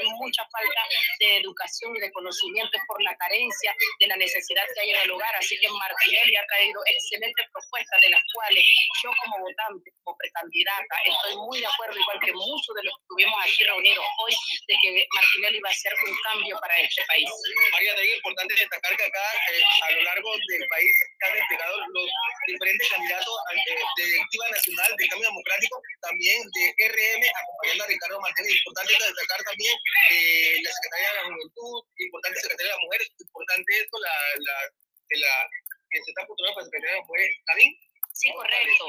hay 0.00 0.10
mucha 0.18 0.42
falta 0.48 0.82
de 1.20 1.36
educación 1.38 1.96
y 1.96 2.00
de 2.00 2.12
conocimiento 2.12 2.78
por 2.86 3.02
la 3.02 3.14
carencia 3.16 3.74
de 4.00 4.06
la 4.06 4.16
necesidad 4.16 4.64
que 4.74 4.80
hay 4.80 4.90
en 4.90 5.00
el 5.00 5.10
hogar. 5.10 5.34
Así 5.36 5.58
que 5.58 5.68
Martinelli 5.68 6.36
ha 6.36 6.46
traído 6.46 6.80
excelentes 6.86 7.46
propuestas 7.52 8.00
de 8.00 8.10
las 8.10 8.22
cuales 8.32 8.64
yo 9.02 9.10
como 9.24 9.38
votante, 9.40 9.90
como 10.02 10.16
precandidata, 10.16 10.94
estoy 11.04 11.36
muy 11.36 11.60
de 11.60 11.66
acuerdo, 11.66 11.98
igual 11.98 12.18
que 12.20 12.32
muchos 12.32 12.74
de 12.76 12.82
los 12.84 12.94
que 12.96 13.02
estuvimos 13.02 13.38
aquí 13.42 13.64
reunidos 13.64 14.06
hoy, 14.18 14.34
de 14.68 14.74
que 14.82 15.06
Martinelli 15.14 15.60
va 15.60 15.68
a 15.68 15.72
hacer 15.72 15.92
un 16.06 16.14
cambio 16.22 16.58
para 16.60 16.78
este 16.78 17.02
país. 17.06 17.28
María, 17.72 17.94
es 17.94 18.16
importante 18.16 18.54
destacar 18.54 18.96
que 18.96 19.04
acá 19.04 19.26
eh, 19.52 19.62
a 19.62 19.90
lo 19.92 20.02
largo 20.02 20.30
del 20.48 20.66
país 20.68 20.92
se 21.18 21.26
han 21.26 21.34
desplegado 21.34 21.76
los 21.92 22.06
diferentes 22.46 22.88
candidatos 22.90 23.34
eh, 23.52 23.74
de 23.96 24.04
Directiva 24.04 24.46
Nacional 24.50 24.90
de 24.96 25.08
Cambio 25.08 25.28
Democrático, 25.28 25.82
también 26.00 26.38
de 26.52 26.62
RM, 26.88 27.22
acompañando 27.34 27.84
a 27.84 27.86
Ricardo 27.86 28.20
Martínez. 28.20 28.52
Importante 28.52 28.92
destacar 28.92 29.40
también 29.44 29.74
eh, 30.10 30.62
la 30.62 30.72
Secretaría 30.72 31.08
de 31.08 31.16
la 31.16 31.24
Juventud, 31.24 31.76
importante 31.98 32.40
Secretaría 32.40 32.72
de 32.72 32.78
la 32.78 32.84
Mujer, 32.84 33.00
importante 33.18 33.70
esto, 33.78 33.96
la, 33.98 34.16
la, 34.38 34.56
la 35.20 35.34
que 35.90 36.02
se 36.02 36.10
está 36.10 36.26
postulando 36.26 36.54
para 36.54 36.66
Secretaría 36.66 36.94
de 36.94 37.00
la 37.00 37.06
Mujer, 37.06 37.30
Nadine. 37.48 37.76
Sí, 38.12 38.32
correcto. 38.32 38.84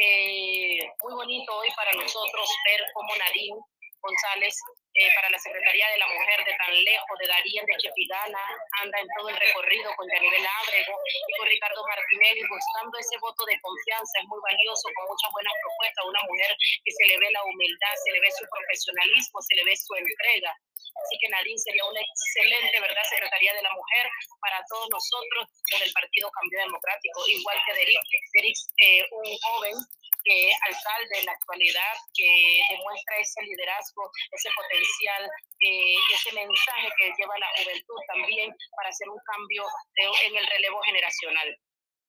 Eh, 0.00 0.80
muy 1.02 1.12
bonito 1.12 1.54
hoy 1.54 1.68
para 1.76 1.92
nosotros 1.92 2.48
ver 2.66 2.80
cómo 2.94 3.14
Nadine 3.16 3.60
González 4.02 4.54
eh, 4.94 5.08
para 5.14 5.30
la 5.30 5.38
Secretaría 5.38 5.88
de 5.88 5.98
la 5.98 6.08
Mujer 6.08 6.44
de 6.44 6.52
tan 6.58 6.74
lejos, 6.84 7.14
de 7.18 7.26
Darien 7.26 7.64
de 7.64 7.76
Chepigana, 7.78 8.44
anda 8.82 8.98
en 8.98 9.08
todo 9.16 9.30
el 9.30 9.38
recorrido 9.38 9.88
con 9.96 10.04
Yanibel 10.10 10.44
Ábrego 10.44 10.94
y 11.00 11.32
con 11.38 11.48
Ricardo 11.48 11.80
Martinelli 11.86 12.42
buscando 12.50 12.98
ese 12.98 13.16
voto 13.22 13.46
de 13.46 13.56
confianza, 13.62 14.20
es 14.20 14.26
muy 14.26 14.40
valioso, 14.42 14.90
con 14.92 15.06
muchas 15.06 15.30
buenas 15.32 15.54
propuestas, 15.62 16.04
una 16.04 16.22
mujer 16.28 16.50
que 16.84 16.92
se 16.92 17.04
le 17.08 17.16
ve 17.16 17.28
la 17.30 17.42
humildad, 17.46 17.94
se 18.04 18.12
le 18.12 18.20
ve 18.20 18.30
su 18.36 18.44
profesionalismo, 18.50 19.38
se 19.40 19.54
le 19.56 19.64
ve 19.64 19.74
su 19.78 19.94
entrega. 19.94 20.52
Así 20.92 21.16
que 21.16 21.28
Nadine 21.32 21.56
sería 21.56 21.84
una 21.88 22.00
excelente, 22.04 22.76
¿verdad?, 22.80 23.04
Secretaría 23.08 23.54
de 23.54 23.62
la 23.62 23.72
Mujer 23.72 24.04
para 24.44 24.60
todos 24.68 24.90
nosotros 24.90 25.48
del 25.80 25.92
Partido 25.92 26.28
Cambio 26.30 26.58
Democrático, 26.68 27.16
igual 27.28 27.56
que 27.64 27.72
Derek, 27.72 28.04
Derek 28.34 28.58
eh, 28.76 29.08
un 29.08 29.28
joven 29.40 29.76
que 30.24 30.52
alcalde 30.68 31.18
en 31.18 31.26
la 31.26 31.32
actualidad 31.32 31.94
que 32.14 32.60
demuestra 32.70 33.18
ese 33.18 33.42
liderazgo, 33.42 34.10
ese 34.30 34.48
potencial, 34.54 35.30
eh, 35.60 35.96
ese 36.14 36.32
mensaje 36.32 36.88
que 36.98 37.12
lleva 37.18 37.38
la 37.38 37.48
juventud 37.56 37.98
también 38.08 38.54
para 38.76 38.88
hacer 38.88 39.08
un 39.08 39.18
cambio 39.24 39.64
de- 39.96 40.26
en 40.28 40.36
el 40.36 40.46
relevo 40.46 40.80
generacional. 40.82 41.58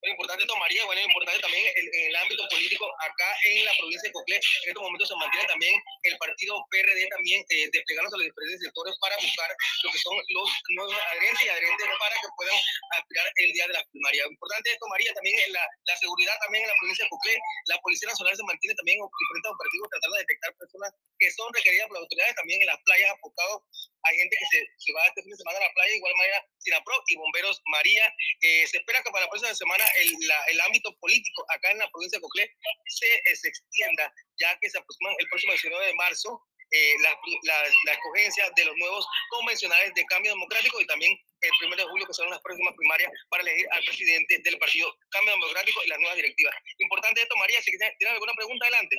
Importante 0.03 0.43
esto, 0.43 0.57
María, 0.57 0.83
bueno, 0.83 0.99
importante 0.99 1.39
también 1.39 1.63
en, 1.63 1.87
el 2.11 2.15
ámbito 2.17 2.43
político, 2.51 2.83
acá 2.99 3.29
en 3.47 3.63
la 3.63 3.71
provincia 3.79 4.09
de 4.09 4.11
Coclé, 4.11 4.35
en 4.35 4.67
estos 4.67 4.83
momentos 4.83 5.07
se 5.07 5.15
mantiene 5.15 5.47
también 5.47 5.73
el 6.03 6.17
partido 6.17 6.59
PRD 6.67 7.07
también 7.07 7.39
eh, 7.47 7.71
desplegándose 7.71 8.15
a 8.15 8.19
los 8.19 8.27
diferentes 8.27 8.59
sectores 8.67 8.91
para 8.99 9.15
buscar 9.15 9.47
lo 9.47 9.91
que 9.95 9.99
son 10.03 10.15
los 10.19 10.49
nuevos 10.75 10.91
adherentes 11.07 11.43
y 11.43 11.49
adherentes 11.49 11.87
para 12.03 12.15
que 12.19 12.27
puedan 12.35 12.59
aspirar 12.99 13.27
el 13.47 13.49
día 13.53 13.67
de 13.67 13.73
la 13.79 13.83
primaria. 13.95 14.27
Importante 14.27 14.75
esto, 14.75 14.85
María, 14.91 15.13
también 15.15 15.39
en 15.39 15.53
la, 15.55 15.63
seguridad 15.95 16.35
también 16.43 16.67
en 16.67 16.69
la 16.69 16.77
provincia 16.83 17.05
de 17.05 17.09
Coclé, 17.09 17.35
la 17.71 17.79
Policía 17.79 18.07
Nacional 18.11 18.35
se 18.35 18.43
mantiene 18.43 18.75
también 18.75 18.99
en 18.99 19.07
diferentes 19.07 19.51
operativos 19.55 19.87
tratando 19.87 20.15
de 20.19 20.23
detectar 20.27 20.51
personas 20.59 20.91
que 21.15 21.31
son 21.31 21.47
requeridas 21.55 21.87
por 21.87 21.95
las 21.95 22.03
autoridades, 22.03 22.35
también 22.35 22.59
en 22.59 22.67
las 22.67 22.79
playas 22.83 23.07
apostado 23.15 23.63
hay 24.03 24.17
gente 24.17 24.37
que 24.37 24.45
se, 24.77 24.93
va 24.93 25.05
este 25.07 25.23
fin 25.23 25.31
de 25.31 25.37
semana 25.37 25.57
a 25.59 25.67
la 25.67 25.73
playa, 25.73 25.95
igual 25.95 26.13
manera 26.17 26.45
Sinapro 26.59 26.95
y 27.07 27.15
Bomberos 27.15 27.61
María. 27.67 28.13
Se 28.41 28.77
espera 28.77 29.01
que 29.03 29.11
para 29.11 29.25
la 29.25 29.29
próxima 29.29 29.53
semana 29.55 29.85
el, 30.01 30.09
el 30.47 30.61
ámbito 30.61 30.95
político 30.99 31.45
acá 31.49 31.71
en 31.71 31.79
la 31.79 31.89
provincia 31.91 32.17
de 32.17 32.21
Coclé 32.21 32.49
se, 32.87 33.07
eh, 33.07 33.35
se 33.35 33.47
extienda, 33.47 34.13
ya 34.39 34.57
que 34.59 34.69
se 34.69 34.77
aproxima 34.77 35.11
el 35.17 35.27
próximo 35.27 35.53
19 35.53 35.85
de 35.87 35.93
marzo 35.93 36.41
eh, 36.73 36.95
la, 37.03 37.11
la, 37.43 37.69
la 37.85 37.91
escogencia 37.93 38.49
de 38.55 38.65
los 38.65 38.75
nuevos 38.77 39.07
convencionales 39.29 39.93
de 39.93 40.05
cambio 40.05 40.31
democrático 40.31 40.81
y 40.81 40.87
también 40.87 41.13
el 41.41 41.67
1 41.67 41.75
de 41.75 41.83
julio, 41.83 42.07
que 42.07 42.13
son 42.13 42.29
las 42.29 42.41
próximas 42.41 42.73
primarias 42.75 43.11
para 43.29 43.43
elegir 43.43 43.67
al 43.71 43.83
presidente 43.83 44.39
del 44.43 44.57
partido 44.57 44.91
Cambio 45.09 45.33
Democrático 45.33 45.81
y 45.85 45.89
las 45.89 45.99
nuevas 45.99 46.15
directivas. 46.15 46.55
Importante 46.79 47.21
esto, 47.21 47.35
María, 47.37 47.61
si 47.61 47.77
tiene 47.77 47.93
tiene 47.99 48.13
alguna 48.13 48.33
pregunta, 48.33 48.65
adelante. 48.65 48.97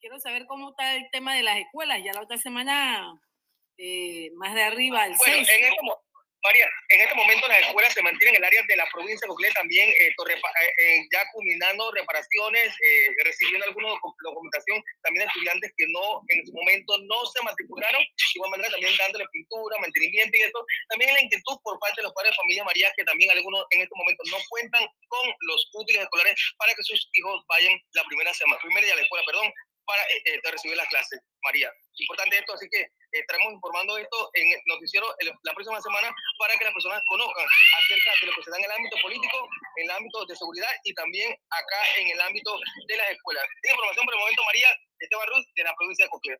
Quiero 0.00 0.18
saber 0.18 0.46
cómo 0.46 0.70
está 0.70 0.96
el 0.96 1.08
tema 1.10 1.34
de 1.34 1.42
las 1.42 1.58
escuelas. 1.58 2.02
Ya 2.04 2.12
la 2.12 2.22
otra 2.22 2.36
semana, 2.36 3.18
eh, 3.78 4.30
más 4.34 4.54
de 4.54 4.62
arriba, 4.62 5.06
el 5.06 5.14
Bueno, 5.16 5.34
6. 5.44 5.48
en 5.48 5.64
este, 5.64 5.76
María, 6.44 6.70
en 6.90 7.00
este 7.00 7.14
momento 7.16 7.48
las 7.48 7.60
escuelas 7.66 7.92
se 7.92 8.00
mantienen 8.00 8.36
en 8.36 8.42
el 8.42 8.46
área 8.46 8.62
de 8.68 8.76
la 8.76 8.86
provincia 8.92 9.26
de 9.26 9.28
Coclé 9.28 9.50
también 9.52 9.88
eh, 9.90 10.06
eh, 10.06 10.72
eh, 10.78 10.98
ya 11.12 11.20
culminando 11.32 11.90
reparaciones, 11.90 12.68
eh, 12.78 13.08
recibiendo 13.24 13.66
alguna 13.66 13.88
docu- 13.90 14.14
documentación, 14.22 14.80
también 15.02 15.26
estudiantes 15.26 15.72
que 15.76 15.86
no 15.90 16.22
en 16.28 16.46
su 16.46 16.52
momento 16.54 16.94
no 17.10 17.26
se 17.26 17.42
matricularon, 17.42 18.00
de 18.00 18.34
igual 18.36 18.50
manera 18.52 18.70
también 18.70 18.96
dándole 18.96 19.26
pintura, 19.32 19.78
mantenimiento 19.80 20.38
y 20.38 20.42
eso. 20.42 20.64
También 20.88 21.12
la 21.12 21.22
inquietud 21.22 21.58
por 21.64 21.76
parte 21.80 22.00
de 22.00 22.04
los 22.06 22.14
padres 22.14 22.30
de 22.32 22.36
familia 22.36 22.64
María, 22.64 22.92
que 22.96 23.04
también 23.04 23.30
algunos 23.32 23.66
en 23.70 23.80
este 23.82 23.94
momento 23.98 24.22
no 24.30 24.38
cuentan 24.48 24.86
con 25.08 25.26
los 25.42 25.60
útiles 25.74 26.02
escolares 26.02 26.34
para 26.56 26.72
que 26.72 26.82
sus 26.86 27.02
hijos 27.14 27.42
vayan 27.48 27.74
la 27.98 28.04
primera 28.04 28.32
semana, 28.32 28.60
primera 28.62 28.86
día 28.86 28.94
la 28.94 29.02
escuela, 29.02 29.26
perdón, 29.26 29.52
para 29.88 30.02
eh, 30.04 30.22
eh, 30.36 30.40
recibir 30.52 30.76
las 30.76 30.86
clases, 30.88 31.18
María. 31.42 31.72
Importante 31.96 32.36
esto, 32.38 32.52
así 32.52 32.68
que 32.70 32.80
eh, 32.82 32.90
estaremos 33.24 33.54
informando 33.54 33.96
esto 33.96 34.30
en 34.34 34.52
el 34.52 34.60
noticiero 34.66 35.08
el- 35.18 35.32
la 35.42 35.54
próxima 35.54 35.80
semana 35.80 36.12
para 36.38 36.54
que 36.56 36.64
las 36.64 36.74
personas 36.74 37.02
conozcan 37.08 37.46
acerca 37.80 38.10
de 38.20 38.26
lo 38.28 38.32
que 38.36 38.42
se 38.44 38.50
da 38.50 38.58
en 38.58 38.64
el 38.64 38.70
ámbito 38.70 38.96
político, 39.02 39.48
en 39.76 39.84
el 39.84 39.90
ámbito 39.90 40.26
de 40.26 40.36
seguridad 40.36 40.68
y 40.84 40.92
también 40.94 41.32
acá 41.32 41.80
en 41.98 42.08
el 42.10 42.20
ámbito 42.20 42.52
de 42.86 42.96
las 42.96 43.10
escuelas. 43.10 43.44
Esta 43.64 43.72
información 43.72 44.04
por 44.04 44.14
el 44.14 44.20
momento, 44.20 44.44
María 44.44 44.68
Esteban 45.00 45.26
Ruiz, 45.28 45.46
de 45.56 45.64
la 45.64 45.74
provincia 45.74 46.04
de 46.04 46.10
Coclé. 46.10 46.36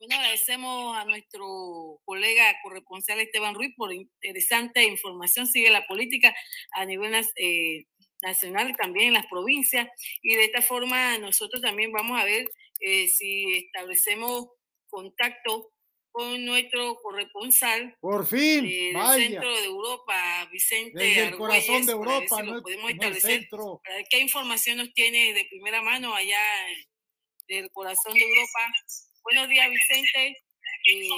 Bueno, 0.00 0.14
agradecemos 0.16 0.96
a 0.96 1.04
nuestro 1.04 1.98
colega 2.04 2.54
corresponsal 2.62 3.18
Esteban 3.20 3.54
Ruiz 3.54 3.74
por 3.76 3.92
interesante 3.92 4.84
información. 4.84 5.46
Sigue 5.46 5.70
la 5.70 5.86
política 5.86 6.32
a 6.72 6.84
nivel 6.84 7.14
eh, 7.36 7.84
nacional, 8.22 8.76
también 8.76 9.08
en 9.08 9.14
las 9.14 9.26
provincias. 9.26 9.88
Y 10.22 10.36
de 10.36 10.44
esta 10.44 10.62
forma 10.62 11.18
nosotros 11.18 11.60
también 11.62 11.90
vamos 11.90 12.20
a 12.20 12.24
ver 12.24 12.44
eh, 12.80 13.08
si 13.08 13.54
establecemos 13.66 14.48
contacto 14.88 15.72
con 16.10 16.42
nuestro 16.44 16.96
corresponsal 17.02 17.94
Por 18.00 18.26
fin, 18.26 18.64
eh, 18.66 18.70
del 18.86 18.94
vaya. 18.94 19.28
centro 19.28 19.54
de 19.56 19.64
Europa, 19.66 20.48
Vicente 20.50 20.98
Desde 20.98 21.28
el 21.28 21.36
corazón 21.36 21.86
de 21.86 21.92
Europa, 21.92 22.36
si 22.36 22.42
lo 22.46 22.54
no, 22.54 22.62
podemos 22.62 22.90
establecer, 22.90 23.30
centro. 23.40 23.80
qué 24.10 24.18
información 24.18 24.78
nos 24.78 24.92
tiene 24.94 25.32
de 25.34 25.44
primera 25.44 25.80
mano 25.82 26.14
allá 26.14 26.40
del 27.46 27.70
corazón 27.70 28.14
de 28.14 28.20
Europa. 28.20 28.72
Buenos 29.22 29.48
días, 29.48 29.70
Vicente. 29.70 30.42
Eh, 30.90 31.08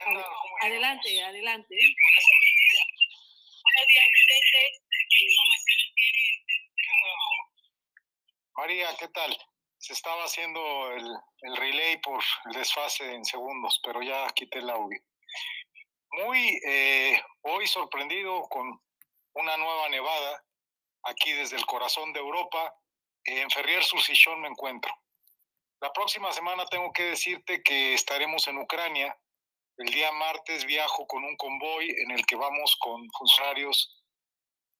ad- 0.00 0.24
adelante, 0.62 1.22
adelante. 1.22 1.74
Buenos 1.74 3.86
días, 3.88 4.06
Vicente. 4.14 4.58
María, 8.56 8.88
¿qué 8.98 9.08
tal? 9.08 9.36
Se 9.86 9.92
estaba 9.92 10.24
haciendo 10.24 10.90
el, 10.90 11.06
el 11.42 11.56
relay 11.56 11.98
por 11.98 12.20
el 12.46 12.52
desfase 12.54 13.14
en 13.14 13.24
segundos, 13.24 13.78
pero 13.84 14.02
ya 14.02 14.26
quité 14.30 14.58
el 14.58 14.68
audio. 14.68 15.00
Muy 16.10 16.60
eh, 16.66 17.22
hoy 17.42 17.68
sorprendido 17.68 18.48
con 18.48 18.66
una 19.34 19.56
nueva 19.56 19.88
nevada 19.88 20.44
aquí 21.04 21.30
desde 21.34 21.54
el 21.54 21.64
corazón 21.66 22.12
de 22.12 22.18
Europa. 22.18 22.74
En 23.22 23.48
Ferrier 23.48 23.84
Sursichón 23.84 24.40
me 24.40 24.48
encuentro. 24.48 24.92
La 25.80 25.92
próxima 25.92 26.32
semana 26.32 26.66
tengo 26.66 26.92
que 26.92 27.04
decirte 27.04 27.62
que 27.62 27.94
estaremos 27.94 28.48
en 28.48 28.58
Ucrania. 28.58 29.16
El 29.76 29.86
día 29.86 30.10
martes 30.10 30.64
viajo 30.64 31.06
con 31.06 31.22
un 31.22 31.36
convoy 31.36 31.90
en 31.90 32.10
el 32.10 32.26
que 32.26 32.34
vamos 32.34 32.74
con 32.80 33.08
funcionarios 33.16 34.04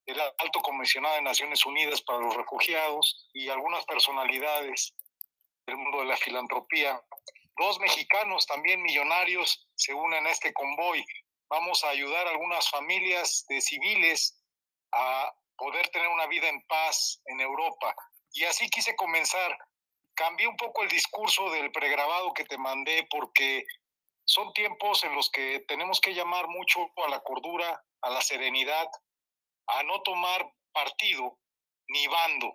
el 0.07 0.21
alto 0.21 0.61
comisionado 0.61 1.15
de 1.15 1.21
Naciones 1.21 1.65
Unidas 1.65 2.01
para 2.01 2.19
los 2.19 2.35
Refugiados 2.35 3.29
y 3.33 3.49
algunas 3.49 3.85
personalidades 3.85 4.93
del 5.65 5.77
mundo 5.77 5.99
de 5.99 6.05
la 6.05 6.15
filantropía. 6.15 7.01
Dos 7.57 7.77
mexicanos 7.79 8.45
también 8.47 8.81
millonarios 8.81 9.67
se 9.75 9.93
unen 9.93 10.25
a 10.25 10.31
este 10.31 10.53
convoy. 10.53 11.05
Vamos 11.49 11.83
a 11.83 11.89
ayudar 11.89 12.25
a 12.25 12.31
algunas 12.31 12.69
familias 12.69 13.45
de 13.49 13.59
civiles 13.59 14.41
a 14.93 15.33
poder 15.57 15.89
tener 15.89 16.07
una 16.07 16.27
vida 16.27 16.47
en 16.47 16.65
paz 16.67 17.21
en 17.25 17.41
Europa. 17.41 17.93
Y 18.31 18.45
así 18.45 18.69
quise 18.69 18.95
comenzar. 18.95 19.57
Cambié 20.13 20.47
un 20.47 20.55
poco 20.55 20.83
el 20.83 20.89
discurso 20.89 21.49
del 21.51 21.71
pregrabado 21.71 22.33
que 22.33 22.45
te 22.45 22.57
mandé 22.57 23.05
porque 23.09 23.65
son 24.23 24.53
tiempos 24.53 25.03
en 25.03 25.15
los 25.15 25.29
que 25.31 25.65
tenemos 25.67 25.99
que 25.99 26.13
llamar 26.13 26.47
mucho 26.47 26.89
a 27.05 27.09
la 27.09 27.19
cordura, 27.19 27.83
a 28.01 28.09
la 28.09 28.21
serenidad, 28.21 28.87
a 29.67 29.83
no 29.83 30.01
tomar 30.01 30.53
partido 30.71 31.39
ni 31.89 32.07
bando. 32.07 32.51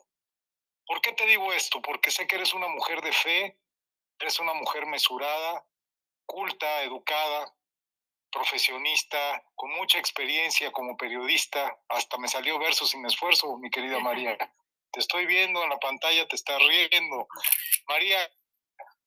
¿Por 0.87 1.01
qué 1.01 1.13
te 1.13 1.27
digo 1.27 1.53
esto? 1.53 1.81
Porque 1.81 2.11
sé 2.11 2.27
que 2.27 2.37
eres 2.37 2.55
una 2.55 2.69
mujer 2.69 3.01
de 3.03 3.13
fe, 3.13 3.59
eres 4.19 4.39
una 4.41 4.55
mujer 4.55 4.87
mesurada, 4.87 5.65
culta, 6.27 6.83
educada, 6.83 7.55
profesionista, 8.31 9.45
con 9.55 9.71
mucha 9.73 9.99
experiencia 9.99 10.73
como 10.73 10.97
periodista. 10.97 11.79
Hasta 11.89 12.19
me 12.19 12.29
salió 12.29 12.59
verso 12.59 12.87
sin 12.87 13.05
esfuerzo, 13.07 13.57
mi 13.59 13.71
querida 13.71 13.99
María. 14.01 14.37
Te 14.93 15.01
estoy 15.01 15.25
viendo 15.25 15.63
en 15.63 15.71
la 15.71 15.79
pantalla, 15.79 16.29
te 16.29 16.37
estás 16.37 16.59
riendo. 16.59 17.27
María, 17.87 18.31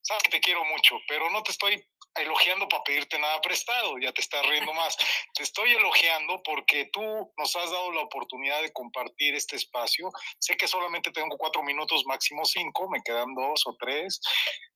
sabes 0.01 0.23
que 0.23 0.31
te 0.31 0.41
quiero 0.41 0.65
mucho, 0.65 0.97
pero 1.07 1.29
no 1.29 1.43
te 1.43 1.51
estoy 1.51 1.87
elogiando 2.15 2.67
para 2.67 2.83
pedirte 2.83 3.19
nada 3.19 3.41
prestado, 3.41 3.97
ya 3.99 4.11
te 4.11 4.21
estás 4.21 4.45
riendo 4.47 4.73
más. 4.73 4.95
Te 5.33 5.43
estoy 5.43 5.71
elogiando 5.71 6.41
porque 6.43 6.89
tú 6.91 7.01
nos 7.37 7.55
has 7.55 7.71
dado 7.71 7.91
la 7.91 8.01
oportunidad 8.01 8.61
de 8.61 8.71
compartir 8.73 9.35
este 9.35 9.55
espacio. 9.55 10.09
Sé 10.39 10.55
que 10.55 10.67
solamente 10.67 11.11
tengo 11.11 11.37
cuatro 11.37 11.63
minutos, 11.63 12.05
máximo 12.05 12.45
cinco, 12.45 12.89
me 12.89 13.01
quedan 13.01 13.33
dos 13.35 13.63
o 13.65 13.75
tres. 13.79 14.19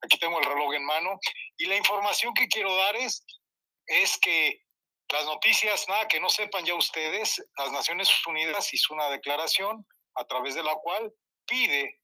Aquí 0.02 0.18
tengo 0.20 0.40
el 0.40 0.46
reloj 0.46 0.74
en 0.74 0.86
mano. 0.86 1.20
Y 1.58 1.66
la 1.66 1.76
información 1.76 2.34
que 2.34 2.48
quiero 2.48 2.76
dar 2.76 2.96
es, 2.96 3.24
es 3.88 4.18
que 4.20 4.62
las 5.12 5.26
noticias, 5.26 5.88
nada 5.88 6.08
que 6.08 6.20
no 6.20 6.30
sepan 6.30 6.66
ya 6.66 6.76
ustedes, 6.76 7.44
las 7.58 7.72
Naciones 7.72 8.10
Unidas 8.28 8.74
hizo 8.74 8.94
una 8.94 9.10
declaración 9.10 9.86
a 10.16 10.26
través 10.26 10.56
de 10.56 10.64
la 10.64 10.76
cual 10.76 11.12
pide 11.48 11.99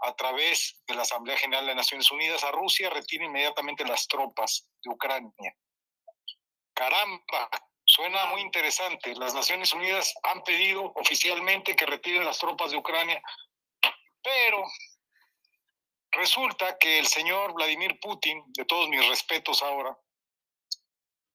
a 0.00 0.14
través 0.14 0.82
de 0.86 0.94
la 0.94 1.02
Asamblea 1.02 1.36
General 1.36 1.66
de 1.66 1.74
Naciones 1.74 2.10
Unidas 2.10 2.44
a 2.44 2.52
Rusia 2.52 2.90
retire 2.90 3.24
inmediatamente 3.24 3.84
las 3.84 4.06
tropas 4.06 4.68
de 4.82 4.90
Ucrania. 4.90 5.56
Caramba, 6.74 7.50
suena 7.84 8.26
muy 8.26 8.42
interesante. 8.42 9.14
Las 9.14 9.34
Naciones 9.34 9.72
Unidas 9.72 10.12
han 10.22 10.42
pedido 10.44 10.92
oficialmente 10.96 11.74
que 11.74 11.86
retiren 11.86 12.24
las 12.24 12.38
tropas 12.38 12.70
de 12.70 12.76
Ucrania, 12.76 13.20
pero 14.22 14.64
Resulta 16.16 16.78
que 16.78 16.98
el 16.98 17.06
señor 17.06 17.52
Vladimir 17.52 18.00
Putin, 18.00 18.42
de 18.48 18.64
todos 18.64 18.88
mis 18.88 19.06
respetos 19.06 19.62
ahora, 19.62 19.94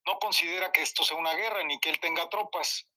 no 0.08 0.18
considera 0.18 0.72
que 0.72 0.82
esto 0.82 1.04
sea 1.04 1.18
una 1.18 1.36
guerra 1.36 1.64
ni 1.64 1.80
que 1.80 1.92
él 1.92 2.00
tenga 2.00 2.28
tropas. 2.30 2.88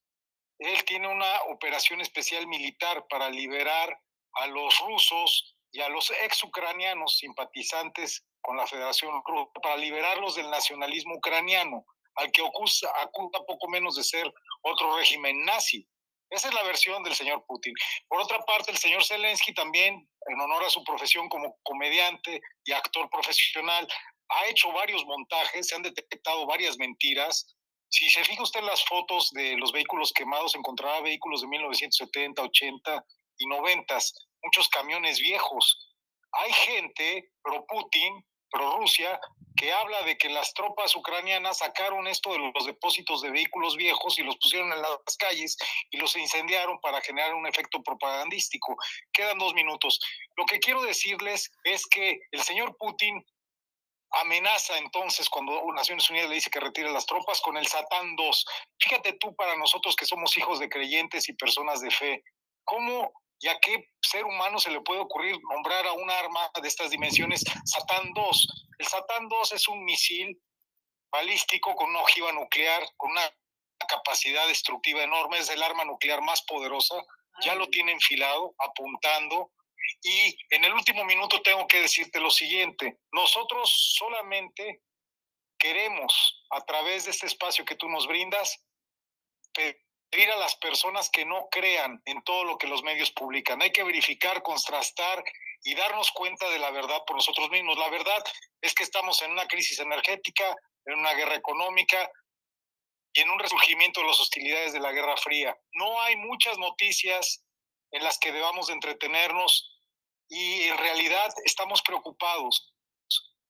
Él 0.58 0.82
tiene 0.86 1.08
una 1.08 1.42
operación 1.50 2.00
especial 2.00 2.46
militar 2.46 3.06
para 3.08 3.28
liberar 3.28 4.00
a 4.32 4.46
los 4.46 4.78
rusos 4.78 5.53
y 5.74 5.80
a 5.80 5.88
los 5.88 6.08
ex-ucranianos 6.22 7.18
simpatizantes 7.18 8.24
con 8.40 8.56
la 8.56 8.66
Federación 8.66 9.20
Rusa, 9.26 9.50
para 9.60 9.76
liberarlos 9.76 10.36
del 10.36 10.48
nacionalismo 10.48 11.16
ucraniano, 11.16 11.84
al 12.14 12.30
que 12.30 12.46
acusa, 12.46 12.88
acusa 13.02 13.44
poco 13.44 13.68
menos 13.68 13.96
de 13.96 14.04
ser 14.04 14.32
otro 14.62 14.96
régimen 14.96 15.44
nazi. 15.44 15.84
Esa 16.30 16.48
es 16.48 16.54
la 16.54 16.62
versión 16.62 17.02
del 17.02 17.16
señor 17.16 17.44
Putin. 17.46 17.74
Por 18.06 18.20
otra 18.20 18.38
parte, 18.44 18.70
el 18.70 18.78
señor 18.78 19.04
Zelensky 19.04 19.52
también, 19.52 20.08
en 20.28 20.40
honor 20.40 20.64
a 20.64 20.70
su 20.70 20.84
profesión 20.84 21.28
como 21.28 21.56
comediante 21.64 22.40
y 22.64 22.70
actor 22.70 23.10
profesional, 23.10 23.88
ha 24.28 24.46
hecho 24.46 24.70
varios 24.72 25.04
montajes, 25.04 25.66
se 25.66 25.74
han 25.74 25.82
detectado 25.82 26.46
varias 26.46 26.78
mentiras. 26.78 27.56
Si 27.88 28.08
se 28.10 28.24
fija 28.24 28.44
usted 28.44 28.60
en 28.60 28.66
las 28.66 28.84
fotos 28.84 29.32
de 29.32 29.56
los 29.56 29.72
vehículos 29.72 30.12
quemados, 30.12 30.54
encontrará 30.54 31.00
vehículos 31.00 31.40
de 31.40 31.48
1970, 31.48 32.42
80 32.42 33.04
y 33.38 33.46
90, 33.46 33.98
muchos 34.44 34.68
camiones 34.68 35.18
viejos. 35.18 35.90
Hay 36.32 36.52
gente 36.52 37.30
pro 37.42 37.64
Putin, 37.66 38.24
pro 38.50 38.76
Rusia, 38.78 39.18
que 39.56 39.72
habla 39.72 40.02
de 40.02 40.18
que 40.18 40.28
las 40.28 40.52
tropas 40.52 40.94
ucranianas 40.96 41.58
sacaron 41.58 42.06
esto 42.06 42.32
de 42.32 42.38
los 42.38 42.66
depósitos 42.66 43.22
de 43.22 43.30
vehículos 43.30 43.76
viejos 43.76 44.18
y 44.18 44.22
los 44.22 44.36
pusieron 44.36 44.72
en 44.72 44.82
las 44.82 45.16
calles 45.18 45.56
y 45.90 45.96
los 45.96 46.16
incendiaron 46.16 46.80
para 46.80 47.00
generar 47.00 47.34
un 47.34 47.46
efecto 47.46 47.82
propagandístico. 47.82 48.76
Quedan 49.12 49.38
dos 49.38 49.54
minutos. 49.54 50.00
Lo 50.36 50.44
que 50.44 50.58
quiero 50.58 50.82
decirles 50.82 51.50
es 51.62 51.86
que 51.86 52.18
el 52.32 52.42
señor 52.42 52.76
Putin 52.78 53.24
amenaza 54.10 54.78
entonces 54.78 55.28
cuando 55.28 55.60
Naciones 55.72 56.08
Unidas 56.10 56.28
le 56.28 56.36
dice 56.36 56.50
que 56.50 56.60
retire 56.60 56.90
las 56.90 57.06
tropas 57.06 57.40
con 57.40 57.56
el 57.56 57.66
Satán 57.66 58.14
2. 58.16 58.44
Fíjate 58.80 59.14
tú 59.14 59.34
para 59.36 59.56
nosotros 59.56 59.96
que 59.96 60.06
somos 60.06 60.36
hijos 60.36 60.58
de 60.60 60.68
creyentes 60.68 61.28
y 61.28 61.32
personas 61.34 61.80
de 61.80 61.90
fe, 61.90 62.22
¿cómo 62.64 63.12
y 63.40 63.48
a 63.48 63.58
qué 63.58 63.90
ser 64.02 64.24
humano 64.24 64.58
se 64.58 64.70
le 64.70 64.80
puede 64.80 65.00
ocurrir 65.00 65.36
nombrar 65.50 65.86
a 65.86 65.92
un 65.92 66.10
arma 66.10 66.50
de 66.60 66.68
estas 66.68 66.90
dimensiones 66.90 67.44
Satán 67.64 68.12
2? 68.12 68.66
El 68.78 68.86
Satán 68.86 69.28
2 69.28 69.52
es 69.52 69.68
un 69.68 69.84
misil 69.84 70.40
balístico 71.10 71.74
con 71.74 71.90
una 71.90 72.00
ojiva 72.00 72.32
nuclear, 72.32 72.82
con 72.96 73.10
una 73.12 73.22
capacidad 73.88 74.46
destructiva 74.48 75.02
enorme, 75.02 75.38
es 75.38 75.48
el 75.50 75.62
arma 75.62 75.84
nuclear 75.84 76.22
más 76.22 76.42
poderosa, 76.42 76.96
ya 77.42 77.54
lo 77.54 77.68
tiene 77.68 77.92
enfilado, 77.92 78.54
apuntando, 78.58 79.52
y 80.02 80.36
en 80.50 80.64
el 80.64 80.72
último 80.72 81.04
minuto 81.04 81.42
tengo 81.42 81.66
que 81.66 81.80
decirte 81.80 82.20
lo 82.20 82.30
siguiente, 82.30 82.98
nosotros 83.12 83.94
solamente 83.96 84.82
queremos, 85.58 86.44
a 86.50 86.64
través 86.64 87.04
de 87.04 87.10
este 87.10 87.26
espacio 87.26 87.64
que 87.64 87.76
tú 87.76 87.88
nos 87.88 88.06
brindas, 88.06 88.62
pedir 90.14 90.30
a 90.30 90.36
las 90.36 90.54
personas 90.56 91.10
que 91.10 91.24
no 91.24 91.48
crean 91.50 92.00
en 92.04 92.22
todo 92.22 92.44
lo 92.44 92.56
que 92.56 92.68
los 92.68 92.84
medios 92.84 93.10
publican. 93.10 93.60
Hay 93.62 93.72
que 93.72 93.82
verificar, 93.82 94.42
contrastar 94.42 95.24
y 95.64 95.74
darnos 95.74 96.12
cuenta 96.12 96.48
de 96.50 96.58
la 96.60 96.70
verdad 96.70 97.02
por 97.04 97.16
nosotros 97.16 97.50
mismos. 97.50 97.76
La 97.78 97.88
verdad 97.88 98.22
es 98.60 98.74
que 98.74 98.84
estamos 98.84 99.20
en 99.22 99.32
una 99.32 99.48
crisis 99.48 99.80
energética, 99.80 100.54
en 100.84 101.00
una 101.00 101.14
guerra 101.14 101.34
económica 101.34 102.08
y 103.12 103.22
en 103.22 103.30
un 103.30 103.40
resurgimiento 103.40 104.00
de 104.00 104.06
las 104.06 104.20
hostilidades 104.20 104.72
de 104.72 104.80
la 104.80 104.92
Guerra 104.92 105.16
Fría. 105.16 105.56
No 105.72 106.00
hay 106.02 106.14
muchas 106.16 106.58
noticias 106.58 107.42
en 107.90 108.04
las 108.04 108.16
que 108.18 108.30
debamos 108.30 108.70
entretenernos 108.70 109.80
y 110.28 110.62
en 110.62 110.78
realidad 110.78 111.34
estamos 111.44 111.82
preocupados 111.82 112.72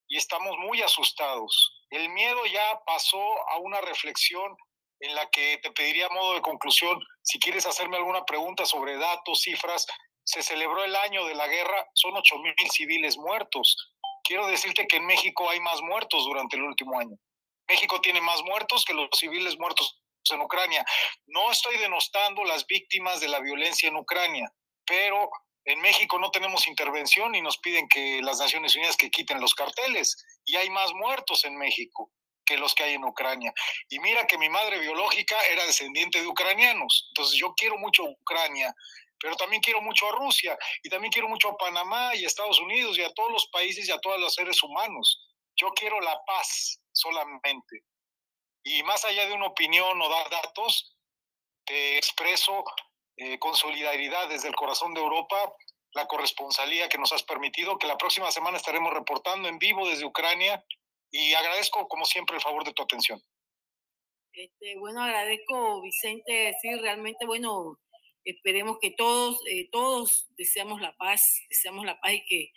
y 0.07 0.17
estamos 0.17 0.57
muy 0.57 0.81
asustados. 0.81 1.83
El 1.91 2.09
miedo 2.09 2.43
ya 2.47 2.81
pasó 2.87 3.23
a 3.49 3.57
una 3.57 3.81
reflexión 3.81 4.57
en 4.99 5.15
la 5.15 5.29
que 5.29 5.57
te 5.61 5.71
pediría 5.71 6.09
modo 6.09 6.33
de 6.33 6.41
conclusión, 6.41 6.99
si 7.21 7.39
quieres 7.39 7.65
hacerme 7.65 7.97
alguna 7.97 8.23
pregunta 8.25 8.65
sobre 8.65 8.97
datos, 8.97 9.41
cifras, 9.41 9.85
se 10.23 10.41
celebró 10.41 10.83
el 10.83 10.95
año 10.95 11.25
de 11.25 11.35
la 11.35 11.47
guerra, 11.47 11.87
son 11.93 12.15
8 12.15 12.37
mil 12.39 12.53
civiles 12.71 13.17
muertos. 13.17 13.91
Quiero 14.23 14.47
decirte 14.47 14.87
que 14.87 14.97
en 14.97 15.05
México 15.05 15.49
hay 15.49 15.59
más 15.59 15.81
muertos 15.81 16.25
durante 16.25 16.55
el 16.55 16.63
último 16.63 16.99
año. 16.99 17.15
México 17.67 18.01
tiene 18.01 18.21
más 18.21 18.41
muertos 18.43 18.85
que 18.85 18.93
los 18.93 19.09
civiles 19.13 19.57
muertos 19.57 20.01
en 20.31 20.41
Ucrania. 20.41 20.83
No 21.27 21.51
estoy 21.51 21.77
denostando 21.77 22.43
las 22.43 22.65
víctimas 22.65 23.19
de 23.19 23.27
la 23.27 23.39
violencia 23.39 23.89
en 23.89 23.97
Ucrania, 23.97 24.51
pero 24.85 25.29
en 25.65 25.79
México 25.81 26.17
no 26.17 26.31
tenemos 26.31 26.67
intervención 26.67 27.35
y 27.35 27.41
nos 27.41 27.57
piden 27.59 27.87
que 27.87 28.21
las 28.21 28.39
Naciones 28.39 28.75
Unidas 28.75 28.97
que 28.97 29.11
quiten 29.11 29.41
los 29.41 29.53
carteles 29.53 30.15
y 30.45 30.55
hay 30.55 30.69
más 30.69 30.93
muertos 30.93 31.45
en 31.45 31.57
México 31.57 32.11
que 32.45 32.57
los 32.57 32.73
que 32.73 32.83
hay 32.83 32.93
en 32.93 33.03
Ucrania. 33.03 33.53
Y 33.89 33.99
mira 33.99 34.25
que 34.27 34.37
mi 34.37 34.49
madre 34.49 34.79
biológica 34.79 35.35
era 35.51 35.65
descendiente 35.65 36.21
de 36.21 36.27
ucranianos, 36.27 37.07
entonces 37.09 37.37
yo 37.39 37.53
quiero 37.55 37.77
mucho 37.77 38.03
Ucrania, 38.03 38.73
pero 39.19 39.35
también 39.35 39.61
quiero 39.61 39.81
mucho 39.81 40.07
a 40.07 40.11
Rusia 40.11 40.57
y 40.83 40.89
también 40.89 41.11
quiero 41.11 41.27
mucho 41.27 41.49
a 41.49 41.57
Panamá 41.57 42.15
y 42.15 42.23
a 42.23 42.27
Estados 42.27 42.59
Unidos 42.59 42.97
y 42.97 43.03
a 43.03 43.13
todos 43.13 43.31
los 43.31 43.47
países 43.47 43.87
y 43.87 43.91
a 43.91 43.99
todos 43.99 44.19
los 44.19 44.33
seres 44.33 44.61
humanos. 44.61 45.21
Yo 45.55 45.69
quiero 45.69 45.99
la 46.01 46.19
paz 46.25 46.79
solamente. 46.91 47.83
Y 48.63 48.83
más 48.83 49.05
allá 49.05 49.25
de 49.27 49.33
una 49.33 49.47
opinión 49.47 50.01
o 50.01 50.09
dar 50.09 50.29
datos, 50.29 50.97
te 51.65 51.97
expreso 51.97 52.63
eh, 53.17 53.39
con 53.39 53.55
solidaridad 53.55 54.27
desde 54.27 54.49
el 54.49 54.55
corazón 54.55 54.93
de 54.93 55.01
Europa 55.01 55.53
la 55.95 56.07
corresponsalía 56.07 56.89
que 56.89 56.97
nos 56.97 57.13
has 57.13 57.23
permitido, 57.23 57.77
que 57.77 57.87
la 57.87 57.97
próxima 57.97 58.29
semana 58.29 58.57
estaremos 58.57 58.93
reportando 58.93 59.47
en 59.47 59.57
vivo 59.57 59.87
desde 59.87 60.05
Ucrania 60.05 60.63
y 61.15 61.33
agradezco 61.33 61.87
como 61.87 62.03
siempre 62.03 62.35
el 62.35 62.41
favor 62.41 62.65
de 62.65 62.73
tu 62.73 62.83
atención. 62.83 63.21
Este, 64.33 64.77
bueno, 64.77 65.01
agradezco 65.01 65.81
Vicente, 65.81 66.53
sí, 66.61 66.75
realmente, 66.75 67.25
bueno, 67.25 67.79
esperemos 68.25 68.77
que 68.81 68.91
todos, 68.91 69.39
eh, 69.49 69.69
todos 69.71 70.27
deseamos 70.37 70.81
la 70.81 70.93
paz, 70.97 71.41
deseamos 71.49 71.85
la 71.85 71.97
paz 72.01 72.15
y 72.15 72.25
que 72.25 72.51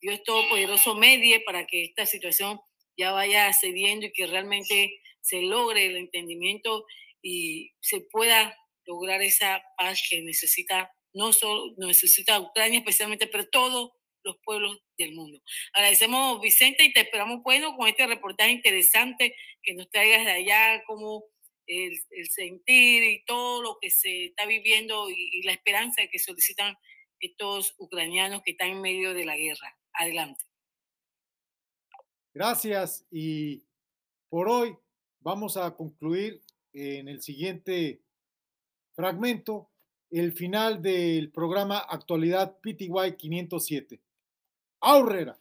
Dios 0.00 0.22
Todopoderoso 0.24 0.94
medie 0.94 1.40
para 1.40 1.66
que 1.66 1.84
esta 1.84 2.06
situación 2.06 2.58
ya 2.96 3.12
vaya 3.12 3.52
cediendo 3.52 4.06
y 4.06 4.12
que 4.12 4.26
realmente 4.26 5.00
se 5.20 5.42
logre 5.42 5.86
el 5.86 5.96
entendimiento 5.98 6.86
y 7.20 7.72
se 7.80 8.00
pueda 8.10 8.56
lograr 8.86 9.20
esa 9.20 9.62
paz 9.76 10.00
que 10.08 10.22
necesita, 10.22 10.90
no 11.12 11.34
solo 11.34 11.74
necesita 11.76 12.40
Ucrania 12.40 12.78
especialmente, 12.78 13.26
pero 13.26 13.46
todos 13.50 13.90
los 14.24 14.36
pueblos 14.44 14.78
del 14.96 15.14
mundo. 15.14 15.40
Agradecemos, 15.72 16.40
Vicente, 16.40 16.84
y 16.84 16.92
te 16.92 17.00
esperamos, 17.00 17.42
bueno, 17.42 17.76
con 17.76 17.88
este 17.88 18.06
reportaje 18.06 18.50
interesante 18.50 19.34
que 19.62 19.74
nos 19.74 19.90
traigas 19.90 20.24
de 20.24 20.32
allá, 20.32 20.82
como 20.86 21.24
el, 21.68 22.00
sentir 22.30 23.02
y 23.04 23.24
todo 23.24 23.62
lo 23.62 23.78
que 23.80 23.90
se 23.90 24.26
está 24.26 24.46
viviendo 24.46 25.08
y, 25.10 25.42
la 25.42 25.52
esperanza 25.52 26.02
que 26.10 26.18
solicitan 26.18 26.74
estos 27.20 27.74
ucranianos 27.78 28.42
que 28.42 28.52
están 28.52 28.70
en 28.70 28.80
medio 28.80 29.14
de 29.14 29.24
la 29.24 29.36
guerra. 29.36 29.76
Adelante. 29.92 30.44
Gracias 32.34 33.06
y 33.10 33.64
por 34.28 34.48
hoy 34.48 34.76
vamos 35.20 35.56
a 35.56 35.74
concluir 35.74 36.40
en 36.72 37.08
el 37.08 37.22
siguiente 37.22 38.02
Fragmento, 38.94 39.70
el 40.10 40.32
final 40.32 40.82
del 40.82 41.30
programa 41.30 41.78
Actualidad 41.78 42.58
PTY 42.60 43.16
507. 43.16 44.00
Aurrera. 44.80 45.36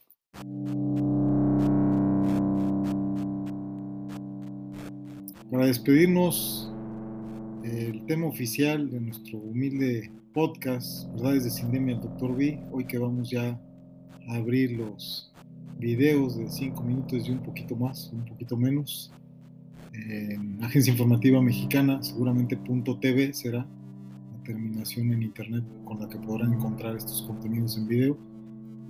Para 5.51 5.67
despedirnos, 5.67 6.71
el 7.63 8.03
tema 8.07 8.25
oficial 8.25 8.89
de 8.89 8.99
nuestro 8.99 9.37
humilde 9.37 10.11
podcast, 10.33 11.07
Verdades 11.13 11.43
de 11.43 11.49
Sindemia, 11.51 11.95
el 11.95 12.01
Dr. 12.01 12.35
B, 12.35 12.59
hoy 12.71 12.85
que 12.85 12.97
vamos 12.97 13.29
ya 13.29 13.61
a 14.27 14.35
abrir 14.35 14.71
los 14.71 15.31
videos 15.77 16.35
de 16.37 16.49
5 16.49 16.81
minutos 16.81 17.29
y 17.29 17.31
un 17.31 17.39
poquito 17.39 17.75
más, 17.75 18.11
un 18.11 18.25
poquito 18.25 18.57
menos, 18.57 19.13
en 19.93 20.63
Agencia 20.63 20.91
Informativa 20.91 21.41
Mexicana, 21.41 22.01
seguramente 22.01 22.57
punto 22.57 22.97
.tv 22.99 23.33
será 23.33 23.59
la 23.59 24.43
terminación 24.43 25.13
en 25.13 25.21
internet 25.21 25.63
con 25.85 25.99
la 25.99 26.09
que 26.09 26.17
podrán 26.17 26.53
encontrar 26.53 26.95
estos 26.97 27.21
contenidos 27.21 27.77
en 27.77 27.87
video. 27.87 28.36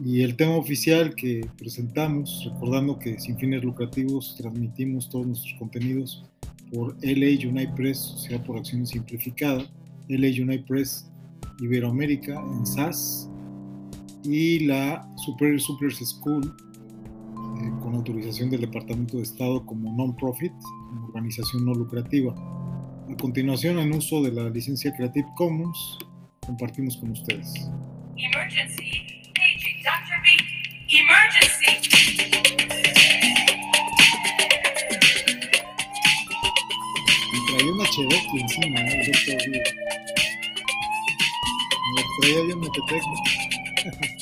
Y 0.03 0.21
el 0.21 0.35
tema 0.35 0.55
oficial 0.55 1.15
que 1.15 1.47
presentamos, 1.57 2.49
recordando 2.51 2.99
que 2.99 3.19
sin 3.19 3.37
fines 3.37 3.63
lucrativos 3.63 4.35
transmitimos 4.37 5.09
todos 5.09 5.25
nuestros 5.27 5.53
contenidos 5.57 6.23
por 6.71 6.95
LA 7.01 7.47
United 7.49 7.73
Press, 7.75 8.27
por 8.45 8.57
Acción 8.57 8.85
Simplificada, 8.85 9.65
LA 10.07 10.27
United 10.27 10.65
Press 10.65 11.09
Iberoamérica 11.59 12.39
en 12.39 12.65
SAS 12.65 13.29
y 14.23 14.59
la 14.65 15.09
Superior 15.17 15.59
Superiors 15.59 15.97
School 15.97 16.43
eh, 16.45 17.71
con 17.81 17.95
autorización 17.95 18.49
del 18.49 18.61
Departamento 18.61 19.17
de 19.17 19.23
Estado 19.23 19.65
como 19.65 19.95
non-profit 19.95 20.53
organización 21.07 21.65
no 21.65 21.73
lucrativa. 21.73 22.33
A 23.09 23.15
continuación, 23.17 23.79
en 23.79 23.93
uso 23.93 24.21
de 24.21 24.31
la 24.31 24.49
licencia 24.49 24.93
Creative 24.95 25.27
Commons, 25.35 25.97
compartimos 26.45 26.97
con 26.97 27.11
ustedes. 27.11 27.69
Emergency, 28.17 29.16
Me 37.33 37.39
traía 37.57 37.71
una 37.73 37.85
Cherokee 37.89 38.39
encima, 38.39 38.79
¿eh? 38.79 39.11
otro 39.11 39.51
día. 39.51 39.63
Me 41.93 42.01
traía 42.21 42.39
yo 42.47 42.53
en 42.53 42.61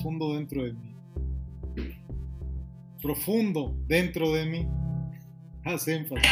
profundo 0.00 0.34
dentro 0.34 0.64
de 0.64 0.72
mí. 0.72 0.96
Profundo 3.02 3.76
dentro 3.86 4.32
de 4.32 4.46
mí. 4.46 4.66
Haz 5.62 5.88
énfasis. 5.88 6.26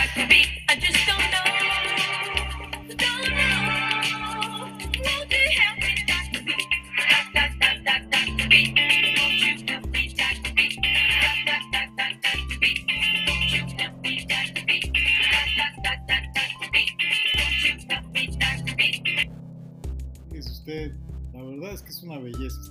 La 21.32 21.42
verdad 21.42 21.72
es 21.72 21.82
que 21.82 21.90
es 21.90 22.02
una 22.02 22.18
belleza. 22.18 22.67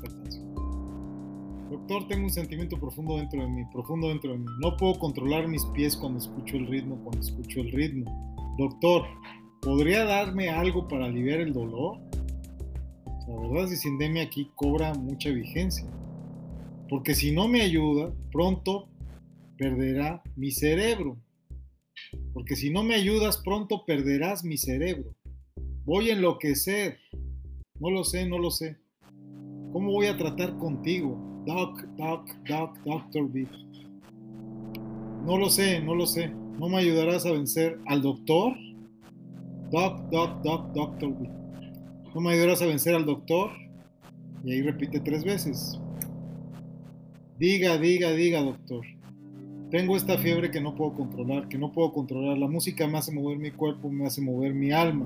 Doctor, 1.87 2.09
tengo 2.09 2.25
un 2.25 2.29
sentimiento 2.29 2.77
profundo 2.77 3.15
dentro 3.15 3.41
de 3.41 3.47
mí, 3.47 3.63
profundo 3.71 4.09
dentro 4.09 4.33
de 4.33 4.39
mí. 4.39 4.45
No 4.59 4.75
puedo 4.75 4.99
controlar 4.99 5.47
mis 5.47 5.63
pies 5.67 5.95
cuando 5.95 6.19
escucho 6.19 6.57
el 6.57 6.67
ritmo, 6.67 7.01
cuando 7.01 7.21
escucho 7.21 7.61
el 7.61 7.71
ritmo. 7.71 8.35
Doctor, 8.57 9.05
¿podría 9.61 10.03
darme 10.03 10.49
algo 10.49 10.85
para 10.89 11.05
aliviar 11.05 11.39
el 11.39 11.53
dolor? 11.53 11.99
La 13.29 13.39
verdad 13.39 13.63
es 13.63 13.69
que 13.69 13.75
Sindemia 13.77 14.23
aquí 14.23 14.51
cobra 14.55 14.93
mucha 14.95 15.29
vigencia. 15.29 15.87
Porque 16.89 17.15
si 17.15 17.31
no 17.31 17.47
me 17.47 17.61
ayuda, 17.61 18.13
pronto 18.33 18.89
perderá 19.57 20.21
mi 20.35 20.51
cerebro. 20.51 21.15
Porque 22.33 22.57
si 22.57 22.69
no 22.69 22.83
me 22.83 22.95
ayudas, 22.95 23.37
pronto 23.37 23.85
perderás 23.85 24.43
mi 24.43 24.57
cerebro. 24.57 25.15
Voy 25.85 26.09
a 26.09 26.15
enloquecer. 26.15 26.97
No 27.79 27.91
lo 27.91 28.03
sé, 28.03 28.27
no 28.27 28.39
lo 28.39 28.51
sé. 28.51 28.75
¿Cómo 29.71 29.93
voy 29.93 30.07
a 30.07 30.17
tratar 30.17 30.57
contigo? 30.57 31.26
Doc, 31.47 31.81
Doc, 31.95 32.27
Doc, 32.45 32.77
Doctor 32.83 33.31
B. 33.31 33.47
No 35.25 35.37
lo 35.37 35.49
sé, 35.49 35.79
no 35.79 35.95
lo 35.95 36.05
sé. 36.05 36.27
¿No 36.59 36.67
me 36.67 36.75
ayudarás 36.79 37.25
a 37.25 37.31
vencer 37.31 37.79
al 37.85 38.01
doctor? 38.01 38.53
Doc, 39.71 40.09
Doc, 40.11 40.41
Doc, 40.43 40.73
Doctor 40.73 41.17
B. 41.17 41.29
¿No 42.13 42.19
me 42.19 42.33
ayudarás 42.33 42.61
a 42.61 42.65
vencer 42.65 42.95
al 42.95 43.05
doctor? 43.05 43.51
Y 44.43 44.51
ahí 44.51 44.61
repite 44.61 44.99
tres 44.99 45.23
veces. 45.23 45.79
Diga, 47.39 47.77
diga, 47.77 48.11
diga, 48.11 48.41
doctor. 48.41 48.85
Tengo 49.71 49.95
esta 49.95 50.17
fiebre 50.17 50.51
que 50.51 50.59
no 50.59 50.75
puedo 50.75 50.95
controlar, 50.95 51.47
que 51.47 51.57
no 51.57 51.71
puedo 51.71 51.93
controlar. 51.93 52.37
La 52.37 52.49
música 52.49 52.87
me 52.87 52.97
hace 52.97 53.13
mover 53.13 53.37
mi 53.37 53.51
cuerpo, 53.51 53.89
me 53.89 54.05
hace 54.05 54.19
mover 54.19 54.53
mi 54.53 54.71
alma, 54.71 55.05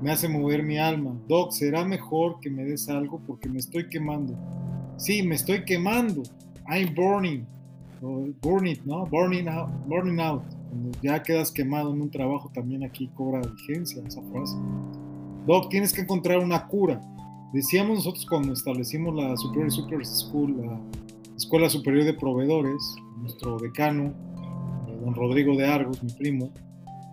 me 0.00 0.12
hace 0.12 0.28
mover 0.28 0.62
mi 0.62 0.78
alma. 0.78 1.20
Doc, 1.26 1.50
será 1.50 1.84
mejor 1.84 2.38
que 2.38 2.48
me 2.48 2.62
des 2.62 2.88
algo 2.88 3.20
porque 3.26 3.48
me 3.48 3.58
estoy 3.58 3.88
quemando. 3.88 4.38
Sí, 5.00 5.22
me 5.22 5.34
estoy 5.34 5.64
quemando. 5.64 6.22
I'm 6.68 6.94
burning. 6.94 7.46
O 8.02 8.28
burn 8.42 8.66
it, 8.66 8.82
¿no? 8.84 9.06
Burning 9.06 9.48
out. 9.48 9.70
Burning 9.86 10.20
out. 10.20 10.42
Cuando 10.68 10.90
ya 11.02 11.22
quedas 11.22 11.50
quemado 11.50 11.94
en 11.94 12.02
un 12.02 12.10
trabajo, 12.10 12.50
también 12.52 12.84
aquí 12.84 13.08
cobra 13.14 13.40
vigencia 13.40 14.02
esa 14.06 14.20
frase. 14.30 14.58
Doc, 15.46 15.70
tienes 15.70 15.94
que 15.94 16.02
encontrar 16.02 16.38
una 16.40 16.66
cura. 16.66 17.00
Decíamos 17.54 17.96
nosotros 17.96 18.26
cuando 18.26 18.52
establecimos 18.52 19.14
la 19.14 19.34
Superior 19.38 19.72
Super 19.72 20.04
School, 20.04 20.66
la 20.66 20.78
Escuela 21.34 21.70
Superior 21.70 22.04
de 22.04 22.12
Proveedores, 22.12 22.96
nuestro 23.22 23.58
decano, 23.58 24.12
eh, 24.86 24.98
don 25.02 25.14
Rodrigo 25.14 25.56
de 25.56 25.66
Argos, 25.66 26.02
mi 26.02 26.12
primo, 26.12 26.50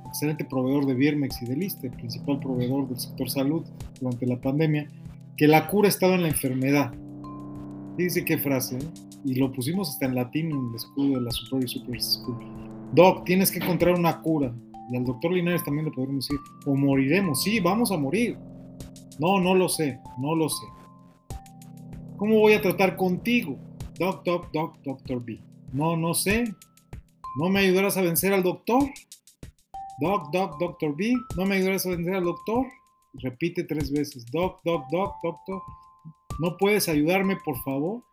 excelente 0.06 0.44
proveedor 0.44 0.86
de 0.86 0.94
Birmex 0.94 1.42
y 1.42 1.46
de 1.46 1.56
Liste, 1.56 1.90
principal 1.90 2.38
proveedor 2.42 2.90
del 2.90 3.00
sector 3.00 3.30
salud 3.30 3.66
durante 4.02 4.28
la 4.28 4.42
pandemia, 4.42 4.90
que 5.38 5.48
la 5.48 5.68
cura 5.68 5.88
estaba 5.88 6.16
en 6.16 6.24
la 6.24 6.28
enfermedad. 6.28 6.92
Dice 7.98 8.24
qué 8.24 8.38
frase, 8.38 8.78
y 9.26 9.34
lo 9.36 9.52
pusimos 9.52 9.90
hasta 9.90 10.06
en 10.06 10.14
latín 10.14 10.52
en 10.52 10.70
el 10.70 10.76
escudo 10.76 11.16
de 11.16 11.22
la 11.22 11.32
Superior 11.32 11.68
Super 11.68 12.00
School. 12.00 12.38
Doc, 12.94 13.26
tienes 13.26 13.52
que 13.52 13.58
encontrar 13.58 13.96
una 13.96 14.22
cura. 14.22 14.54
Y 14.92 14.98
al 14.98 15.04
doctor 15.04 15.32
Linares 15.32 15.64
también 15.64 15.86
le 15.86 15.92
podemos 15.92 16.28
decir, 16.28 16.40
o 16.68 16.76
moriremos. 16.76 17.42
Sí, 17.42 17.60
vamos 17.60 17.92
a 17.92 17.98
morir. 17.98 18.38
No, 19.20 19.40
no 19.40 19.56
lo 19.56 19.68
sé, 19.68 20.00
no 20.20 20.36
lo 20.36 20.48
sé. 20.48 20.66
¿Cómo 22.18 22.40
voy 22.40 22.54
a 22.54 22.62
tratar 22.62 22.96
contigo? 22.96 23.58
Doc, 23.98 24.24
doc, 24.24 24.52
doc, 24.54 24.78
doctor 24.84 25.26
B. 25.26 25.42
No, 25.74 25.98
no 25.98 26.14
sé. 26.14 26.44
¿No 27.40 27.50
me 27.50 27.62
ayudarás 27.62 27.98
a 27.98 28.02
vencer 28.02 28.32
al 28.32 28.44
doctor? 28.44 28.84
Doc, 30.00 30.32
doc, 30.32 30.60
doctor 30.60 30.96
B. 30.96 31.14
¿No 31.36 31.46
me 31.46 31.56
ayudarás 31.56 31.86
a 31.88 31.90
vencer 31.90 32.14
al 32.14 32.26
doctor? 32.26 32.68
Repite 33.24 33.64
tres 33.64 33.92
veces. 33.92 34.26
Doc, 34.32 34.62
doc, 34.64 34.86
doc, 34.92 35.16
doctor. 35.24 35.62
¿No 36.40 36.58
puedes 36.58 36.88
ayudarme, 36.88 37.38
por 37.44 37.58
favor? 37.64 38.04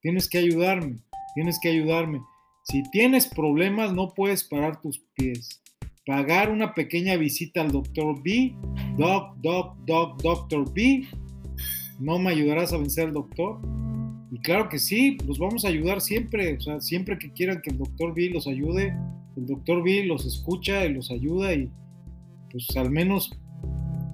Tienes 0.00 0.28
que 0.28 0.38
ayudarme. 0.38 0.98
Tienes 1.34 1.58
que 1.60 1.68
ayudarme. 1.68 2.20
Si 2.64 2.82
tienes 2.90 3.26
problemas, 3.26 3.92
no 3.92 4.14
puedes 4.14 4.44
parar 4.44 4.80
tus 4.80 5.00
pies. 5.14 5.62
Pagar 6.06 6.50
una 6.50 6.74
pequeña 6.74 7.16
visita 7.16 7.60
al 7.60 7.72
doctor 7.72 8.22
B. 8.22 8.54
Doc, 8.96 9.36
doc, 9.38 9.76
doc, 9.84 10.22
doctor 10.22 10.72
B. 10.72 11.06
¿No 12.00 12.18
me 12.18 12.30
ayudarás 12.30 12.72
a 12.72 12.78
vencer 12.78 13.08
al 13.08 13.14
doctor? 13.14 13.60
Y 14.30 14.38
claro 14.40 14.68
que 14.68 14.78
sí, 14.78 15.16
los 15.26 15.38
vamos 15.38 15.64
a 15.64 15.68
ayudar 15.68 16.00
siempre, 16.00 16.56
o 16.56 16.60
sea, 16.60 16.80
siempre 16.80 17.18
que 17.18 17.32
quieran 17.32 17.62
que 17.62 17.70
el 17.70 17.78
doctor 17.78 18.12
B 18.14 18.30
los 18.30 18.46
ayude, 18.46 18.96
el 19.36 19.46
doctor 19.46 19.82
B 19.82 20.04
los 20.04 20.26
escucha 20.26 20.84
y 20.84 20.92
los 20.92 21.10
ayuda 21.10 21.54
y 21.54 21.70
pues 22.50 22.66
al 22.76 22.90
menos 22.90 23.30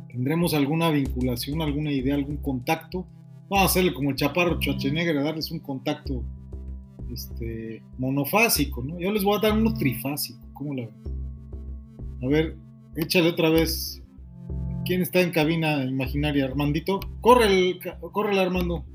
tendremos 0.09 0.53
alguna 0.53 0.91
vinculación, 0.91 1.63
alguna 1.63 1.93
idea, 1.93 2.15
algún 2.15 2.37
contacto. 2.37 3.07
Vamos 3.53 3.65
a 3.65 3.71
hacerle 3.71 3.93
como 3.93 4.09
el 4.09 4.17
chaparro 4.17 4.59
Schwarzenegger, 4.59 5.23
darles 5.23 5.51
un 5.51 5.59
contacto 5.59 6.25
este, 7.13 7.83
monofásico, 7.99 8.83
¿no? 8.83 8.99
Yo 8.99 9.13
les 9.13 9.23
voy 9.23 9.37
a 9.37 9.41
dar 9.41 9.53
uno 9.53 9.75
trifásico, 9.75 10.41
¿cómo 10.55 10.75
la? 10.75 10.89
A 12.23 12.29
ver, 12.29 12.57
échale 12.97 13.29
otra 13.29 13.51
vez. 13.51 14.03
¿Quién 14.87 15.03
está 15.03 15.21
en 15.21 15.33
cabina 15.33 15.85
imaginaria? 15.85 16.47
Armandito. 16.47 16.99
Corre 17.21 17.45
el, 17.45 17.79
corre 18.11 18.33
el 18.33 18.39
Armando. 18.39 18.87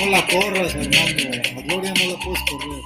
No 0.00 0.10
la 0.10 0.26
corras, 0.26 0.74
Armando. 0.74 1.60
A 1.60 1.62
Gloria 1.62 1.94
no 1.94 2.10
la 2.10 2.18
puedes 2.18 2.42
correr. 2.50 2.82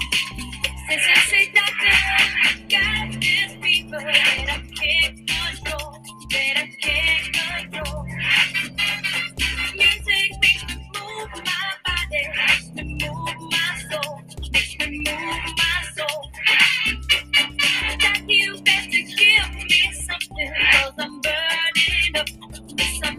It's 22.79 23.14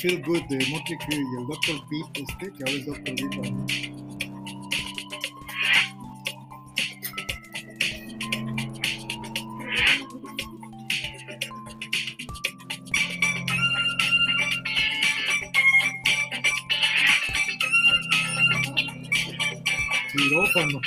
Feel 0.00 0.22
Good 0.22 0.44
de 0.44 0.64
Motley 0.68 0.96
Crue 0.98 1.16
y 1.16 1.40
el 1.40 1.46
Dr. 1.48 1.82
Beat 1.90 2.18
este, 2.18 2.52
que 2.52 2.62
ahora 2.62 2.72
es 2.72 2.86
Dr. 2.86 3.14
Quirófano. 20.12 20.80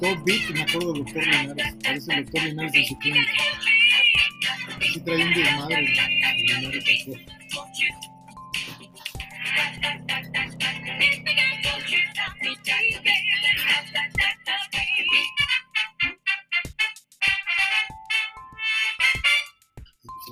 Beat 0.00 0.50
y 0.50 0.52
me 0.52 0.62
acuerdo 0.62 0.92
del 0.92 1.04
doctor 1.04 1.24
Linares. 1.24 1.76
Parece 1.82 2.14
el 2.14 2.24
doctor 2.24 2.42
Linares 2.42 2.74
en 2.74 2.84
su 2.84 2.98
clínica. 2.98 3.32
Sí 4.92 5.00
trae 5.00 5.24
un 5.24 5.34
desmadre. 5.34 5.82
Linares 5.82 6.84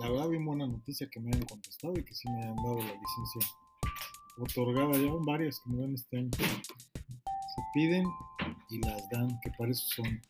La 0.00 0.08
verdad, 0.08 0.28
bien 0.28 0.44
buena 0.44 0.66
noticia 0.66 1.08
que 1.08 1.20
me 1.20 1.28
hayan 1.28 1.44
contestado 1.44 1.94
y 1.96 2.04
que 2.04 2.12
sí 2.12 2.28
me 2.28 2.42
hayan 2.42 2.56
dado 2.56 2.78
la 2.78 2.92
licencia 2.92 3.56
otorgada. 4.38 4.92
Ya 4.98 5.12
van 5.12 5.24
varias 5.24 5.60
que 5.60 5.70
me 5.70 5.80
dan 5.80 5.94
este 5.94 6.18
año. 6.18 6.30
Piden 7.72 8.04
y 8.70 8.78
las 8.78 9.08
dan, 9.10 9.40
que 9.40 9.50
para 9.58 9.70
eso 9.70 9.84
son. 9.86 10.20